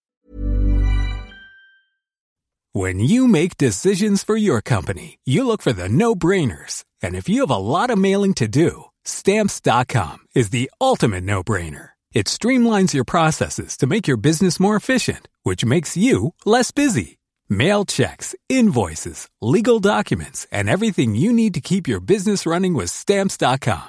When 2.73 3.01
you 3.01 3.27
make 3.27 3.57
decisions 3.57 4.23
for 4.23 4.37
your 4.37 4.61
company, 4.61 5.19
you 5.25 5.47
look 5.47 5.63
for 5.63 5.73
the 5.73 5.89
no 5.89 6.15
brainers. 6.15 6.85
And 7.03 7.15
if 7.15 7.27
you 7.27 7.41
have 7.41 7.51
a 7.51 7.57
lot 7.57 7.89
of 7.89 7.99
mailing 7.99 8.35
to 8.35 8.49
do, 8.49 8.85
stamps.com 9.05 10.19
is 10.35 10.51
the 10.51 10.71
ultimate 10.79 11.25
no 11.25 11.43
brainer. 11.43 11.91
It 12.13 12.27
streamlines 12.27 12.93
your 12.93 13.05
processes 13.05 13.79
to 13.79 13.87
make 13.87 14.07
your 14.07 14.19
business 14.19 14.61
more 14.61 14.77
efficient, 14.77 15.27
which 15.43 15.65
makes 15.65 15.97
you 15.97 16.35
less 16.45 16.71
busy. 16.71 17.19
Mail 17.49 17.87
checks, 17.87 18.35
invoices, 18.51 19.29
legal 19.41 19.81
documents, 19.81 20.47
and 20.53 20.69
everything 20.69 21.15
you 21.15 21.33
need 21.33 21.55
to 21.55 21.63
keep 21.63 21.89
your 21.89 22.01
business 22.01 22.45
running 22.45 22.75
with 22.75 22.91
stamps.com. 22.91 23.89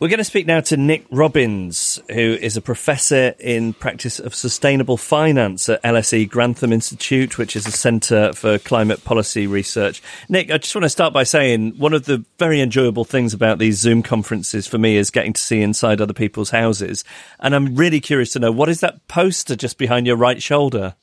We're 0.00 0.08
going 0.08 0.16
to 0.16 0.24
speak 0.24 0.46
now 0.46 0.62
to 0.62 0.78
Nick 0.78 1.04
Robins, 1.10 2.00
who 2.08 2.14
is 2.14 2.56
a 2.56 2.62
professor 2.62 3.34
in 3.38 3.74
practice 3.74 4.18
of 4.18 4.34
sustainable 4.34 4.96
finance 4.96 5.68
at 5.68 5.82
LSE 5.82 6.26
Grantham 6.26 6.72
Institute, 6.72 7.36
which 7.36 7.54
is 7.54 7.66
a 7.66 7.70
centre 7.70 8.32
for 8.32 8.58
climate 8.58 9.04
policy 9.04 9.46
research. 9.46 10.02
Nick, 10.26 10.50
I 10.50 10.56
just 10.56 10.74
want 10.74 10.84
to 10.84 10.88
start 10.88 11.12
by 11.12 11.24
saying 11.24 11.72
one 11.76 11.92
of 11.92 12.06
the 12.06 12.24
very 12.38 12.62
enjoyable 12.62 13.04
things 13.04 13.34
about 13.34 13.58
these 13.58 13.76
Zoom 13.76 14.02
conferences 14.02 14.66
for 14.66 14.78
me 14.78 14.96
is 14.96 15.10
getting 15.10 15.34
to 15.34 15.40
see 15.40 15.60
inside 15.60 16.00
other 16.00 16.14
people's 16.14 16.48
houses. 16.48 17.04
And 17.38 17.54
I'm 17.54 17.76
really 17.76 18.00
curious 18.00 18.32
to 18.32 18.38
know 18.38 18.50
what 18.50 18.70
is 18.70 18.80
that 18.80 19.06
poster 19.06 19.54
just 19.54 19.76
behind 19.76 20.06
your 20.06 20.16
right 20.16 20.42
shoulder? 20.42 20.94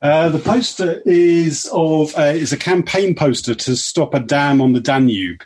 Uh, 0.00 0.28
the 0.28 0.38
poster 0.38 1.02
is 1.04 1.68
of 1.72 2.16
uh, 2.16 2.22
is 2.22 2.52
a 2.52 2.56
campaign 2.56 3.16
poster 3.16 3.56
to 3.56 3.74
stop 3.74 4.14
a 4.14 4.20
dam 4.20 4.60
on 4.60 4.72
the 4.72 4.80
Danube, 4.80 5.42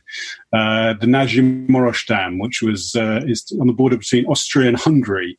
the 0.52 1.06
Nagymaros 1.06 2.06
Dam, 2.06 2.38
which 2.38 2.62
was 2.62 2.94
uh, 2.94 3.20
is 3.26 3.56
on 3.60 3.66
the 3.66 3.72
border 3.72 3.96
between 3.96 4.26
Austria 4.26 4.68
and 4.68 4.76
Hungary, 4.76 5.38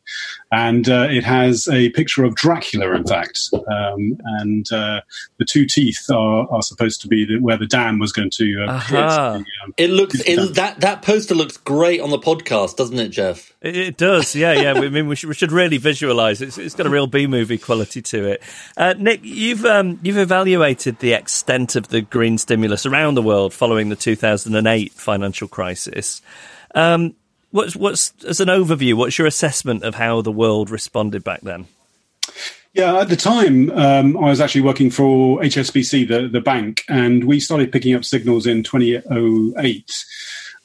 and 0.53 0.87
uh, 0.87 1.07
it 1.09 1.23
has 1.23 1.67
a 1.67 1.89
picture 1.89 2.23
of 2.23 2.35
Dracula, 2.35 2.95
in 2.95 3.03
fact, 3.05 3.49
um, 3.53 4.19
and 4.23 4.71
uh, 4.71 5.01
the 5.37 5.45
two 5.45 5.65
teeth 5.65 6.05
are, 6.11 6.47
are 6.51 6.61
supposed 6.61 7.01
to 7.01 7.07
be 7.07 7.25
the, 7.25 7.39
where 7.39 7.57
the 7.57 7.65
dam 7.65 7.97
was 7.97 8.13
going 8.13 8.29
to. 8.35 8.65
Uh-huh. 8.67 9.39
The, 9.39 9.39
um, 9.63 9.73
it 9.77 9.89
looks 9.89 10.21
it, 10.27 10.53
that 10.53 10.81
that 10.81 11.01
poster 11.01 11.33
looks 11.33 11.57
great 11.57 12.01
on 12.01 12.11
the 12.11 12.19
podcast, 12.19 12.75
doesn't 12.75 12.99
it, 12.99 13.09
Geoff? 13.09 13.51
It, 13.61 13.75
it 13.75 13.97
does, 13.97 14.35
yeah, 14.35 14.53
yeah. 14.53 14.73
I 14.73 14.89
mean, 14.89 15.07
we 15.07 15.15
should, 15.15 15.29
we 15.29 15.33
should 15.33 15.51
really 15.51 15.77
visualize 15.77 16.39
it. 16.39 16.49
It's, 16.49 16.59
it's 16.59 16.75
got 16.75 16.85
a 16.85 16.91
real 16.91 17.07
B 17.07 17.25
movie 17.25 17.57
quality 17.57 18.03
to 18.03 18.33
it. 18.33 18.43
Uh, 18.77 18.93
Nick, 18.95 19.21
you've 19.23 19.65
um, 19.65 19.99
you've 20.03 20.19
evaluated 20.19 20.99
the 20.99 21.13
extent 21.13 21.75
of 21.75 21.87
the 21.87 22.01
green 22.01 22.37
stimulus 22.37 22.85
around 22.85 23.15
the 23.15 23.23
world 23.23 23.55
following 23.55 23.89
the 23.89 23.95
2008 23.95 24.91
financial 24.91 25.47
crisis. 25.47 26.21
Um, 26.75 27.15
what's 27.53 27.75
what's 27.75 28.13
as 28.25 28.39
an 28.39 28.49
overview? 28.49 28.95
What's 28.95 29.17
your 29.17 29.27
assessment 29.27 29.83
of 29.83 29.95
how 29.95 30.21
the 30.21 30.31
world 30.31 30.69
responded 30.69 31.23
back 31.23 31.41
then? 31.41 31.67
Yeah, 32.73 32.99
at 32.99 33.09
the 33.09 33.15
time, 33.15 33.69
um, 33.71 34.17
I 34.17 34.29
was 34.29 34.41
actually 34.41 34.61
working 34.61 34.89
for 34.89 35.39
HSBC, 35.41 36.07
the, 36.07 36.27
the 36.27 36.41
bank, 36.41 36.83
and 36.89 37.25
we 37.25 37.39
started 37.39 37.71
picking 37.71 37.93
up 37.93 38.03
signals 38.03 38.47
in 38.47 38.63
2008 38.63 39.91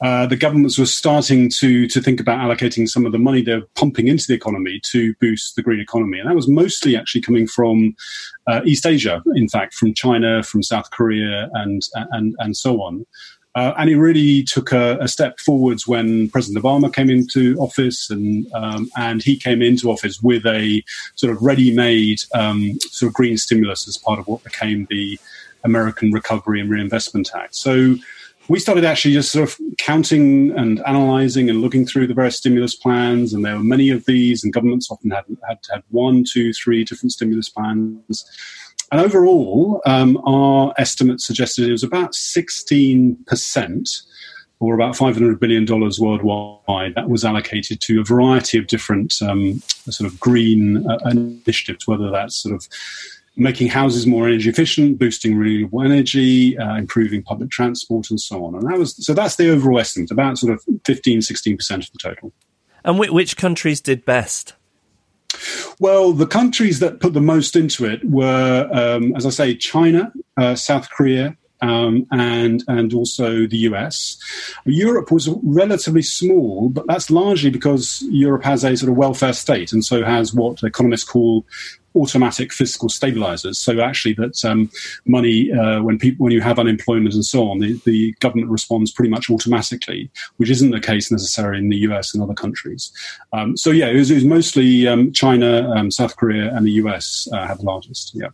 uh, 0.01 0.27
the 0.27 0.37
governments 0.37 0.79
were 0.79 0.87
starting 0.87 1.51
to 1.51 1.89
to 1.89 2.01
think 2.01 2.21
about 2.21 2.39
allocating 2.39 2.89
some 2.89 3.05
of 3.05 3.11
the 3.11 3.19
money 3.19 3.43
they're 3.43 3.67
pumping 3.75 4.07
into 4.07 4.27
the 4.29 4.35
economy 4.35 4.81
to 4.85 5.13
boost 5.15 5.57
the 5.57 5.63
green 5.63 5.81
economy, 5.81 6.21
and 6.21 6.29
that 6.29 6.37
was 6.37 6.49
mostly 6.49 6.97
actually 6.97 7.21
coming 7.21 7.47
from 7.47 7.97
uh, 8.47 8.61
East 8.65 8.87
Asia, 8.87 9.23
in 9.35 9.49
fact, 9.49 9.75
from 9.75 9.93
China, 9.95 10.43
from 10.43 10.63
South 10.63 10.91
Korea, 10.91 11.51
and 11.55 11.83
and 12.13 12.37
and 12.39 12.57
so 12.57 12.81
on. 12.81 13.05
Uh, 13.59 13.75
and 13.77 13.91
it 13.91 13.97
really 13.97 14.45
took 14.45 14.71
a, 14.71 14.97
a, 15.01 15.09
step 15.09 15.41
forwards 15.41 15.85
when 15.85 16.29
President 16.29 16.65
Obama 16.65 16.95
came 16.95 17.11
into 17.11 17.57
office, 17.57 18.09
and 18.09 18.47
um, 18.53 18.89
and 18.97 19.21
he 19.21 19.37
came 19.37 19.63
into 19.63 19.91
office 19.91 20.23
with 20.23 20.47
a 20.47 20.81
sort 21.17 21.33
of 21.35 21.43
ready-made 21.43 22.21
um, 22.35 22.79
sort 22.83 23.09
of 23.09 23.15
green 23.15 23.37
stimulus 23.37 23.89
as 23.89 23.97
part 23.97 24.21
of 24.21 24.29
what 24.29 24.45
became 24.45 24.87
the 24.91 25.19
American 25.65 26.13
Recovery 26.13 26.61
and 26.61 26.71
Reinvestment 26.71 27.31
Act. 27.35 27.57
So 27.57 27.97
we 28.47 28.61
started 28.61 28.85
actually 28.85 29.15
just 29.15 29.33
sort 29.33 29.49
of 29.49 29.59
counting 29.77 30.53
and 30.57 30.81
analyzing 30.87 31.51
and 31.51 31.61
looking 31.61 31.85
through 31.85 32.07
the 32.07 32.15
various 32.15 32.37
stimulus 32.37 32.77
plans, 32.77 33.35
and 33.35 33.45
there 33.45 33.57
were 33.57 33.65
many 33.65 33.91
of 33.91 34.05
these, 34.05 34.45
and 34.45 34.53
governments 34.53 34.89
often 34.89 35.11
had 35.11 35.25
had, 35.49 35.59
had 35.73 35.83
one, 35.91 36.23
two, 36.23 36.53
three 36.53 36.85
different 36.85 37.11
stimulus 37.11 37.49
plans. 37.49 38.25
And 38.91 39.01
overall, 39.01 39.81
um, 39.87 40.17
our 40.25 40.73
estimate 40.79 41.21
suggested 41.21 41.69
it 41.69 41.73
was 41.73 41.83
about 41.83 42.13
16% 42.13 44.03
or 44.61 44.75
about 44.75 44.95
$500 44.95 45.39
billion 45.39 45.67
worldwide 45.67 46.95
that 46.97 47.09
was 47.09 47.25
allocated 47.25 47.81
to 47.83 48.01
a 48.01 48.05
variety 48.05 48.59
of 48.59 48.67
different 48.67 49.21
um, 49.23 49.63
sort 49.89 50.11
of 50.11 50.19
green 50.19 50.89
uh, 50.91 50.99
initiatives, 51.11 51.87
whether 51.87 52.11
that's 52.11 52.37
sort 52.37 52.55
of 52.55 52.67
making 53.37 53.69
houses 53.69 54.07
more 54.07 54.27
energy 54.27 54.51
efficient, 54.51 54.99
boosting 54.99 55.37
renewable 55.37 55.83
energy, 55.83 56.59
uh, 56.59 56.77
improving 56.77 57.23
public 57.23 57.51
transport, 57.51 58.11
and 58.11 58.21
so 58.21 58.45
on. 58.45 58.57
And 58.57 58.65
that 58.65 58.79
was 58.79 58.97
so 58.97 59.15
that's 59.15 59.37
the 59.37 59.51
overall 59.51 59.79
estimate, 59.79 60.11
about 60.11 60.39
sort 60.39 60.53
of 60.53 60.65
15, 60.85 61.21
16% 61.21 61.71
of 61.77 61.93
the 61.93 61.99
total. 61.99 62.33
And 62.85 62.99
which 62.99 63.37
countries 63.37 63.81
did 63.81 64.05
best? 64.05 64.55
Well, 65.81 66.13
the 66.13 66.27
countries 66.27 66.81
that 66.81 67.01
put 67.01 67.15
the 67.15 67.21
most 67.21 67.55
into 67.55 67.85
it 67.85 68.05
were, 68.05 68.69
um, 68.73 69.15
as 69.15 69.27
I 69.27 69.31
say, 69.31 69.55
China, 69.55 70.13
uh, 70.37 70.55
South 70.55 70.91
Korea, 70.91 71.37
um, 71.61 72.07
and 72.11 72.63
and 72.69 72.95
also 72.95 73.47
the 73.47 73.59
US. 73.69 74.17
Europe 74.65 75.11
was 75.11 75.29
relatively 75.43 76.03
small, 76.03 76.69
but 76.69 76.87
that's 76.87 77.11
largely 77.11 77.51
because 77.51 78.03
Europe 78.11 78.45
has 78.45 78.65
a 78.65 78.77
sort 78.77 78.91
of 78.91 78.97
welfare 78.97 79.33
state, 79.33 79.73
and 79.73 79.85
so 79.85 80.05
has 80.05 80.33
what 80.33 80.63
economists 80.63 81.05
call 81.05 81.45
automatic 81.99 82.53
fiscal 82.53 82.89
stabilizers. 82.89 83.59
So 83.59 83.81
actually, 83.81 84.15
that 84.15 84.45
um, 84.45 84.71
money 85.07 85.53
uh, 85.53 85.83
when 85.83 85.99
people 85.99 86.25
when 86.25 86.33
you 86.33 86.41
have 86.41 86.59
unemployment 86.59 87.15
and 87.15 87.25
so 87.25 87.51
on, 87.51 87.59
the, 87.59 87.81
the, 87.85 88.13
government 88.21 88.51
responds 88.51 88.91
pretty 88.91 89.11
much 89.11 89.31
automatically, 89.31 90.11
which 90.39 90.51
isn't 90.51 90.71
the 90.71 90.81
case 90.81 91.11
necessarily 91.11 91.59
in 91.59 91.69
the 91.69 91.77
US 91.89 92.15
and 92.15 92.23
other 92.23 92.35
countries. 92.35 92.93
Um, 93.33 93.57
so 93.57 93.71
yeah, 93.71 93.89
it 93.89 93.97
was, 93.97 94.11
it 94.11 94.15
was 94.15 94.25
mostly 94.25 94.89
um, 94.89 95.13
China, 95.13 95.71
um, 95.71 95.91
South 95.91 96.17
Korea, 96.17 96.55
and 96.55 96.67
the 96.67 96.73
US 96.73 97.29
uh, 97.33 97.47
had 97.47 97.59
the 97.59 97.65
largest. 97.65 98.13
Yeah. 98.15 98.29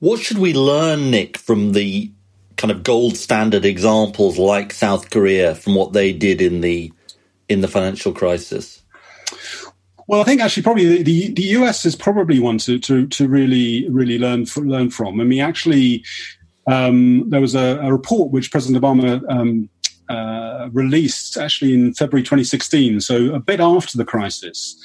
What 0.00 0.20
should 0.20 0.38
we 0.38 0.52
learn, 0.52 1.10
Nick, 1.10 1.38
from 1.38 1.72
the 1.72 2.10
kind 2.56 2.70
of 2.70 2.82
gold 2.82 3.16
standard 3.16 3.64
examples 3.64 4.38
like 4.38 4.72
South 4.72 5.10
Korea 5.10 5.54
from 5.54 5.74
what 5.74 5.92
they 5.92 6.12
did 6.12 6.40
in 6.40 6.60
the 6.60 6.92
in 7.48 7.60
the 7.62 7.68
financial 7.68 8.12
crisis? 8.12 8.83
Well, 10.06 10.20
I 10.20 10.24
think 10.24 10.40
actually 10.40 10.62
probably 10.62 11.02
the, 11.02 11.32
the, 11.32 11.42
US 11.58 11.86
is 11.86 11.96
probably 11.96 12.38
one 12.38 12.58
to, 12.58 12.78
to, 12.78 13.06
to 13.06 13.28
really 13.28 13.88
really 13.88 14.18
learn 14.18 14.46
learn 14.56 14.90
from. 14.90 15.20
I 15.20 15.24
mean, 15.24 15.40
actually, 15.40 16.04
um, 16.66 17.28
there 17.30 17.40
was 17.40 17.54
a, 17.54 17.78
a, 17.80 17.92
report 17.92 18.30
which 18.30 18.50
President 18.50 18.82
Obama 18.82 19.22
um, 19.30 19.68
uh, 20.08 20.68
released 20.72 21.36
actually 21.36 21.74
in 21.74 21.94
February 21.94 22.22
2016, 22.22 23.00
so 23.00 23.34
a 23.34 23.40
bit 23.40 23.60
after 23.60 23.96
the 23.96 24.04
crisis, 24.04 24.76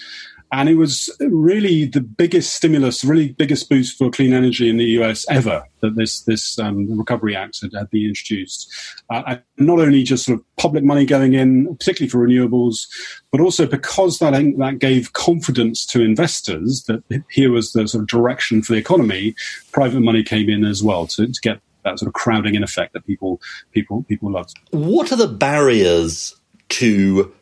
and 0.51 0.67
it 0.67 0.75
was 0.75 1.09
really 1.19 1.85
the 1.85 2.01
biggest 2.01 2.55
stimulus, 2.55 3.03
really 3.03 3.33
biggest 3.33 3.69
boost 3.69 3.97
for 3.97 4.09
clean 4.09 4.33
energy 4.33 4.69
in 4.69 4.77
the 4.77 4.85
US 5.01 5.25
ever 5.29 5.63
that 5.81 5.95
this 5.95 6.21
this 6.21 6.57
um, 6.57 6.97
Recovery 6.97 7.35
Act 7.35 7.61
had, 7.61 7.73
had 7.73 7.89
been 7.89 8.07
introduced. 8.07 8.71
Uh, 9.09 9.37
not 9.57 9.79
only 9.79 10.03
just 10.03 10.25
sort 10.25 10.39
of 10.39 10.55
public 10.55 10.83
money 10.83 11.05
going 11.05 11.33
in, 11.33 11.75
particularly 11.75 12.09
for 12.09 12.25
renewables, 12.25 12.87
but 13.31 13.41
also 13.41 13.65
because 13.67 14.19
that 14.19 14.31
that 14.57 14.79
gave 14.79 15.13
confidence 15.13 15.85
to 15.85 16.01
investors 16.01 16.83
that 16.87 17.03
here 17.29 17.51
was 17.51 17.73
the 17.73 17.87
sort 17.87 18.01
of 18.01 18.07
direction 18.07 18.61
for 18.61 18.73
the 18.73 18.79
economy. 18.79 19.35
Private 19.71 20.01
money 20.01 20.23
came 20.23 20.49
in 20.49 20.65
as 20.65 20.81
well 20.81 21.05
to, 21.07 21.27
to 21.27 21.41
get 21.41 21.59
that 21.83 21.99
sort 21.99 22.07
of 22.07 22.13
crowding 22.13 22.55
in 22.55 22.63
effect 22.63 22.93
that 22.93 23.05
people 23.05 23.39
people 23.71 24.03
people 24.03 24.31
loved. 24.31 24.57
What 24.71 25.11
are 25.11 25.15
the 25.15 25.27
barriers 25.27 26.35
to 26.69 27.33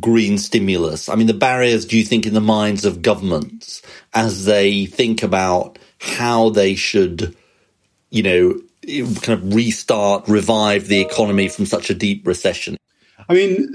green 0.00 0.38
stimulus? 0.38 1.08
I 1.08 1.14
mean, 1.14 1.26
the 1.26 1.34
barriers, 1.34 1.84
do 1.84 1.98
you 1.98 2.04
think, 2.04 2.26
in 2.26 2.34
the 2.34 2.40
minds 2.40 2.84
of 2.84 3.02
governments 3.02 3.82
as 4.14 4.44
they 4.44 4.86
think 4.86 5.22
about 5.22 5.78
how 6.00 6.50
they 6.50 6.74
should, 6.74 7.36
you 8.10 8.22
know, 8.22 8.60
kind 9.20 9.38
of 9.38 9.54
restart, 9.54 10.26
revive 10.28 10.88
the 10.88 11.00
economy 11.00 11.48
from 11.48 11.66
such 11.66 11.90
a 11.90 11.94
deep 11.94 12.26
recession? 12.26 12.76
I 13.28 13.34
mean, 13.34 13.68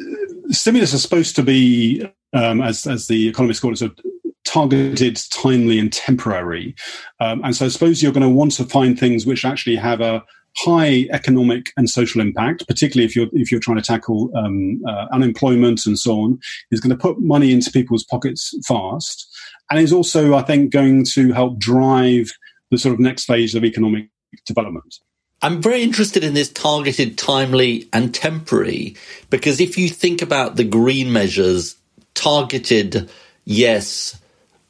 stimulus 0.49 0.93
is 0.93 1.01
supposed 1.01 1.35
to 1.37 1.43
be, 1.43 2.05
um, 2.33 2.61
as, 2.61 2.85
as 2.85 3.07
the 3.07 3.29
economists 3.29 3.59
call 3.59 3.71
it, 3.71 3.77
sort 3.77 3.91
of 3.91 4.05
targeted, 4.43 5.19
timely, 5.29 5.79
and 5.79 5.91
temporary. 5.91 6.75
Um, 7.19 7.41
and 7.43 7.55
so 7.55 7.65
I 7.65 7.69
suppose 7.69 8.01
you're 8.01 8.11
going 8.11 8.21
to 8.23 8.29
want 8.29 8.53
to 8.53 8.65
find 8.65 8.97
things 8.97 9.25
which 9.25 9.45
actually 9.45 9.75
have 9.75 10.01
a 10.01 10.23
high 10.57 11.07
economic 11.11 11.71
and 11.77 11.89
social 11.89 12.19
impact, 12.19 12.67
particularly 12.67 13.05
if 13.05 13.15
you're 13.15 13.27
if 13.33 13.51
you're 13.51 13.59
trying 13.59 13.77
to 13.77 13.83
tackle 13.83 14.31
um, 14.35 14.81
uh, 14.87 15.05
unemployment 15.11 15.85
and 15.85 15.99
so 15.99 16.19
on, 16.19 16.39
is 16.71 16.79
going 16.79 16.95
to 16.95 17.01
put 17.01 17.19
money 17.19 17.51
into 17.51 17.71
people's 17.71 18.03
pockets 18.03 18.53
fast, 18.67 19.27
and 19.69 19.79
is 19.79 19.93
also, 19.93 20.33
I 20.33 20.41
think, 20.41 20.71
going 20.71 21.05
to 21.13 21.31
help 21.31 21.59
drive 21.59 22.31
the 22.71 22.77
sort 22.77 22.93
of 22.93 22.99
next 22.99 23.25
phase 23.25 23.55
of 23.55 23.63
economic 23.63 24.09
development. 24.45 24.95
I'm 25.41 25.61
very 25.61 25.83
interested 25.83 26.23
in 26.23 26.33
this 26.33 26.51
targeted, 26.51 27.17
timely, 27.17 27.87
and 27.93 28.13
temporary 28.13 28.95
because 29.29 29.61
if 29.61 29.77
you 29.77 29.87
think 29.87 30.23
about 30.23 30.55
the 30.55 30.63
green 30.63 31.13
measures, 31.13 31.75
targeted, 32.15 33.09
yes, 33.45 34.19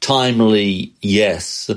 timely, 0.00 0.92
yes 1.00 1.70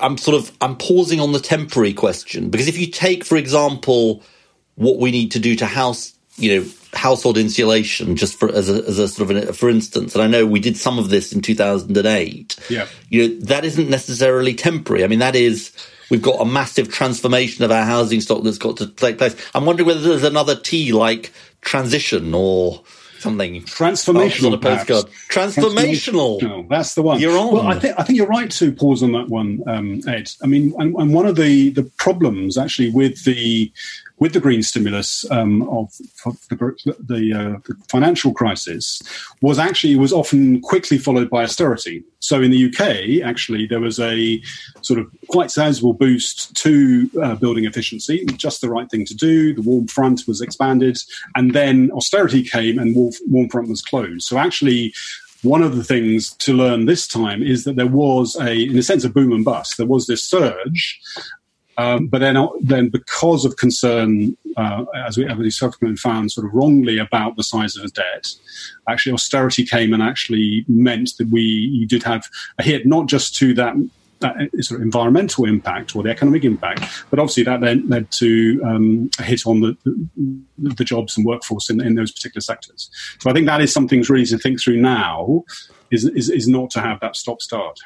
I'm 0.00 0.18
sort 0.18 0.36
of 0.36 0.52
I'm 0.60 0.76
pausing 0.76 1.20
on 1.20 1.32
the 1.32 1.40
temporary 1.40 1.92
question 1.92 2.50
because 2.50 2.68
if 2.68 2.78
you 2.78 2.86
take, 2.86 3.24
for 3.24 3.36
example, 3.36 4.22
what 4.74 4.98
we 4.98 5.10
need 5.10 5.32
to 5.32 5.38
do 5.38 5.54
to 5.56 5.66
house, 5.66 6.14
you 6.36 6.60
know, 6.60 6.68
household 6.92 7.38
insulation, 7.38 8.16
just 8.16 8.38
for 8.38 8.50
as 8.52 8.68
a, 8.68 8.84
as 8.84 8.98
a 8.98 9.08
sort 9.08 9.30
of 9.30 9.36
an, 9.36 9.52
for 9.52 9.70
instance, 9.70 10.14
and 10.14 10.22
I 10.22 10.26
know 10.26 10.46
we 10.46 10.60
did 10.60 10.76
some 10.76 10.98
of 10.98 11.10
this 11.10 11.32
in 11.32 11.40
2008. 11.40 12.58
Yeah, 12.68 12.86
you 13.08 13.28
know, 13.28 13.34
that 13.46 13.64
isn't 13.64 13.88
necessarily 13.88 14.54
temporary. 14.54 15.04
I 15.04 15.06
mean, 15.06 15.20
that 15.20 15.36
is 15.36 15.72
we've 16.10 16.22
got 16.22 16.40
a 16.40 16.44
massive 16.44 16.90
transformation 16.92 17.64
of 17.64 17.70
our 17.70 17.84
housing 17.84 18.20
stock 18.20 18.42
that's 18.42 18.58
got 18.58 18.76
to 18.78 18.88
take 18.88 19.18
place. 19.18 19.36
I'm 19.54 19.64
wondering 19.64 19.86
whether 19.86 20.00
there's 20.00 20.24
another 20.24 20.56
T 20.56 20.92
like 20.92 21.32
transition 21.62 22.34
or 22.34 22.82
something 23.22 23.62
transformational 23.62 24.60
postcard. 24.60 25.06
Transformational. 25.28 26.40
transformational. 26.40 26.68
That's 26.68 26.94
the 26.94 27.02
one. 27.02 27.20
You're 27.20 27.38
on. 27.38 27.52
Well, 27.52 27.66
I 27.66 27.78
think 27.78 27.98
I 27.98 28.02
think 28.02 28.16
you're 28.18 28.26
right 28.26 28.50
to 28.50 28.72
pause 28.72 29.02
on 29.02 29.12
that 29.12 29.28
one, 29.28 29.62
um, 29.66 30.00
Ed. 30.06 30.30
I 30.42 30.46
mean, 30.46 30.74
and, 30.78 30.94
and, 30.96 31.14
one 31.14 31.26
of 31.26 31.36
the 31.36 31.70
the 31.70 31.84
problems 31.98 32.58
actually 32.58 32.90
with 32.90 33.24
the 33.24 33.72
with 34.22 34.34
the 34.34 34.40
green 34.40 34.62
stimulus 34.62 35.28
um, 35.32 35.68
of 35.68 35.90
the, 36.48 36.94
the, 37.08 37.32
uh, 37.32 37.58
the, 37.66 37.74
financial 37.88 38.32
crisis 38.32 39.02
was 39.40 39.58
actually 39.58 39.96
was 39.96 40.12
often 40.12 40.60
quickly 40.60 40.96
followed 40.96 41.28
by 41.28 41.42
austerity. 41.42 42.04
So 42.20 42.40
in 42.40 42.52
the 42.52 42.66
UK, 42.68 43.26
actually, 43.28 43.66
there 43.66 43.80
was 43.80 43.98
a 43.98 44.40
sort 44.80 45.00
of 45.00 45.08
quite 45.26 45.50
sizable 45.50 45.92
boost 45.92 46.54
to 46.58 47.10
uh, 47.20 47.34
building 47.34 47.64
efficiency, 47.64 48.24
just 48.36 48.60
the 48.60 48.70
right 48.70 48.88
thing 48.88 49.04
to 49.06 49.14
do. 49.14 49.54
The 49.54 49.62
warm 49.62 49.88
front 49.88 50.22
was 50.28 50.40
expanded, 50.40 50.98
and 51.34 51.52
then 51.52 51.90
austerity 51.90 52.44
came, 52.44 52.78
and 52.78 52.94
warm 52.94 53.48
front 53.48 53.70
was 53.70 53.82
closed. 53.82 54.22
So 54.22 54.38
actually, 54.38 54.94
one 55.42 55.64
of 55.64 55.74
the 55.74 55.82
things 55.82 56.32
to 56.34 56.52
learn 56.52 56.86
this 56.86 57.08
time 57.08 57.42
is 57.42 57.64
that 57.64 57.74
there 57.74 57.88
was 57.88 58.36
a, 58.36 58.52
in 58.52 58.78
a 58.78 58.82
sense, 58.84 59.02
a 59.02 59.10
boom 59.10 59.32
and 59.32 59.44
bust. 59.44 59.78
There 59.78 59.86
was 59.86 60.06
this 60.06 60.22
surge, 60.22 61.00
um, 61.82 62.06
but 62.06 62.20
then, 62.20 62.36
then 62.60 62.88
because 62.90 63.44
of 63.44 63.56
concern, 63.56 64.36
uh, 64.56 64.84
as 65.06 65.18
we, 65.18 65.26
as 65.26 65.56
subsequently 65.56 65.96
found, 65.96 66.30
sort 66.30 66.46
of 66.46 66.54
wrongly 66.54 66.98
about 66.98 67.36
the 67.36 67.42
size 67.42 67.76
of 67.76 67.82
the 67.82 67.88
debt, 67.88 68.32
actually 68.88 69.12
austerity 69.12 69.64
came 69.66 69.92
and 69.92 70.02
actually 70.02 70.64
meant 70.68 71.10
that 71.18 71.28
we 71.28 71.86
did 71.86 72.02
have 72.04 72.24
a 72.58 72.62
hit 72.62 72.86
not 72.86 73.06
just 73.06 73.34
to 73.36 73.52
that 73.54 73.74
that 74.20 74.36
sort 74.60 74.80
of 74.80 74.82
environmental 74.82 75.46
impact 75.46 75.96
or 75.96 76.04
the 76.04 76.10
economic 76.10 76.44
impact, 76.44 76.84
but 77.10 77.18
obviously 77.18 77.42
that 77.42 77.60
then 77.60 77.88
led 77.88 78.08
to 78.12 78.62
um, 78.64 79.10
a 79.18 79.24
hit 79.24 79.44
on 79.48 79.60
the, 79.60 79.76
the, 79.84 80.74
the 80.74 80.84
jobs 80.84 81.16
and 81.16 81.26
workforce 81.26 81.68
in, 81.68 81.80
in, 81.80 81.96
those 81.96 82.12
particular 82.12 82.40
sectors. 82.40 82.88
So 83.18 83.28
I 83.28 83.32
think 83.32 83.46
that 83.46 83.60
is 83.60 83.72
something 83.72 84.04
really 84.08 84.26
to 84.26 84.38
think 84.38 84.60
through 84.60 84.80
now. 84.80 85.42
Is, 85.90 86.04
is, 86.04 86.30
is 86.30 86.48
not 86.48 86.70
to 86.70 86.80
have 86.80 87.00
that 87.00 87.16
stop 87.16 87.42
start. 87.42 87.78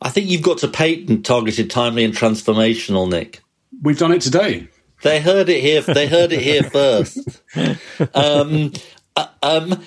I 0.00 0.10
think 0.10 0.28
you've 0.28 0.42
got 0.42 0.58
to 0.58 0.68
patent 0.68 1.26
targeted, 1.26 1.70
timely, 1.70 2.04
and 2.04 2.14
transformational, 2.14 3.08
Nick. 3.08 3.42
We've 3.82 3.98
done 3.98 4.12
it 4.12 4.22
today. 4.22 4.68
They 5.02 5.20
heard 5.20 5.48
it 5.48 5.60
here. 5.60 5.80
They 5.80 6.06
heard 6.06 6.32
it 6.32 6.40
here 6.40 6.62
first. 6.62 7.42
Um, 8.14 8.72
uh, 9.16 9.26
um, 9.42 9.82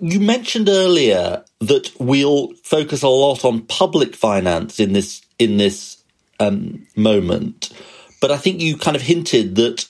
you 0.00 0.18
mentioned 0.18 0.68
earlier 0.68 1.44
that 1.60 1.92
we'll 1.98 2.52
focus 2.64 3.02
a 3.02 3.08
lot 3.08 3.44
on 3.44 3.62
public 3.62 4.16
finance 4.16 4.80
in 4.80 4.92
this 4.92 5.22
in 5.38 5.58
this 5.58 6.02
um, 6.40 6.86
moment, 6.96 7.72
but 8.20 8.30
I 8.30 8.36
think 8.36 8.60
you 8.60 8.76
kind 8.76 8.96
of 8.96 9.02
hinted 9.02 9.54
that 9.56 9.88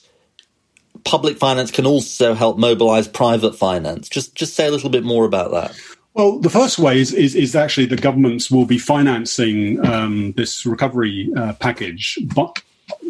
public 1.03 1.37
finance 1.37 1.71
can 1.71 1.85
also 1.85 2.33
help 2.33 2.57
mobilize 2.57 3.07
private 3.07 3.55
finance. 3.55 4.09
Just 4.09 4.35
just 4.35 4.55
say 4.55 4.67
a 4.67 4.71
little 4.71 4.89
bit 4.89 5.03
more 5.03 5.25
about 5.25 5.51
that. 5.51 5.75
Well, 6.13 6.37
the 6.37 6.49
first 6.49 6.77
way 6.77 6.99
is, 6.99 7.11
is, 7.11 7.33
is 7.33 7.55
actually 7.55 7.87
the 7.87 7.95
governments 7.95 8.51
will 8.51 8.65
be 8.65 8.77
financing 8.77 9.83
um, 9.85 10.33
this 10.33 10.65
recovery 10.65 11.31
uh, 11.35 11.53
package. 11.53 12.19
But 12.35 12.61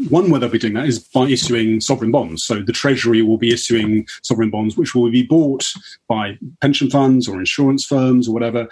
one 0.09 0.29
way 0.29 0.39
they'll 0.39 0.49
be 0.49 0.59
doing 0.59 0.73
that 0.73 0.87
is 0.87 0.99
by 0.99 1.25
issuing 1.25 1.81
sovereign 1.81 2.11
bonds. 2.11 2.43
So 2.43 2.61
the 2.61 2.71
Treasury 2.71 3.21
will 3.21 3.37
be 3.37 3.53
issuing 3.53 4.07
sovereign 4.21 4.49
bonds, 4.49 4.77
which 4.77 4.95
will 4.95 5.09
be 5.11 5.23
bought 5.23 5.73
by 6.07 6.37
pension 6.61 6.89
funds 6.89 7.27
or 7.27 7.39
insurance 7.39 7.85
firms 7.85 8.27
or 8.27 8.33
whatever 8.33 8.69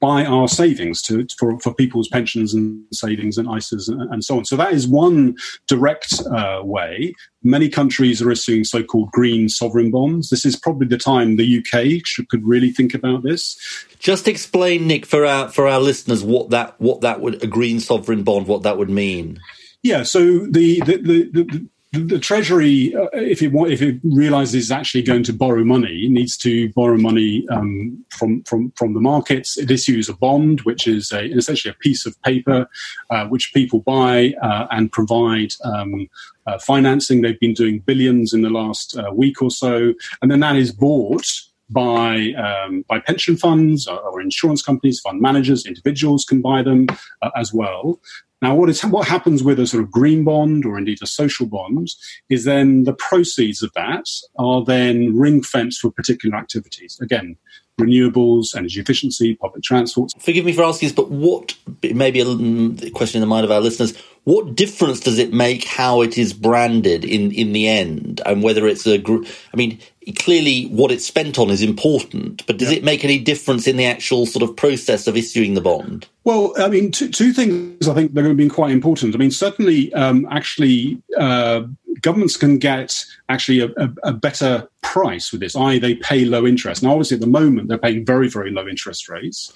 by 0.00 0.24
our 0.24 0.48
savings 0.48 1.00
to, 1.02 1.26
for, 1.38 1.58
for 1.60 1.74
people's 1.74 2.08
pensions 2.08 2.54
and 2.54 2.82
savings 2.92 3.38
and 3.38 3.48
ISAs 3.48 3.88
and, 3.88 4.00
and 4.12 4.24
so 4.24 4.38
on. 4.38 4.44
So 4.44 4.56
that 4.56 4.72
is 4.72 4.86
one 4.86 5.36
direct 5.66 6.20
uh, 6.26 6.60
way. 6.62 7.14
Many 7.42 7.68
countries 7.68 8.20
are 8.20 8.30
issuing 8.30 8.64
so-called 8.64 9.10
green 9.12 9.48
sovereign 9.48 9.90
bonds. 9.90 10.30
This 10.30 10.44
is 10.44 10.56
probably 10.56 10.88
the 10.88 10.98
time 10.98 11.36
the 11.36 11.58
UK 11.58 12.04
should, 12.04 12.28
could 12.28 12.46
really 12.46 12.70
think 12.70 12.94
about 12.94 13.22
this. 13.22 13.56
Just 13.98 14.28
explain, 14.28 14.86
Nick, 14.86 15.06
for 15.06 15.24
our 15.24 15.48
for 15.48 15.66
our 15.68 15.80
listeners, 15.80 16.22
what 16.22 16.50
that 16.50 16.78
what 16.80 17.00
that 17.00 17.20
would 17.20 17.42
a 17.42 17.46
green 17.46 17.80
sovereign 17.80 18.22
bond, 18.24 18.46
what 18.46 18.62
that 18.64 18.78
would 18.78 18.90
mean. 18.90 19.38
Yeah, 19.82 20.02
so 20.02 20.46
the 20.46 20.80
the, 20.80 20.96
the, 20.96 21.30
the 21.32 21.68
the 21.96 22.18
Treasury, 22.18 22.94
uh, 22.94 23.08
if 23.12 23.42
it 23.42 23.52
if 23.54 23.82
it 23.82 24.00
realizes 24.04 24.54
it's 24.54 24.70
actually 24.70 25.02
going 25.02 25.22
to 25.24 25.32
borrow 25.32 25.64
money, 25.64 26.08
needs 26.08 26.36
to 26.38 26.72
borrow 26.72 26.96
money 26.96 27.46
um, 27.50 28.04
from 28.10 28.42
from 28.44 28.72
from 28.72 28.94
the 28.94 29.00
markets. 29.00 29.56
It 29.56 29.70
issues 29.70 30.08
a 30.08 30.14
bond, 30.14 30.60
which 30.62 30.86
is 30.86 31.12
a, 31.12 31.24
essentially 31.24 31.72
a 31.72 31.82
piece 31.82 32.06
of 32.06 32.20
paper 32.22 32.68
uh, 33.10 33.26
which 33.26 33.52
people 33.52 33.80
buy 33.80 34.34
uh, 34.42 34.66
and 34.70 34.90
provide. 34.92 35.52
Um, 35.64 36.08
uh, 36.46 36.58
financing 36.58 37.22
they've 37.22 37.40
been 37.40 37.54
doing 37.54 37.80
billions 37.80 38.32
in 38.32 38.42
the 38.42 38.50
last 38.50 38.96
uh, 38.96 39.12
week 39.12 39.42
or 39.42 39.50
so, 39.50 39.92
and 40.22 40.30
then 40.30 40.38
that 40.38 40.54
is 40.54 40.70
bought 40.70 41.26
by 41.70 42.32
um, 42.34 42.84
by 42.88 43.00
pension 43.00 43.36
funds 43.36 43.86
or, 43.86 43.98
or, 43.98 44.20
insurance 44.20 44.62
companies, 44.62 45.00
fund 45.00 45.20
managers, 45.20 45.66
individuals 45.66 46.24
can 46.24 46.40
buy 46.40 46.62
them 46.62 46.86
uh, 47.22 47.30
as 47.36 47.52
well. 47.52 48.00
Now, 48.42 48.54
what 48.54 48.68
is 48.68 48.84
what 48.84 49.08
happens 49.08 49.42
with 49.42 49.58
a 49.58 49.66
sort 49.66 49.82
of 49.82 49.90
green 49.90 50.22
bond 50.22 50.66
or 50.66 50.76
indeed 50.76 50.98
a 51.02 51.06
social 51.06 51.46
bond 51.46 51.88
is 52.28 52.44
then 52.44 52.84
the 52.84 52.92
proceeds 52.92 53.62
of 53.62 53.72
that 53.74 54.04
are 54.38 54.62
then 54.64 55.16
ring 55.16 55.42
fenced 55.42 55.80
for 55.80 55.90
particular 55.90 56.36
activities. 56.36 56.98
Again, 57.00 57.36
renewables, 57.80 58.54
energy 58.54 58.80
efficiency, 58.80 59.34
public 59.36 59.62
transport. 59.62 60.12
Forgive 60.18 60.44
me 60.44 60.52
for 60.52 60.64
asking 60.64 60.88
this, 60.88 60.96
but 60.96 61.10
what 61.10 61.54
maybe 61.94 62.20
a 62.20 62.24
mm, 62.24 62.92
question 62.92 63.18
in 63.18 63.20
the 63.20 63.26
mind 63.26 63.44
of 63.44 63.50
our 63.50 63.60
listeners: 63.60 63.96
What 64.24 64.54
difference 64.54 65.00
does 65.00 65.18
it 65.18 65.32
make 65.32 65.64
how 65.64 66.02
it 66.02 66.18
is 66.18 66.32
branded 66.32 67.04
in 67.04 67.32
in 67.32 67.52
the 67.52 67.68
end, 67.68 68.20
and 68.26 68.42
whether 68.42 68.66
it's 68.66 68.86
a? 68.86 69.02
I 69.02 69.56
mean, 69.56 69.78
clearly 70.14 70.66
what 70.66 70.92
it's 70.92 71.04
spent 71.04 71.38
on 71.38 71.50
is 71.50 71.62
important, 71.62 72.46
but 72.46 72.58
does 72.58 72.70
yeah. 72.70 72.78
it 72.78 72.84
make 72.84 73.04
any 73.04 73.18
difference 73.18 73.66
in 73.66 73.76
the 73.76 73.86
actual 73.86 74.24
sort 74.26 74.48
of 74.48 74.56
process 74.56 75.06
of 75.06 75.16
issuing 75.16 75.54
the 75.54 75.60
bond? 75.60 76.06
Well, 76.24 76.54
I 76.58 76.68
mean, 76.68 76.92
two, 76.92 77.08
two 77.08 77.32
things 77.32 77.88
I 77.88 77.94
think 77.94 78.14
they're 78.14 78.22
going 78.22 78.36
to 78.36 78.42
be 78.42 78.48
quite 78.48 78.70
important. 78.70 79.14
I 79.14 79.18
mean, 79.18 79.30
certainly, 79.30 79.92
um, 79.94 80.26
actually, 80.30 81.02
uh, 81.18 81.62
governments 82.00 82.36
can 82.36 82.58
get 82.58 83.04
actually 83.28 83.60
a, 83.60 83.68
a, 83.76 83.90
a, 84.04 84.12
better 84.12 84.68
price 84.82 85.32
with 85.32 85.40
this, 85.40 85.56
i.e., 85.56 85.78
they 85.78 85.94
pay 85.96 86.24
low 86.24 86.46
interest. 86.46 86.82
Now, 86.82 86.92
obviously, 86.92 87.16
at 87.16 87.20
the 87.20 87.26
moment, 87.26 87.68
they're 87.68 87.78
paying 87.78 88.04
very, 88.04 88.28
very 88.28 88.50
low 88.50 88.68
interest 88.68 89.08
rates. 89.08 89.52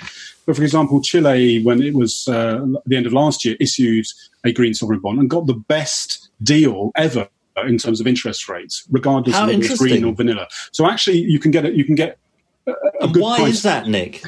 But 0.47 0.57
for 0.57 0.63
example, 0.63 1.01
Chile, 1.03 1.63
when 1.63 1.83
it 1.83 1.95
was 1.95 2.27
uh, 2.29 2.65
the 2.87 2.97
end 2.97 3.07
of 3.07 3.13
last 3.13 3.45
year, 3.45 3.57
issued 3.61 4.07
a 4.45 4.53
green 4.53 4.75
sovereign 4.75 5.01
bond 5.01 5.19
and 5.19 5.31
got 5.31 5.47
the 5.47 5.55
best 5.55 6.29
deal 6.43 6.91
ever 6.97 7.29
in 7.67 7.79
terms 7.79 8.01
of 8.01 8.07
interest 8.07 8.49
rates, 8.49 8.85
regardless 8.91 9.37
How 9.37 9.45
of 9.45 9.49
whether 9.49 9.63
it's 9.63 9.79
green 9.79 10.05
or 10.05 10.15
vanilla. 10.15 10.49
So 10.73 10.89
actually, 10.89 11.19
you 11.19 11.39
can 11.39 11.51
get 11.51 11.65
it. 11.65 11.75
You 11.75 11.85
can 11.85 11.95
get. 11.95 12.19
A, 12.67 12.73
a 12.73 12.77
and 13.03 13.17
why 13.17 13.39
price. 13.39 13.55
is 13.55 13.63
that, 13.63 13.87
Nick? 13.87 14.23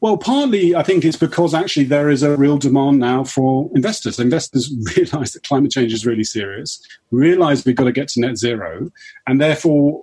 Well, 0.00 0.18
partly 0.18 0.74
I 0.74 0.82
think 0.82 1.04
it's 1.04 1.16
because 1.16 1.54
actually 1.54 1.84
there 1.84 2.10
is 2.10 2.22
a 2.22 2.36
real 2.36 2.58
demand 2.58 2.98
now 2.98 3.24
for 3.24 3.70
investors. 3.74 4.20
Investors 4.20 4.70
realise 4.96 5.32
that 5.32 5.42
climate 5.44 5.72
change 5.72 5.92
is 5.92 6.04
really 6.04 6.24
serious, 6.24 6.80
realise 7.10 7.64
we've 7.64 7.76
got 7.76 7.84
to 7.84 7.92
get 7.92 8.08
to 8.08 8.20
net 8.20 8.36
zero, 8.36 8.90
and 9.26 9.40
therefore 9.40 10.02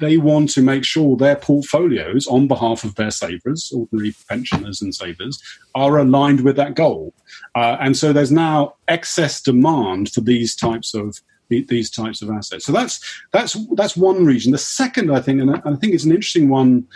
they 0.00 0.16
want 0.16 0.50
to 0.50 0.62
make 0.62 0.84
sure 0.84 1.16
their 1.16 1.36
portfolios, 1.36 2.26
on 2.26 2.48
behalf 2.48 2.82
of 2.82 2.96
their 2.96 3.10
savers, 3.10 3.70
ordinary 3.74 4.14
pensioners 4.28 4.82
and 4.82 4.94
savers, 4.94 5.40
are 5.74 5.98
aligned 5.98 6.40
with 6.40 6.56
that 6.56 6.74
goal. 6.74 7.14
Uh, 7.54 7.76
and 7.80 7.96
so 7.96 8.12
there's 8.12 8.32
now 8.32 8.74
excess 8.88 9.40
demand 9.40 10.10
for 10.10 10.22
these 10.22 10.56
types 10.56 10.94
of 10.94 11.20
these 11.50 11.90
types 11.90 12.22
of 12.22 12.30
assets. 12.30 12.64
So 12.64 12.72
that's 12.72 13.00
that's 13.32 13.56
that's 13.74 13.96
one 13.96 14.24
reason. 14.24 14.52
The 14.52 14.58
second, 14.58 15.10
I 15.10 15.20
think, 15.20 15.40
and 15.40 15.50
I 15.50 15.76
think 15.76 15.94
it's 15.94 16.04
an 16.04 16.12
interesting 16.12 16.48
one 16.48 16.86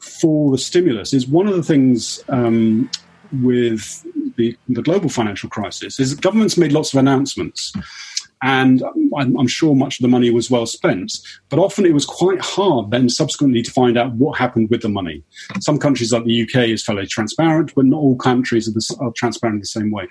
for 0.00 0.50
the 0.50 0.58
stimulus, 0.58 1.12
is 1.12 1.28
one 1.28 1.46
of 1.46 1.54
the 1.54 1.62
things 1.62 2.22
um, 2.28 2.90
with 3.42 4.04
the, 4.36 4.56
the 4.68 4.82
global 4.82 5.08
financial 5.08 5.48
crisis 5.48 6.00
is 6.00 6.14
that 6.14 6.22
governments 6.22 6.56
made 6.56 6.72
lots 6.72 6.92
of 6.92 6.98
announcements. 6.98 7.72
And 8.42 8.82
I'm, 9.16 9.36
I'm, 9.36 9.48
sure 9.48 9.74
much 9.74 9.98
of 9.98 10.02
the 10.02 10.08
money 10.08 10.30
was 10.30 10.50
well 10.50 10.66
spent, 10.66 11.18
but 11.48 11.58
often 11.58 11.84
it 11.84 11.94
was 11.94 12.06
quite 12.06 12.40
hard 12.40 12.90
then 12.90 13.08
subsequently 13.08 13.62
to 13.62 13.70
find 13.70 13.98
out 13.98 14.12
what 14.12 14.38
happened 14.38 14.70
with 14.70 14.82
the 14.82 14.88
money. 14.88 15.24
Some 15.60 15.78
countries 15.78 16.12
like 16.12 16.24
the 16.24 16.42
UK 16.42 16.68
is 16.68 16.84
fairly 16.84 17.06
transparent, 17.06 17.74
but 17.74 17.86
not 17.86 17.98
all 17.98 18.16
countries 18.16 18.68
are, 18.68 18.72
the, 18.72 18.96
are 19.00 19.12
transparent 19.16 19.56
in 19.56 19.60
the 19.60 19.66
same 19.66 19.90
way. 19.90 20.06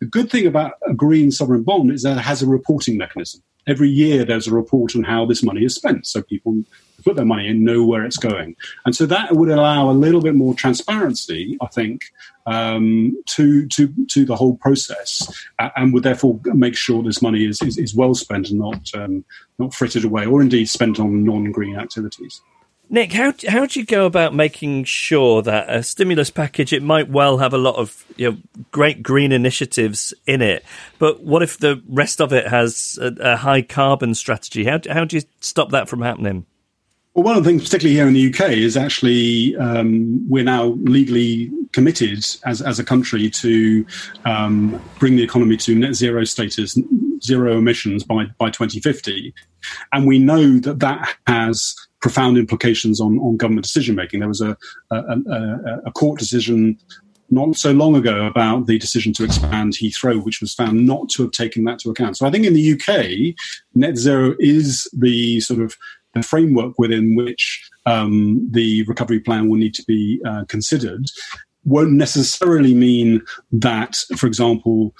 The 0.00 0.06
good 0.06 0.30
thing 0.30 0.46
about 0.46 0.72
a 0.88 0.94
green 0.94 1.30
sovereign 1.30 1.64
bond 1.64 1.90
is 1.90 2.02
that 2.02 2.18
it 2.18 2.22
has 2.22 2.42
a 2.42 2.46
reporting 2.46 2.96
mechanism. 2.96 3.42
Every 3.66 3.88
year 3.88 4.24
there's 4.24 4.46
a 4.46 4.54
report 4.54 4.94
on 4.94 5.02
how 5.02 5.26
this 5.26 5.42
money 5.42 5.64
is 5.64 5.74
spent, 5.74 6.06
so 6.06 6.22
people 6.22 6.62
put 7.04 7.16
their 7.16 7.24
money 7.24 7.48
in 7.48 7.64
know 7.64 7.84
where 7.84 8.04
it's 8.04 8.16
going. 8.16 8.56
And 8.84 8.94
so 8.94 9.06
that 9.06 9.34
would 9.36 9.48
allow 9.48 9.90
a 9.90 9.92
little 9.92 10.20
bit 10.20 10.34
more 10.34 10.54
transparency, 10.54 11.56
I 11.60 11.66
think, 11.66 12.02
um, 12.46 13.16
to 13.26 13.66
to 13.68 13.92
to 14.08 14.24
the 14.24 14.36
whole 14.36 14.56
process, 14.56 15.46
uh, 15.58 15.70
and 15.76 15.92
would 15.92 16.02
therefore 16.02 16.40
make 16.44 16.76
sure 16.76 17.02
this 17.02 17.22
money 17.22 17.44
is 17.44 17.60
is, 17.62 17.78
is 17.78 17.94
well 17.94 18.14
spent 18.14 18.50
and 18.50 18.58
not 18.58 18.90
um, 18.94 19.24
not 19.58 19.74
frittered 19.74 20.04
away, 20.04 20.26
or 20.26 20.42
indeed 20.42 20.68
spent 20.68 20.98
on 21.00 21.24
non-green 21.24 21.76
activities. 21.76 22.40
Nick, 22.88 23.12
how 23.12 23.32
how 23.48 23.66
do 23.66 23.80
you 23.80 23.84
go 23.84 24.06
about 24.06 24.32
making 24.32 24.84
sure 24.84 25.42
that 25.42 25.68
a 25.68 25.82
stimulus 25.82 26.30
package 26.30 26.72
it 26.72 26.82
might 26.82 27.08
well 27.08 27.38
have 27.38 27.52
a 27.52 27.58
lot 27.58 27.74
of 27.76 28.04
you 28.16 28.30
know 28.30 28.38
great 28.70 29.02
green 29.02 29.32
initiatives 29.32 30.14
in 30.26 30.40
it, 30.40 30.64
but 30.98 31.22
what 31.22 31.42
if 31.42 31.58
the 31.58 31.82
rest 31.88 32.20
of 32.20 32.32
it 32.32 32.46
has 32.46 32.96
a, 33.02 33.32
a 33.32 33.36
high 33.36 33.62
carbon 33.62 34.14
strategy? 34.14 34.64
How 34.64 34.80
how 34.88 35.04
do 35.04 35.16
you 35.16 35.22
stop 35.40 35.70
that 35.70 35.88
from 35.88 36.00
happening? 36.00 36.46
Well, 37.16 37.24
one 37.24 37.38
of 37.38 37.44
the 37.44 37.48
things, 37.48 37.64
particularly 37.64 37.96
here 37.96 38.06
in 38.06 38.12
the 38.12 38.28
UK, 38.28 38.50
is 38.50 38.76
actually 38.76 39.56
um, 39.56 40.28
we're 40.28 40.44
now 40.44 40.76
legally 40.84 41.50
committed 41.72 42.18
as, 42.44 42.60
as 42.60 42.78
a 42.78 42.84
country 42.84 43.30
to 43.30 43.86
um, 44.26 44.78
bring 44.98 45.16
the 45.16 45.22
economy 45.22 45.56
to 45.56 45.74
net 45.74 45.94
zero 45.94 46.24
status, 46.24 46.78
zero 47.22 47.56
emissions 47.56 48.04
by, 48.04 48.26
by 48.36 48.50
2050. 48.50 49.32
And 49.94 50.06
we 50.06 50.18
know 50.18 50.58
that 50.58 50.80
that 50.80 51.16
has 51.26 51.74
profound 52.00 52.38
implications 52.38 53.00
on, 53.00 53.18
on 53.18 53.36
government 53.36 53.64
decision 53.64 53.94
making. 53.94 54.20
There 54.20 54.28
was 54.28 54.40
a, 54.40 54.56
a, 54.90 54.96
a, 54.96 55.80
a 55.86 55.92
court 55.92 56.18
decision 56.18 56.78
not 57.30 57.56
so 57.56 57.72
long 57.72 57.96
ago 57.96 58.26
about 58.26 58.66
the 58.66 58.78
decision 58.78 59.12
to 59.14 59.24
expand 59.24 59.72
Heathrow, 59.72 60.22
which 60.22 60.40
was 60.40 60.54
found 60.54 60.86
not 60.86 61.08
to 61.10 61.22
have 61.22 61.32
taken 61.32 61.64
that 61.64 61.80
to 61.80 61.90
account. 61.90 62.16
So 62.16 62.26
I 62.26 62.30
think 62.30 62.46
in 62.46 62.54
the 62.54 62.72
UK, 62.72 63.34
net 63.74 63.96
zero 63.96 64.34
is 64.38 64.88
the 64.92 65.40
sort 65.40 65.60
of 65.60 65.76
the 66.14 66.22
framework 66.22 66.78
within 66.78 67.14
which 67.16 67.68
um, 67.84 68.48
the 68.50 68.84
recovery 68.84 69.20
plan 69.20 69.48
will 69.48 69.58
need 69.58 69.74
to 69.74 69.84
be 69.84 70.20
uh, 70.24 70.44
considered 70.48 71.06
won't 71.66 71.92
necessarily 71.92 72.74
mean 72.74 73.20
that, 73.50 73.96
for 74.16 74.28
example, 74.28 74.94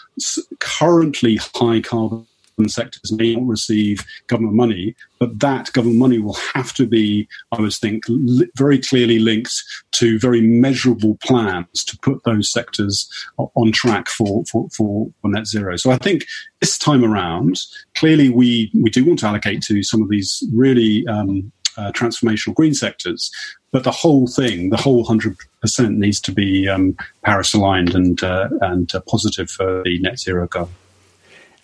currently 0.59 1.39
high 1.55 1.81
carbon 1.81 2.27
sectors 2.67 3.13
may 3.13 3.35
not 3.35 3.47
receive 3.47 4.05
government 4.27 4.55
money, 4.55 4.95
but 5.19 5.39
that 5.41 5.73
government 5.73 5.99
money 5.99 6.19
will 6.19 6.37
have 6.55 6.73
to 6.75 6.87
be, 6.87 7.29
I 7.53 7.61
would 7.61 7.75
think, 7.75 8.05
li- 8.09 8.49
very 8.57 8.79
clearly 8.79 9.19
linked 9.19 9.53
to 9.93 10.19
very 10.19 10.41
measurable 10.41 11.19
plans 11.23 11.85
to 11.85 11.99
put 11.99 12.25
those 12.25 12.51
sectors 12.51 13.09
on 13.37 13.73
track 13.73 14.09
for, 14.09 14.45
for, 14.47 14.69
for, 14.71 15.11
net 15.25 15.47
zero. 15.47 15.77
So 15.77 15.91
I 15.91 15.99
think 15.99 16.25
this 16.61 16.79
time 16.79 17.05
around, 17.05 17.59
clearly 17.95 18.31
we, 18.31 18.71
we 18.75 18.91
do 18.91 19.05
want 19.05 19.19
to 19.19 19.27
allocate 19.27 19.63
to 19.65 19.83
some 19.83 20.03
of 20.03 20.09
these 20.09 20.43
really 20.55 21.07
um, 21.09 21.51
uh, 21.77 21.93
transformational 21.93 22.55
green 22.55 22.75
sectors, 22.75 23.31
but 23.73 23.85
the 23.85 23.91
whole 23.91 24.27
thing, 24.27 24.71
the 24.71 24.77
whole 24.77 25.05
hundred 25.05 25.37
percent, 25.61 25.99
needs 25.99 26.21
to 26.21 26.33
be 26.33 26.69
um, 26.69 26.97
Paris 27.23 27.53
aligned 27.53 27.95
and 27.95 28.23
uh, 28.23 28.49
and 28.63 28.95
uh, 28.95 29.01
positive 29.01 29.51
for 29.51 29.83
the 29.83 29.99
net 29.99 30.19
zero 30.19 30.47
goal. 30.47 30.71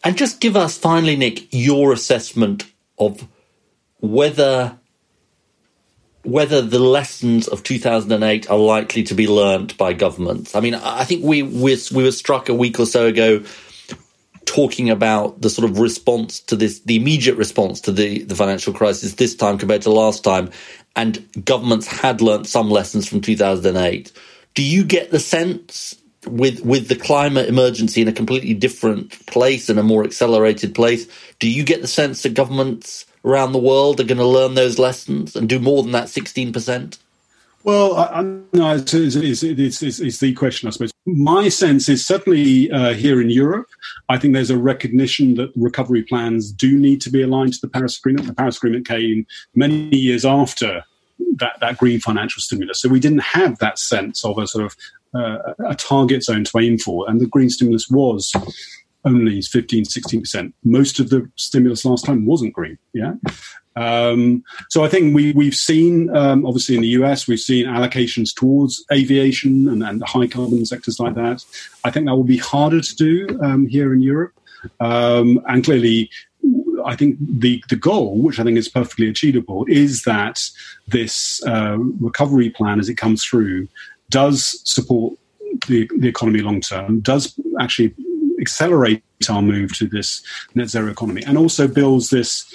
And 0.05 0.16
just 0.16 0.40
give 0.40 0.57
us 0.57 0.76
finally, 0.76 1.16
Nick, 1.16 1.53
your 1.53 1.92
assessment 1.92 2.64
of 2.98 3.26
whether 4.00 4.78
whether 6.24 6.62
the 6.62 6.78
lessons 6.78 7.48
of 7.48 7.64
2008 7.64 8.48
are 8.48 8.59
likely 8.59 9.03
to 9.03 9.14
be 9.14 9.26
learnt 9.26 9.76
by 9.76 9.92
governments. 9.92 10.55
I 10.55 10.61
mean, 10.61 10.74
I 10.74 11.05
think 11.05 11.24
we 11.24 11.42
we, 11.42 11.76
we 11.92 12.03
were 12.03 12.12
struck 12.12 12.48
a 12.48 12.55
week 12.55 12.78
or 12.78 12.86
so 12.86 13.07
ago 13.07 13.42
talking 14.44 14.90
about 14.90 15.40
the 15.40 15.48
sort 15.48 15.70
of 15.70 15.78
response 15.78 16.40
to 16.40 16.57
this, 16.57 16.80
the 16.80 16.96
immediate 16.96 17.36
response 17.36 17.80
to 17.80 17.92
the, 17.92 18.22
the 18.24 18.34
financial 18.34 18.72
crisis 18.72 19.14
this 19.14 19.34
time 19.34 19.57
compared 19.57 19.82
to 19.82 19.90
last 19.90 20.24
time, 20.24 20.50
and 20.96 21.26
governments 21.44 21.86
had 21.86 22.20
learnt 22.20 22.46
some 22.46 22.68
lessons 22.68 23.09
from 23.09 23.20
2008. 23.20 24.12
Do 24.55 24.62
you 24.62 24.84
get 24.84 25.11
the 25.11 25.20
sense 25.20 25.94
with 26.26 26.64
with 26.64 26.88
the 26.88 26.96
climate 26.96 27.48
emergency 27.48 28.02
in 28.02 28.08
a 28.08 28.12
completely 28.12 28.54
different 28.54 29.26
place 29.26 29.68
and 29.68 29.78
a 29.78 29.82
more 29.82 30.04
accelerated 30.04 30.74
place, 30.74 31.06
do 31.38 31.48
you 31.48 31.64
get 31.64 31.80
the 31.80 31.88
sense 31.88 32.22
that 32.22 32.34
governments 32.34 33.06
around 33.24 33.52
the 33.52 33.58
world 33.58 34.00
are 34.00 34.04
going 34.04 34.18
to 34.18 34.26
learn 34.26 34.54
those 34.54 34.78
lessons 34.78 35.36
and 35.36 35.48
do 35.48 35.58
more 35.58 35.82
than 35.82 35.92
that 35.92 36.06
16%? 36.06 36.98
Well, 37.64 37.96
I, 37.96 38.04
I, 38.04 38.22
no, 38.22 38.74
it's, 38.74 38.92
it's, 38.92 39.42
it's, 39.44 40.00
it's, 40.00 40.18
the 40.18 40.32
question, 40.34 40.66
I 40.66 40.72
suppose. 40.72 40.90
My 41.06 41.48
sense 41.48 41.88
is 41.88 42.04
certainly 42.04 42.70
uh, 42.72 42.94
here 42.94 43.20
in 43.20 43.30
Europe, 43.30 43.68
I 44.08 44.18
think 44.18 44.34
there's 44.34 44.50
a 44.50 44.58
recognition 44.58 45.34
that 45.34 45.52
recovery 45.54 46.02
plans 46.02 46.50
do 46.50 46.76
need 46.76 47.00
to 47.02 47.10
be 47.10 47.22
aligned 47.22 47.54
to 47.54 47.60
the 47.60 47.68
Paris 47.68 47.98
Agreement. 47.98 48.26
The 48.26 48.34
Paris 48.34 48.56
Agreement 48.56 48.88
came 48.88 49.26
many 49.54 49.96
years 49.96 50.24
after 50.24 50.82
that, 51.36 51.60
that 51.60 51.78
green 51.78 52.00
financial 52.00 52.40
stimulus. 52.40 52.80
So 52.80 52.88
we 52.88 52.98
didn't 52.98 53.20
have 53.20 53.58
that 53.58 53.78
sense 53.78 54.24
of 54.24 54.38
a 54.38 54.46
sort 54.48 54.64
of 54.64 54.76
uh, 55.14 55.54
a 55.66 55.74
target 55.74 56.22
zone 56.24 56.44
to 56.44 56.58
aim 56.58 56.78
for. 56.78 57.08
And 57.08 57.20
the 57.20 57.26
green 57.26 57.50
stimulus 57.50 57.88
was 57.90 58.32
only 59.04 59.42
15, 59.42 59.84
16%. 59.84 60.52
Most 60.64 61.00
of 61.00 61.10
the 61.10 61.28
stimulus 61.36 61.84
last 61.84 62.04
time 62.04 62.24
wasn't 62.24 62.52
green. 62.52 62.78
Yeah. 62.92 63.14
Um, 63.74 64.44
so 64.68 64.84
I 64.84 64.88
think 64.88 65.14
we, 65.14 65.32
we've 65.32 65.54
seen, 65.54 66.14
um, 66.14 66.44
obviously 66.46 66.76
in 66.76 66.82
the 66.82 66.88
US, 66.88 67.26
we've 67.26 67.40
seen 67.40 67.66
allocations 67.66 68.34
towards 68.34 68.84
aviation 68.92 69.68
and, 69.68 69.82
and 69.82 70.02
high 70.04 70.26
carbon 70.26 70.64
sectors 70.66 71.00
like 71.00 71.14
that. 71.14 71.44
I 71.84 71.90
think 71.90 72.06
that 72.06 72.14
will 72.14 72.24
be 72.24 72.36
harder 72.36 72.80
to 72.80 72.96
do 72.96 73.38
um, 73.42 73.66
here 73.66 73.92
in 73.92 74.02
Europe. 74.02 74.34
Um, 74.78 75.42
and 75.48 75.64
clearly, 75.64 76.10
I 76.84 76.96
think 76.96 77.16
the, 77.20 77.62
the 77.68 77.76
goal, 77.76 78.18
which 78.18 78.38
I 78.38 78.44
think 78.44 78.58
is 78.58 78.68
perfectly 78.68 79.08
achievable, 79.08 79.64
is 79.68 80.02
that 80.02 80.40
this 80.88 81.42
uh, 81.46 81.78
recovery 81.78 82.50
plan, 82.50 82.78
as 82.78 82.88
it 82.88 82.96
comes 82.96 83.24
through, 83.24 83.68
does 84.12 84.60
support 84.64 85.18
the, 85.66 85.90
the 85.98 86.08
economy 86.08 86.40
long 86.40 86.60
term, 86.60 87.00
does 87.00 87.34
actually 87.60 87.94
accelerate 88.40 89.02
our 89.28 89.42
move 89.42 89.76
to 89.78 89.86
this 89.88 90.22
net 90.54 90.68
zero 90.68 90.90
economy, 90.90 91.22
and 91.24 91.38
also 91.38 91.66
builds 91.66 92.10
this 92.10 92.52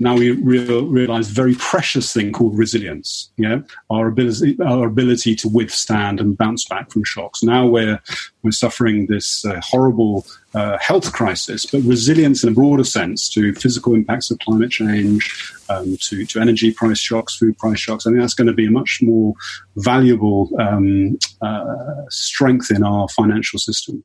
now 0.00 0.16
we 0.16 0.30
real, 0.30 0.86
realize 0.86 1.30
a 1.30 1.34
very 1.34 1.54
precious 1.54 2.12
thing 2.12 2.32
called 2.32 2.56
resilience. 2.56 3.30
Yeah, 3.36 3.60
our 3.90 4.08
ability, 4.08 4.56
our 4.60 4.86
ability 4.86 5.36
to 5.36 5.48
withstand 5.48 6.20
and 6.20 6.36
bounce 6.36 6.64
back 6.64 6.90
from 6.90 7.04
shocks. 7.04 7.42
Now 7.42 7.66
we're 7.66 8.00
we're 8.42 8.50
suffering 8.52 9.06
this 9.06 9.44
uh, 9.44 9.60
horrible 9.62 10.26
uh, 10.54 10.78
health 10.78 11.12
crisis, 11.12 11.66
but 11.66 11.82
resilience 11.82 12.42
in 12.42 12.48
a 12.48 12.52
broader 12.52 12.84
sense 12.84 13.28
to 13.30 13.52
physical 13.54 13.94
impacts 13.94 14.30
of 14.30 14.38
climate 14.38 14.70
change, 14.70 15.54
um, 15.68 15.96
to 16.00 16.24
to 16.24 16.40
energy 16.40 16.72
price 16.72 16.98
shocks, 16.98 17.36
food 17.36 17.58
price 17.58 17.78
shocks. 17.78 18.06
I 18.06 18.10
think 18.10 18.20
that's 18.20 18.34
going 18.34 18.46
to 18.48 18.54
be 18.54 18.66
a 18.66 18.70
much 18.70 19.00
more 19.02 19.34
valuable 19.76 20.50
um, 20.58 21.18
uh, 21.42 21.74
strength 22.08 22.70
in 22.70 22.82
our 22.82 23.06
financial 23.08 23.58
system 23.58 24.02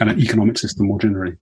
and 0.00 0.10
an 0.10 0.20
economic 0.20 0.58
system 0.58 0.86
more 0.86 0.98
generally. 0.98 1.36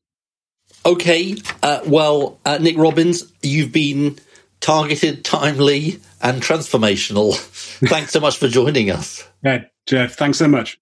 Okay, 0.86 1.34
uh, 1.64 1.80
well, 1.84 2.38
uh, 2.44 2.58
Nick 2.58 2.78
Robins, 2.78 3.32
you've 3.42 3.72
been 3.72 4.20
targeted, 4.60 5.24
timely, 5.24 5.98
and 6.22 6.40
transformational. 6.40 7.34
thanks 7.88 8.12
so 8.12 8.20
much 8.20 8.38
for 8.38 8.46
joining 8.46 8.92
us. 8.92 9.28
Yeah, 9.42 9.64
Geoff, 9.86 10.12
thanks 10.12 10.38
so 10.38 10.46
much. 10.46 10.78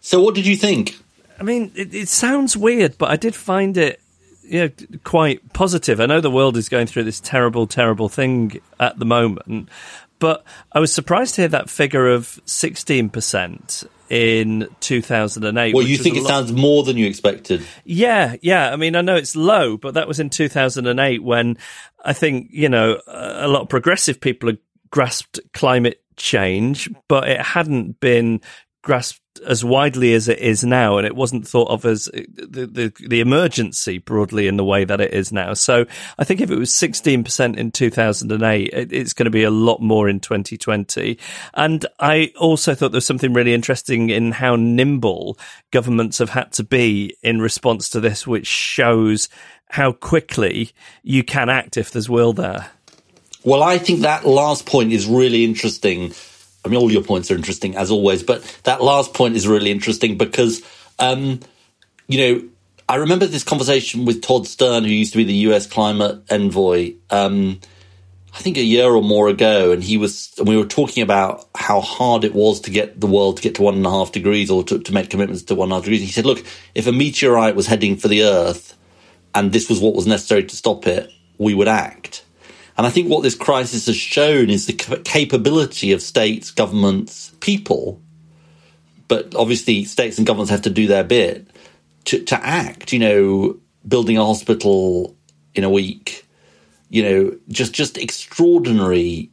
So, 0.00 0.20
what 0.20 0.34
did 0.34 0.44
you 0.44 0.56
think? 0.56 0.96
I 1.38 1.44
mean, 1.44 1.70
it, 1.76 1.94
it 1.94 2.08
sounds 2.08 2.56
weird, 2.56 2.98
but 2.98 3.10
I 3.12 3.16
did 3.16 3.36
find 3.36 3.76
it 3.76 4.00
you 4.42 4.58
know, 4.58 4.70
quite 5.04 5.52
positive. 5.52 6.00
I 6.00 6.06
know 6.06 6.20
the 6.20 6.28
world 6.28 6.56
is 6.56 6.68
going 6.68 6.88
through 6.88 7.04
this 7.04 7.20
terrible, 7.20 7.68
terrible 7.68 8.08
thing 8.08 8.60
at 8.80 8.98
the 8.98 9.04
moment, 9.04 9.68
but 10.18 10.42
I 10.72 10.80
was 10.80 10.92
surprised 10.92 11.36
to 11.36 11.42
hear 11.42 11.48
that 11.48 11.70
figure 11.70 12.08
of 12.08 12.40
16% 12.46 13.86
in 14.12 14.68
2008. 14.80 15.74
Well, 15.74 15.86
you 15.86 15.96
think 15.96 16.16
it 16.16 16.22
lo- 16.22 16.28
sounds 16.28 16.52
more 16.52 16.82
than 16.82 16.98
you 16.98 17.06
expected? 17.06 17.64
Yeah, 17.82 18.36
yeah. 18.42 18.70
I 18.70 18.76
mean, 18.76 18.94
I 18.94 19.00
know 19.00 19.16
it's 19.16 19.34
low, 19.34 19.78
but 19.78 19.94
that 19.94 20.06
was 20.06 20.20
in 20.20 20.28
2008 20.28 21.22
when 21.22 21.56
I 22.04 22.12
think, 22.12 22.48
you 22.50 22.68
know, 22.68 23.00
a 23.06 23.48
lot 23.48 23.62
of 23.62 23.70
progressive 23.70 24.20
people 24.20 24.50
had 24.50 24.58
grasped 24.90 25.40
climate 25.54 26.02
change, 26.16 26.90
but 27.08 27.26
it 27.26 27.40
hadn't 27.40 28.00
been 28.00 28.42
grasped 28.82 29.21
as 29.46 29.64
widely 29.64 30.14
as 30.14 30.28
it 30.28 30.38
is 30.38 30.62
now, 30.62 30.98
and 30.98 31.06
it 31.06 31.16
wasn't 31.16 31.48
thought 31.48 31.68
of 31.68 31.84
as 31.84 32.08
uh, 32.08 32.20
the, 32.34 32.66
the, 32.66 32.92
the 33.08 33.20
emergency 33.20 33.98
broadly 33.98 34.46
in 34.46 34.56
the 34.56 34.64
way 34.64 34.84
that 34.84 35.00
it 35.00 35.14
is 35.14 35.32
now. 35.32 35.54
So 35.54 35.86
I 36.18 36.24
think 36.24 36.40
if 36.40 36.50
it 36.50 36.58
was 36.58 36.72
sixteen 36.72 37.24
percent 37.24 37.58
in 37.58 37.70
two 37.70 37.90
thousand 37.90 38.30
and 38.30 38.42
eight, 38.42 38.70
it, 38.72 38.92
it's 38.92 39.12
going 39.12 39.24
to 39.24 39.30
be 39.30 39.44
a 39.44 39.50
lot 39.50 39.80
more 39.80 40.08
in 40.08 40.20
twenty 40.20 40.56
twenty. 40.56 41.18
And 41.54 41.86
I 41.98 42.32
also 42.38 42.74
thought 42.74 42.92
there 42.92 42.98
was 42.98 43.06
something 43.06 43.32
really 43.32 43.54
interesting 43.54 44.10
in 44.10 44.32
how 44.32 44.56
nimble 44.56 45.38
governments 45.70 46.18
have 46.18 46.30
had 46.30 46.52
to 46.52 46.64
be 46.64 47.16
in 47.22 47.40
response 47.40 47.88
to 47.90 48.00
this, 48.00 48.26
which 48.26 48.46
shows 48.46 49.28
how 49.70 49.92
quickly 49.92 50.70
you 51.02 51.24
can 51.24 51.48
act 51.48 51.76
if 51.76 51.90
there's 51.90 52.10
will 52.10 52.32
there. 52.32 52.70
Well, 53.44 53.62
I 53.62 53.78
think 53.78 54.00
that 54.00 54.26
last 54.26 54.66
point 54.66 54.92
is 54.92 55.06
really 55.06 55.42
interesting 55.44 56.12
I 56.64 56.68
mean, 56.68 56.78
all 56.78 56.90
your 56.90 57.02
points 57.02 57.30
are 57.30 57.34
interesting 57.34 57.76
as 57.76 57.90
always, 57.90 58.22
but 58.22 58.42
that 58.64 58.82
last 58.82 59.14
point 59.14 59.36
is 59.36 59.48
really 59.48 59.70
interesting 59.70 60.16
because, 60.16 60.62
um, 60.98 61.40
you 62.06 62.18
know, 62.18 62.48
I 62.88 62.96
remember 62.96 63.26
this 63.26 63.44
conversation 63.44 64.04
with 64.04 64.22
Todd 64.22 64.46
Stern, 64.46 64.84
who 64.84 64.90
used 64.90 65.12
to 65.12 65.18
be 65.18 65.24
the 65.24 65.34
US 65.50 65.66
climate 65.66 66.22
envoy, 66.30 66.94
um, 67.10 67.60
I 68.34 68.38
think 68.38 68.56
a 68.56 68.62
year 68.62 68.90
or 68.90 69.02
more 69.02 69.28
ago, 69.28 69.72
and 69.72 69.84
he 69.84 69.98
was, 69.98 70.32
and 70.38 70.48
we 70.48 70.56
were 70.56 70.64
talking 70.64 71.02
about 71.02 71.48
how 71.54 71.80
hard 71.80 72.24
it 72.24 72.34
was 72.34 72.60
to 72.62 72.70
get 72.70 72.98
the 72.98 73.06
world 73.06 73.36
to 73.36 73.42
get 73.42 73.56
to 73.56 73.62
one 73.62 73.74
and 73.74 73.86
a 73.86 73.90
half 73.90 74.12
degrees 74.12 74.50
or 74.50 74.64
to, 74.64 74.78
to 74.78 74.92
make 74.92 75.10
commitments 75.10 75.42
to 75.44 75.54
one 75.54 75.66
and 75.66 75.72
a 75.72 75.76
half 75.76 75.84
degrees. 75.84 76.00
He 76.00 76.06
said, 76.06 76.24
look, 76.24 76.42
if 76.74 76.86
a 76.86 76.92
meteorite 76.92 77.56
was 77.56 77.66
heading 77.66 77.96
for 77.96 78.08
the 78.08 78.22
Earth 78.22 78.76
and 79.34 79.52
this 79.52 79.68
was 79.68 79.80
what 79.80 79.94
was 79.94 80.06
necessary 80.06 80.44
to 80.44 80.56
stop 80.56 80.86
it, 80.86 81.10
we 81.36 81.52
would 81.52 81.68
act. 81.68 82.24
And 82.76 82.86
I 82.86 82.90
think 82.90 83.08
what 83.10 83.22
this 83.22 83.34
crisis 83.34 83.86
has 83.86 83.96
shown 83.96 84.48
is 84.48 84.66
the 84.66 84.72
capability 85.04 85.92
of 85.92 86.00
states, 86.00 86.50
governments, 86.50 87.32
people, 87.40 88.00
but 89.08 89.34
obviously 89.34 89.84
states 89.84 90.16
and 90.16 90.26
governments 90.26 90.50
have 90.50 90.62
to 90.62 90.70
do 90.70 90.86
their 90.86 91.04
bit 91.04 91.48
to, 92.06 92.24
to 92.24 92.46
act, 92.46 92.92
you 92.92 92.98
know, 92.98 93.58
building 93.86 94.16
a 94.16 94.24
hospital 94.24 95.16
in 95.54 95.64
a 95.64 95.70
week, 95.70 96.26
you 96.88 97.02
know, 97.02 97.36
just, 97.48 97.74
just 97.74 97.98
extraordinary, 97.98 99.30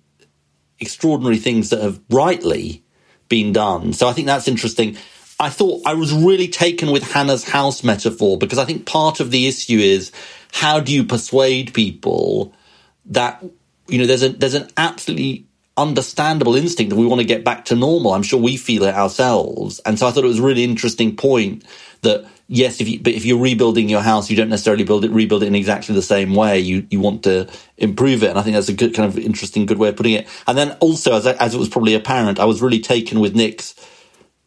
extraordinary 0.79 1.37
things 1.37 1.69
that 1.69 1.81
have 1.81 1.99
rightly 2.09 2.83
been 3.29 3.53
done. 3.53 3.93
So 3.93 4.07
I 4.07 4.13
think 4.13 4.27
that's 4.27 4.47
interesting. 4.47 4.97
I 5.39 5.49
thought 5.49 5.81
I 5.85 5.93
was 5.93 6.11
really 6.11 6.49
taken 6.49 6.91
with 6.91 7.03
Hannah's 7.03 7.47
house 7.47 7.83
metaphor 7.83 8.37
because 8.37 8.57
I 8.57 8.65
think 8.65 8.85
part 8.85 9.21
of 9.21 9.31
the 9.31 9.47
issue 9.47 9.77
is 9.77 10.11
how 10.51 10.81
do 10.81 10.91
you 10.91 11.05
persuade 11.05 11.73
people 11.73 12.53
that 13.09 13.43
you 13.87 13.97
know 13.97 14.05
there's 14.05 14.23
a 14.23 14.29
there's 14.29 14.53
an 14.53 14.69
absolutely 14.77 15.45
understandable 15.77 16.55
instinct 16.55 16.89
that 16.89 16.95
we 16.97 17.05
want 17.05 17.21
to 17.21 17.25
get 17.25 17.43
back 17.43 17.65
to 17.65 17.75
normal. 17.75 18.13
I'm 18.13 18.23
sure 18.23 18.39
we 18.39 18.57
feel 18.57 18.83
it 18.83 18.95
ourselves, 18.95 19.79
and 19.85 19.97
so 19.97 20.07
I 20.07 20.11
thought 20.11 20.23
it 20.23 20.27
was 20.27 20.39
a 20.39 20.43
really 20.43 20.63
interesting 20.63 21.15
point 21.15 21.65
that 22.01 22.25
yes, 22.47 22.81
if 22.81 22.89
you 22.89 22.99
but 22.99 23.13
if 23.13 23.25
you're 23.25 23.39
rebuilding 23.39 23.87
your 23.87 24.01
house, 24.01 24.29
you 24.29 24.35
don't 24.35 24.49
necessarily 24.49 24.83
build 24.83 25.05
it 25.05 25.11
rebuild 25.11 25.43
it 25.43 25.47
in 25.47 25.55
exactly 25.55 25.95
the 25.95 26.01
same 26.01 26.35
way. 26.35 26.59
You 26.59 26.85
you 26.89 26.99
want 26.99 27.23
to 27.23 27.49
improve 27.77 28.23
it, 28.23 28.29
and 28.29 28.39
I 28.39 28.41
think 28.41 28.55
that's 28.55 28.69
a 28.69 28.73
good 28.73 28.93
kind 28.93 29.07
of 29.07 29.17
interesting, 29.17 29.65
good 29.65 29.77
way 29.77 29.89
of 29.89 29.95
putting 29.95 30.13
it. 30.13 30.27
And 30.47 30.57
then 30.57 30.71
also, 30.79 31.13
as 31.13 31.25
I, 31.25 31.33
as 31.33 31.53
it 31.53 31.59
was 31.59 31.69
probably 31.69 31.93
apparent, 31.93 32.39
I 32.39 32.45
was 32.45 32.61
really 32.61 32.79
taken 32.79 33.19
with 33.19 33.35
Nick's 33.35 33.75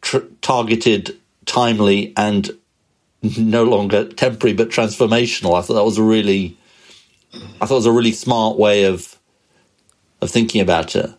tr- 0.01 0.29
targeted, 0.41 1.17
timely, 1.45 2.13
and 2.15 2.51
no 3.23 3.63
longer 3.63 4.05
temporary 4.09 4.53
but 4.53 4.69
transformational. 4.69 5.57
I 5.57 5.61
thought 5.61 5.75
that 5.75 5.85
was 5.85 5.97
a 5.97 6.03
really 6.03 6.57
I 7.61 7.65
thought 7.65 7.75
it 7.75 7.77
was 7.77 7.85
a 7.85 7.91
really 7.91 8.11
smart 8.11 8.57
way 8.57 8.85
of 8.85 9.17
of 10.21 10.29
thinking 10.31 10.61
about 10.61 10.95
it. 10.95 11.09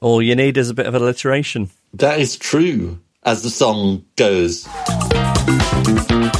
All 0.00 0.20
you 0.20 0.36
need 0.36 0.56
is 0.58 0.68
a 0.68 0.74
bit 0.74 0.86
of 0.86 0.94
alliteration. 0.94 1.70
That 1.94 2.20
is 2.20 2.36
true, 2.36 2.98
as 3.22 3.42
the 3.42 3.50
song 3.50 4.04
goes. 4.16 4.68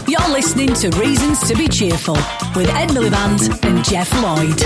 You're 0.06 0.28
listening 0.28 0.74
to 0.74 0.90
Reasons 0.98 1.48
to 1.48 1.56
Be 1.56 1.66
Cheerful 1.68 2.16
with 2.54 2.68
Ed 2.68 2.90
Miliband 2.90 3.64
and 3.64 3.84
Geoff 3.84 4.12
Lloyd. 4.22 4.60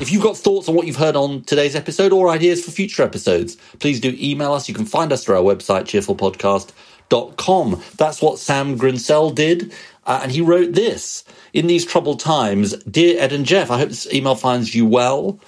If 0.00 0.10
you've 0.12 0.22
got 0.22 0.36
thoughts 0.36 0.68
on 0.68 0.74
what 0.74 0.86
you've 0.86 0.96
heard 0.96 1.16
on 1.16 1.42
today's 1.44 1.76
episode 1.76 2.12
or 2.12 2.28
ideas 2.28 2.64
for 2.64 2.70
future 2.72 3.02
episodes, 3.02 3.56
please 3.78 4.00
do 4.00 4.14
email 4.18 4.52
us. 4.52 4.68
You 4.68 4.74
can 4.74 4.84
find 4.86 5.12
us 5.12 5.24
through 5.24 5.36
our 5.36 5.42
website, 5.42 5.84
cheerfulpodcast.com. 5.84 7.82
That's 7.96 8.20
what 8.20 8.38
Sam 8.38 8.76
Grinsell 8.76 9.34
did. 9.34 9.72
Uh, 10.06 10.20
and 10.22 10.32
he 10.32 10.40
wrote 10.40 10.72
this 10.72 11.24
in 11.52 11.66
these 11.66 11.84
troubled 11.84 12.20
times, 12.20 12.76
dear 12.84 13.18
Ed 13.20 13.32
and 13.32 13.46
Geoff, 13.46 13.70
I 13.70 13.78
hope 13.78 13.88
this 13.88 14.12
email 14.12 14.34
finds 14.34 14.74
you 14.74 14.86
well. 14.86 15.40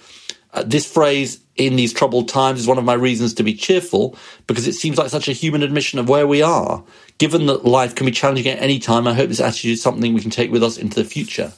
Uh, 0.52 0.62
this 0.62 0.90
phrase, 0.90 1.40
in 1.56 1.76
these 1.76 1.92
troubled 1.92 2.28
times, 2.28 2.60
is 2.60 2.66
one 2.66 2.78
of 2.78 2.84
my 2.84 2.94
reasons 2.94 3.34
to 3.34 3.42
be 3.42 3.52
cheerful 3.52 4.16
because 4.46 4.66
it 4.66 4.72
seems 4.72 4.96
like 4.96 5.10
such 5.10 5.28
a 5.28 5.32
human 5.32 5.62
admission 5.62 5.98
of 5.98 6.08
where 6.08 6.26
we 6.26 6.40
are. 6.40 6.82
Given 7.18 7.46
that 7.46 7.64
life 7.64 7.94
can 7.94 8.06
be 8.06 8.12
challenging 8.12 8.48
at 8.48 8.62
any 8.62 8.78
time, 8.78 9.06
I 9.06 9.14
hope 9.14 9.28
this 9.28 9.40
attitude 9.40 9.72
is 9.72 9.82
something 9.82 10.14
we 10.14 10.20
can 10.22 10.30
take 10.30 10.50
with 10.50 10.62
us 10.62 10.78
into 10.78 11.02
the 11.02 11.08
future. 11.08 11.52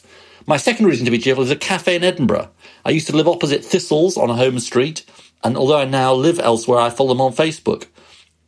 My 0.46 0.56
second 0.56 0.86
reason 0.86 1.04
to 1.04 1.10
be 1.10 1.18
cheerful 1.18 1.44
is 1.44 1.50
a 1.50 1.56
cafe 1.56 1.94
in 1.94 2.02
Edinburgh. 2.02 2.50
I 2.84 2.90
used 2.90 3.06
to 3.08 3.16
live 3.16 3.28
opposite 3.28 3.64
Thistles 3.64 4.16
on 4.16 4.30
a 4.30 4.34
home 4.34 4.58
street, 4.58 5.04
and 5.44 5.56
although 5.56 5.78
I 5.78 5.84
now 5.84 6.14
live 6.14 6.40
elsewhere, 6.40 6.80
I 6.80 6.90
follow 6.90 7.10
them 7.10 7.20
on 7.20 7.32
Facebook. 7.32 7.86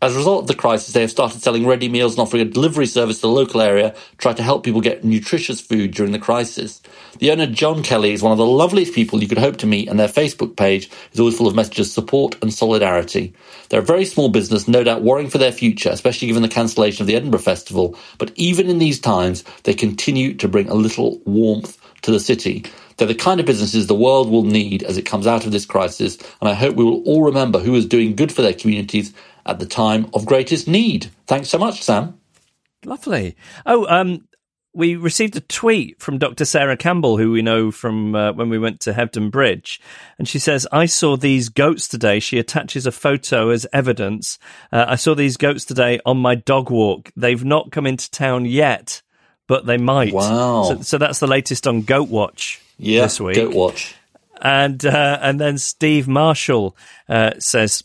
As 0.03 0.15
a 0.15 0.19
result 0.19 0.43
of 0.43 0.49
the 0.49 0.55
crisis, 0.55 0.95
they 0.95 1.01
have 1.03 1.11
started 1.11 1.43
selling 1.43 1.67
ready 1.67 1.89
meals 1.89 2.13
and 2.15 2.21
offering 2.21 2.43
a 2.43 2.51
delivery 2.51 2.87
service 2.87 3.17
to 3.17 3.23
the 3.23 3.29
local 3.29 3.61
area 3.61 3.95
try 4.19 4.33
to 4.33 4.43
help 4.43 4.65
people 4.65 4.81
get 4.81 5.05
nutritious 5.05 5.61
food 5.61 5.91
during 5.93 6.13
the 6.13 6.21
crisis. 6.21 6.81
The 7.19 7.33
owner, 7.33 7.47
John 7.47 7.83
Kelly, 7.83 8.13
is 8.13 8.23
one 8.23 8.33
of 8.33 8.39
the 8.39 8.47
loveliest 8.47 8.95
people 8.95 9.21
you 9.21 9.29
could 9.29 9.39
hope 9.39 9.59
to 9.59 9.67
meet, 9.67 9.89
and 9.89 10.01
their 10.01 10.09
Facebook 10.09 10.57
page 10.57 10.89
is 11.13 11.21
always 11.21 11.37
full 11.37 11.49
of 11.49 11.57
messages 11.57 11.89
of 11.89 11.93
support 11.93 12.37
and 12.43 12.55
solidarity. 12.55 13.35
They're 13.69 13.81
a 13.81 13.85
very 13.85 14.07
small 14.07 14.31
business, 14.31 14.69
no 14.69 14.85
doubt 14.85 15.03
worrying 15.03 15.31
for 15.31 15.39
their 15.39 15.53
future, 15.53 15.91
especially 15.91 16.29
given 16.29 16.43
the 16.43 16.49
cancellation 16.49 17.03
of 17.03 17.09
the 17.09 17.17
Edinburgh 17.17 17.41
Festival, 17.41 17.97
but 18.19 18.33
even 18.37 18.71
in 18.71 18.79
these 18.79 19.01
times, 19.01 19.45
they 19.65 19.75
continue 19.75 20.33
to 20.35 20.49
bring 20.49 20.71
a 20.71 20.75
little 20.75 21.19
warmth 21.27 21.77
to 22.03 22.13
the 22.13 22.21
city. 22.21 22.65
They're 22.97 23.09
the 23.09 23.15
kind 23.15 23.41
of 23.41 23.47
businesses 23.47 23.87
the 23.87 23.95
world 23.95 24.31
will 24.31 24.45
need 24.45 24.83
as 24.83 24.99
it 24.99 25.07
comes 25.07 25.27
out 25.27 25.47
of 25.47 25.53
this 25.53 25.67
crisis, 25.67 26.19
and 26.41 26.49
I 26.51 26.55
hope 26.55 26.77
we 26.77 26.85
will 26.85 27.03
all 27.05 27.25
remember 27.25 27.59
who 27.59 27.75
is 27.75 27.87
doing 27.87 28.15
good 28.17 28.33
for 28.33 28.43
their 28.43 28.55
communities 28.55 29.13
at 29.51 29.59
the 29.59 29.67
time 29.67 30.09
of 30.15 30.25
greatest 30.25 30.69
need. 30.69 31.11
Thanks 31.27 31.49
so 31.49 31.59
much, 31.59 31.83
Sam. 31.83 32.19
Lovely. 32.85 33.37
Oh, 33.67 33.87
um, 33.89 34.27
we 34.73 34.95
received 34.95 35.35
a 35.37 35.41
tweet 35.41 36.01
from 36.01 36.19
Dr. 36.19 36.45
Sarah 36.45 36.77
Campbell, 36.77 37.19
who 37.19 37.33
we 37.33 37.43
know 37.43 37.73
from 37.73 38.15
uh, 38.15 38.33
when 38.33 38.49
we 38.49 38.59
went 38.59 38.81
to 38.81 38.93
Hebden 38.93 39.31
Bridge. 39.31 39.81
And 40.19 40.29
she 40.29 40.39
says, 40.39 40.67
I 40.71 40.87
saw 40.87 41.17
these 41.17 41.49
goats 41.49 41.89
today. 41.89 42.21
She 42.21 42.39
attaches 42.39 42.87
a 42.87 42.93
photo 42.93 43.51
as 43.51 43.67
evidence. 43.73 44.39
Uh, 44.71 44.85
I 44.89 44.95
saw 44.95 45.15
these 45.15 45.37
goats 45.37 45.65
today 45.65 45.99
on 46.07 46.19
my 46.19 46.37
dog 46.37 46.71
walk. 46.71 47.11
They've 47.17 47.45
not 47.45 47.73
come 47.73 47.87
into 47.87 48.09
town 48.11 48.45
yet, 48.45 49.03
but 49.49 49.67
they 49.67 49.79
might. 49.79 50.13
Wow. 50.13 50.63
So, 50.63 50.81
so 50.83 50.99
that's 50.99 51.19
the 51.19 51.27
latest 51.27 51.67
on 51.67 51.83
Goat 51.83 52.09
Watch 52.09 52.63
yeah, 52.79 53.03
this 53.03 53.21
week. 53.21 53.35
Goat 53.35 53.55
Watch. 53.55 53.97
And, 54.41 54.87
uh, 54.87 55.19
and 55.21 55.41
then 55.41 55.59
Steve 55.59 56.07
Marshall 56.07 56.77
uh, 57.09 57.33
says, 57.41 57.83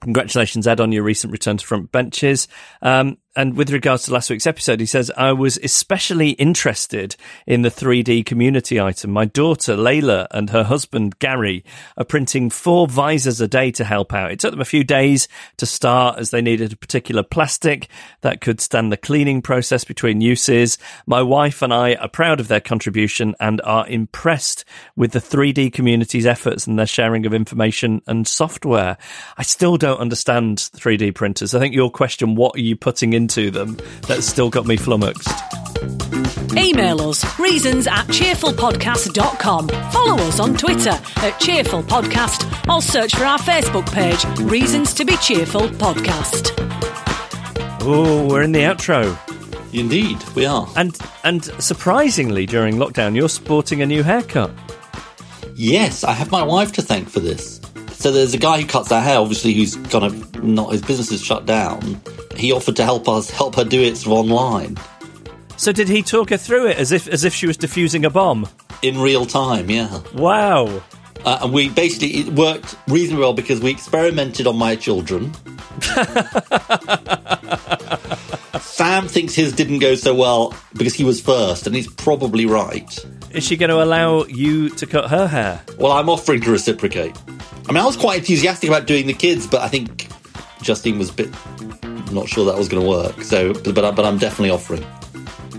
Congratulations, 0.00 0.66
Ed, 0.66 0.80
on 0.80 0.92
your 0.92 1.02
recent 1.02 1.32
return 1.32 1.56
to 1.56 1.66
front 1.66 1.90
benches. 1.90 2.48
Um, 2.82 3.18
and 3.36 3.54
with 3.54 3.70
regards 3.70 4.04
to 4.04 4.14
last 4.14 4.30
week's 4.30 4.46
episode, 4.46 4.80
he 4.80 4.86
says, 4.86 5.12
I 5.14 5.32
was 5.32 5.58
especially 5.58 6.30
interested 6.30 7.16
in 7.46 7.60
the 7.60 7.70
3D 7.70 8.24
community 8.24 8.80
item. 8.80 9.10
My 9.10 9.26
daughter, 9.26 9.76
Layla, 9.76 10.26
and 10.30 10.48
her 10.50 10.64
husband, 10.64 11.18
Gary, 11.18 11.62
are 11.98 12.04
printing 12.04 12.48
four 12.48 12.88
visors 12.88 13.38
a 13.42 13.46
day 13.46 13.70
to 13.72 13.84
help 13.84 14.14
out. 14.14 14.32
It 14.32 14.40
took 14.40 14.52
them 14.52 14.62
a 14.62 14.64
few 14.64 14.84
days 14.84 15.28
to 15.58 15.66
start 15.66 16.18
as 16.18 16.30
they 16.30 16.40
needed 16.40 16.72
a 16.72 16.76
particular 16.76 17.22
plastic 17.22 17.88
that 18.22 18.40
could 18.40 18.58
stand 18.58 18.90
the 18.90 18.96
cleaning 18.96 19.42
process 19.42 19.84
between 19.84 20.22
uses. 20.22 20.78
My 21.06 21.20
wife 21.20 21.60
and 21.60 21.74
I 21.74 21.94
are 21.96 22.08
proud 22.08 22.40
of 22.40 22.48
their 22.48 22.60
contribution 22.60 23.34
and 23.38 23.60
are 23.64 23.86
impressed 23.86 24.64
with 24.96 25.12
the 25.12 25.18
3D 25.18 25.74
community's 25.74 26.24
efforts 26.24 26.66
and 26.66 26.78
their 26.78 26.86
sharing 26.86 27.26
of 27.26 27.34
information 27.34 28.00
and 28.06 28.26
software. 28.26 28.96
I 29.36 29.42
still 29.42 29.76
don't 29.76 30.00
understand 30.00 30.56
3D 30.56 31.14
printers. 31.14 31.54
I 31.54 31.58
think 31.58 31.74
your 31.74 31.90
question, 31.90 32.34
what 32.34 32.56
are 32.56 32.60
you 32.60 32.76
putting 32.76 33.12
in 33.12 33.25
into 33.26 33.50
them 33.50 33.76
that's 34.06 34.24
still 34.24 34.48
got 34.48 34.66
me 34.66 34.76
flummoxed. 34.76 35.28
Email 36.56 37.00
us 37.00 37.38
reasons 37.40 37.88
at 37.88 38.06
cheerfulpodcast.com. 38.06 39.68
Follow 39.90 40.22
us 40.22 40.38
on 40.38 40.56
Twitter 40.56 40.96
at 41.16 41.36
Cheerful 41.40 41.82
Podcast 41.82 42.46
or 42.72 42.80
search 42.80 43.16
for 43.16 43.24
our 43.24 43.38
Facebook 43.38 43.84
page, 43.92 44.24
Reasons 44.48 44.94
to 44.94 45.04
Be 45.04 45.16
Cheerful 45.16 45.62
Podcast. 45.70 46.54
Oh, 47.80 48.28
we're 48.28 48.42
in 48.42 48.52
the 48.52 48.60
outro. 48.60 49.18
Indeed, 49.74 50.22
we 50.36 50.46
are. 50.46 50.68
And 50.76 50.96
and 51.24 51.44
surprisingly, 51.60 52.46
during 52.46 52.76
lockdown, 52.76 53.16
you're 53.16 53.28
sporting 53.28 53.82
a 53.82 53.86
new 53.86 54.04
haircut. 54.04 54.52
Yes, 55.56 56.04
I 56.04 56.12
have 56.12 56.30
my 56.30 56.44
wife 56.44 56.72
to 56.74 56.82
thank 56.82 57.08
for 57.08 57.18
this. 57.20 57.60
So 57.90 58.12
there's 58.12 58.34
a 58.34 58.38
guy 58.38 58.60
who 58.60 58.66
cuts 58.66 58.92
our 58.92 59.00
hair, 59.00 59.18
obviously, 59.18 59.52
who's 59.52 59.74
kind 59.74 60.04
of 60.04 60.44
not 60.44 60.70
his 60.70 60.82
business 60.82 61.10
is 61.10 61.22
shut 61.24 61.44
down. 61.44 62.00
He 62.36 62.52
offered 62.52 62.76
to 62.76 62.84
help 62.84 63.08
us 63.08 63.30
help 63.30 63.54
her 63.56 63.64
do 63.64 63.80
it 63.82 64.06
online 64.06 64.76
So 65.56 65.72
did 65.72 65.88
he 65.88 66.02
talk 66.02 66.30
her 66.30 66.36
through 66.36 66.68
it 66.68 66.76
as 66.78 66.92
if 66.92 67.08
as 67.08 67.24
if 67.24 67.34
she 67.34 67.46
was 67.46 67.56
defusing 67.58 68.04
a 68.06 68.10
bomb? 68.10 68.48
in 68.82 69.00
real 69.00 69.24
time. 69.24 69.70
Yeah, 69.70 70.00
Wow. 70.14 70.82
uh, 71.24 71.38
and 71.42 71.52
we 71.52 71.70
basically 71.70 72.08
it 72.20 72.28
worked 72.34 72.76
reasonably 72.88 73.22
well 73.22 73.32
because 73.32 73.58
we 73.60 73.70
experimented 73.70 74.46
on 74.46 74.56
my 74.56 74.76
children. 74.76 75.32
Sam 78.60 79.08
thinks 79.08 79.34
his 79.34 79.52
didn't 79.54 79.78
go 79.78 79.94
so 79.94 80.14
well 80.14 80.54
because 80.76 80.94
he 80.94 81.04
was 81.04 81.20
first, 81.20 81.66
and 81.66 81.74
he's 81.74 81.90
probably 81.90 82.44
right. 82.46 82.98
Is 83.30 83.44
she 83.44 83.56
going 83.56 83.70
to 83.70 83.82
allow 83.82 84.24
you 84.26 84.68
to 84.70 84.86
cut 84.86 85.08
her 85.10 85.26
hair? 85.26 85.62
Well, 85.78 85.92
I'm 85.92 86.08
offering 86.10 86.42
to 86.42 86.50
reciprocate. 86.50 87.16
I 87.68 87.72
mean, 87.72 87.82
I 87.82 87.86
was 87.86 87.96
quite 87.96 88.18
enthusiastic 88.20 88.68
about 88.68 88.86
doing 88.86 89.06
the 89.06 89.12
kids, 89.14 89.46
but 89.46 89.62
I 89.62 89.68
think 89.68 90.08
Justine 90.62 90.98
was 90.98 91.10
a 91.10 91.14
bit 91.14 91.30
not 92.12 92.28
sure 92.28 92.44
that 92.46 92.56
was 92.56 92.68
going 92.68 92.82
to 92.82 92.88
work. 92.88 93.22
So, 93.22 93.52
but 93.52 93.74
but 93.74 94.04
I'm 94.04 94.18
definitely 94.18 94.50
offering. 94.50 94.84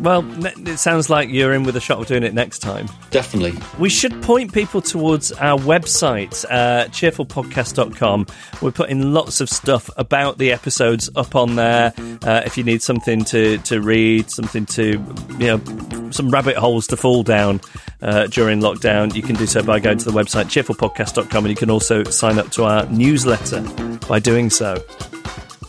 Well, 0.01 0.23
it 0.45 0.77
sounds 0.77 1.09
like 1.09 1.29
you're 1.29 1.53
in 1.53 1.63
with 1.63 1.75
a 1.75 1.79
shot 1.79 1.99
of 1.99 2.07
doing 2.07 2.23
it 2.23 2.33
next 2.33 2.59
time. 2.59 2.87
Definitely. 3.09 3.59
We 3.79 3.89
should 3.89 4.21
point 4.21 4.53
people 4.53 4.81
towards 4.81 5.31
our 5.31 5.57
website, 5.57 6.45
uh, 6.49 6.85
cheerfulpodcast.com. 6.89 8.27
We're 8.61 8.71
putting 8.71 9.13
lots 9.13 9.41
of 9.41 9.49
stuff 9.49 9.89
about 9.97 10.37
the 10.37 10.51
episodes 10.51 11.09
up 11.15 11.35
on 11.35 11.55
there. 11.55 11.93
Uh, 12.23 12.43
if 12.45 12.57
you 12.57 12.63
need 12.63 12.81
something 12.81 13.23
to, 13.25 13.57
to 13.59 13.81
read, 13.81 14.29
something 14.29 14.65
to, 14.67 15.03
you 15.39 15.57
know, 15.57 16.11
some 16.11 16.29
rabbit 16.29 16.57
holes 16.57 16.87
to 16.87 16.97
fall 16.97 17.23
down 17.23 17.59
uh, 18.01 18.27
during 18.27 18.59
lockdown, 18.59 19.13
you 19.15 19.21
can 19.21 19.35
do 19.35 19.47
so 19.47 19.63
by 19.63 19.79
going 19.79 19.97
to 19.97 20.05
the 20.05 20.11
website, 20.11 20.45
cheerfulpodcast.com, 20.45 21.45
and 21.45 21.49
you 21.49 21.55
can 21.55 21.71
also 21.71 22.03
sign 22.03 22.37
up 22.37 22.49
to 22.51 22.65
our 22.65 22.85
newsletter 22.87 23.61
by 24.07 24.19
doing 24.19 24.49
so. 24.49 24.83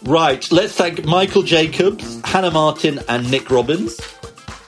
Right. 0.04 0.50
Let's 0.50 0.74
thank 0.74 1.04
Michael 1.04 1.42
Jacobs, 1.42 2.20
Hannah 2.24 2.50
Martin, 2.50 3.00
and 3.08 3.30
Nick 3.30 3.50
Robins. 3.50 4.00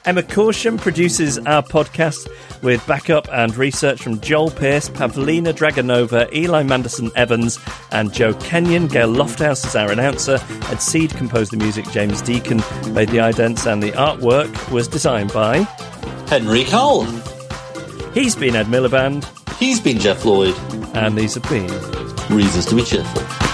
Emma 0.07 0.23
Caution 0.23 0.79
produces 0.79 1.39
our 1.41 1.63
podcast 1.63 2.27
with 2.63 2.85
backup 2.87 3.29
and 3.31 3.55
research 3.57 4.01
from 4.03 4.19
Joel 4.21 4.51
Pierce, 4.51 4.89
Pavlina 4.89 5.53
Dragonova, 5.53 6.33
Eli 6.33 6.63
Manderson 6.63 7.11
Evans, 7.17 7.59
and 7.93 8.13
Joe 8.13 8.33
Kenyon. 8.35 8.87
Gail 8.89 9.13
Lofthouse 9.13 9.67
is 9.67 9.77
our 9.77 9.91
announcer. 9.93 10.39
Ed 10.71 10.81
Seed 10.81 11.11
composed 11.11 11.53
the 11.53 11.59
music. 11.59 11.85
James 11.91 12.23
Deacon 12.23 12.59
made 12.95 13.11
the 13.11 13.19
idents, 13.19 13.71
and 13.71 13.83
the 13.83 13.93
artwork 13.93 14.71
was 14.73 14.89
designed 14.89 15.33
by 15.35 15.59
Henry 16.29 16.65
Cole. 16.65 17.05
He's 18.15 18.35
been 18.35 18.57
Ed 18.57 18.67
Miliband, 18.67 19.25
He's 19.59 19.81
been 19.81 19.99
Geoff 19.99 20.25
Lloyd. 20.25 20.57
and 20.97 21.17
these 21.17 21.35
have 21.35 21.49
been 21.49 21.69
Reasons 22.35 22.65
to 22.67 22.75
be 22.77 22.83
cheerful. 22.85 23.50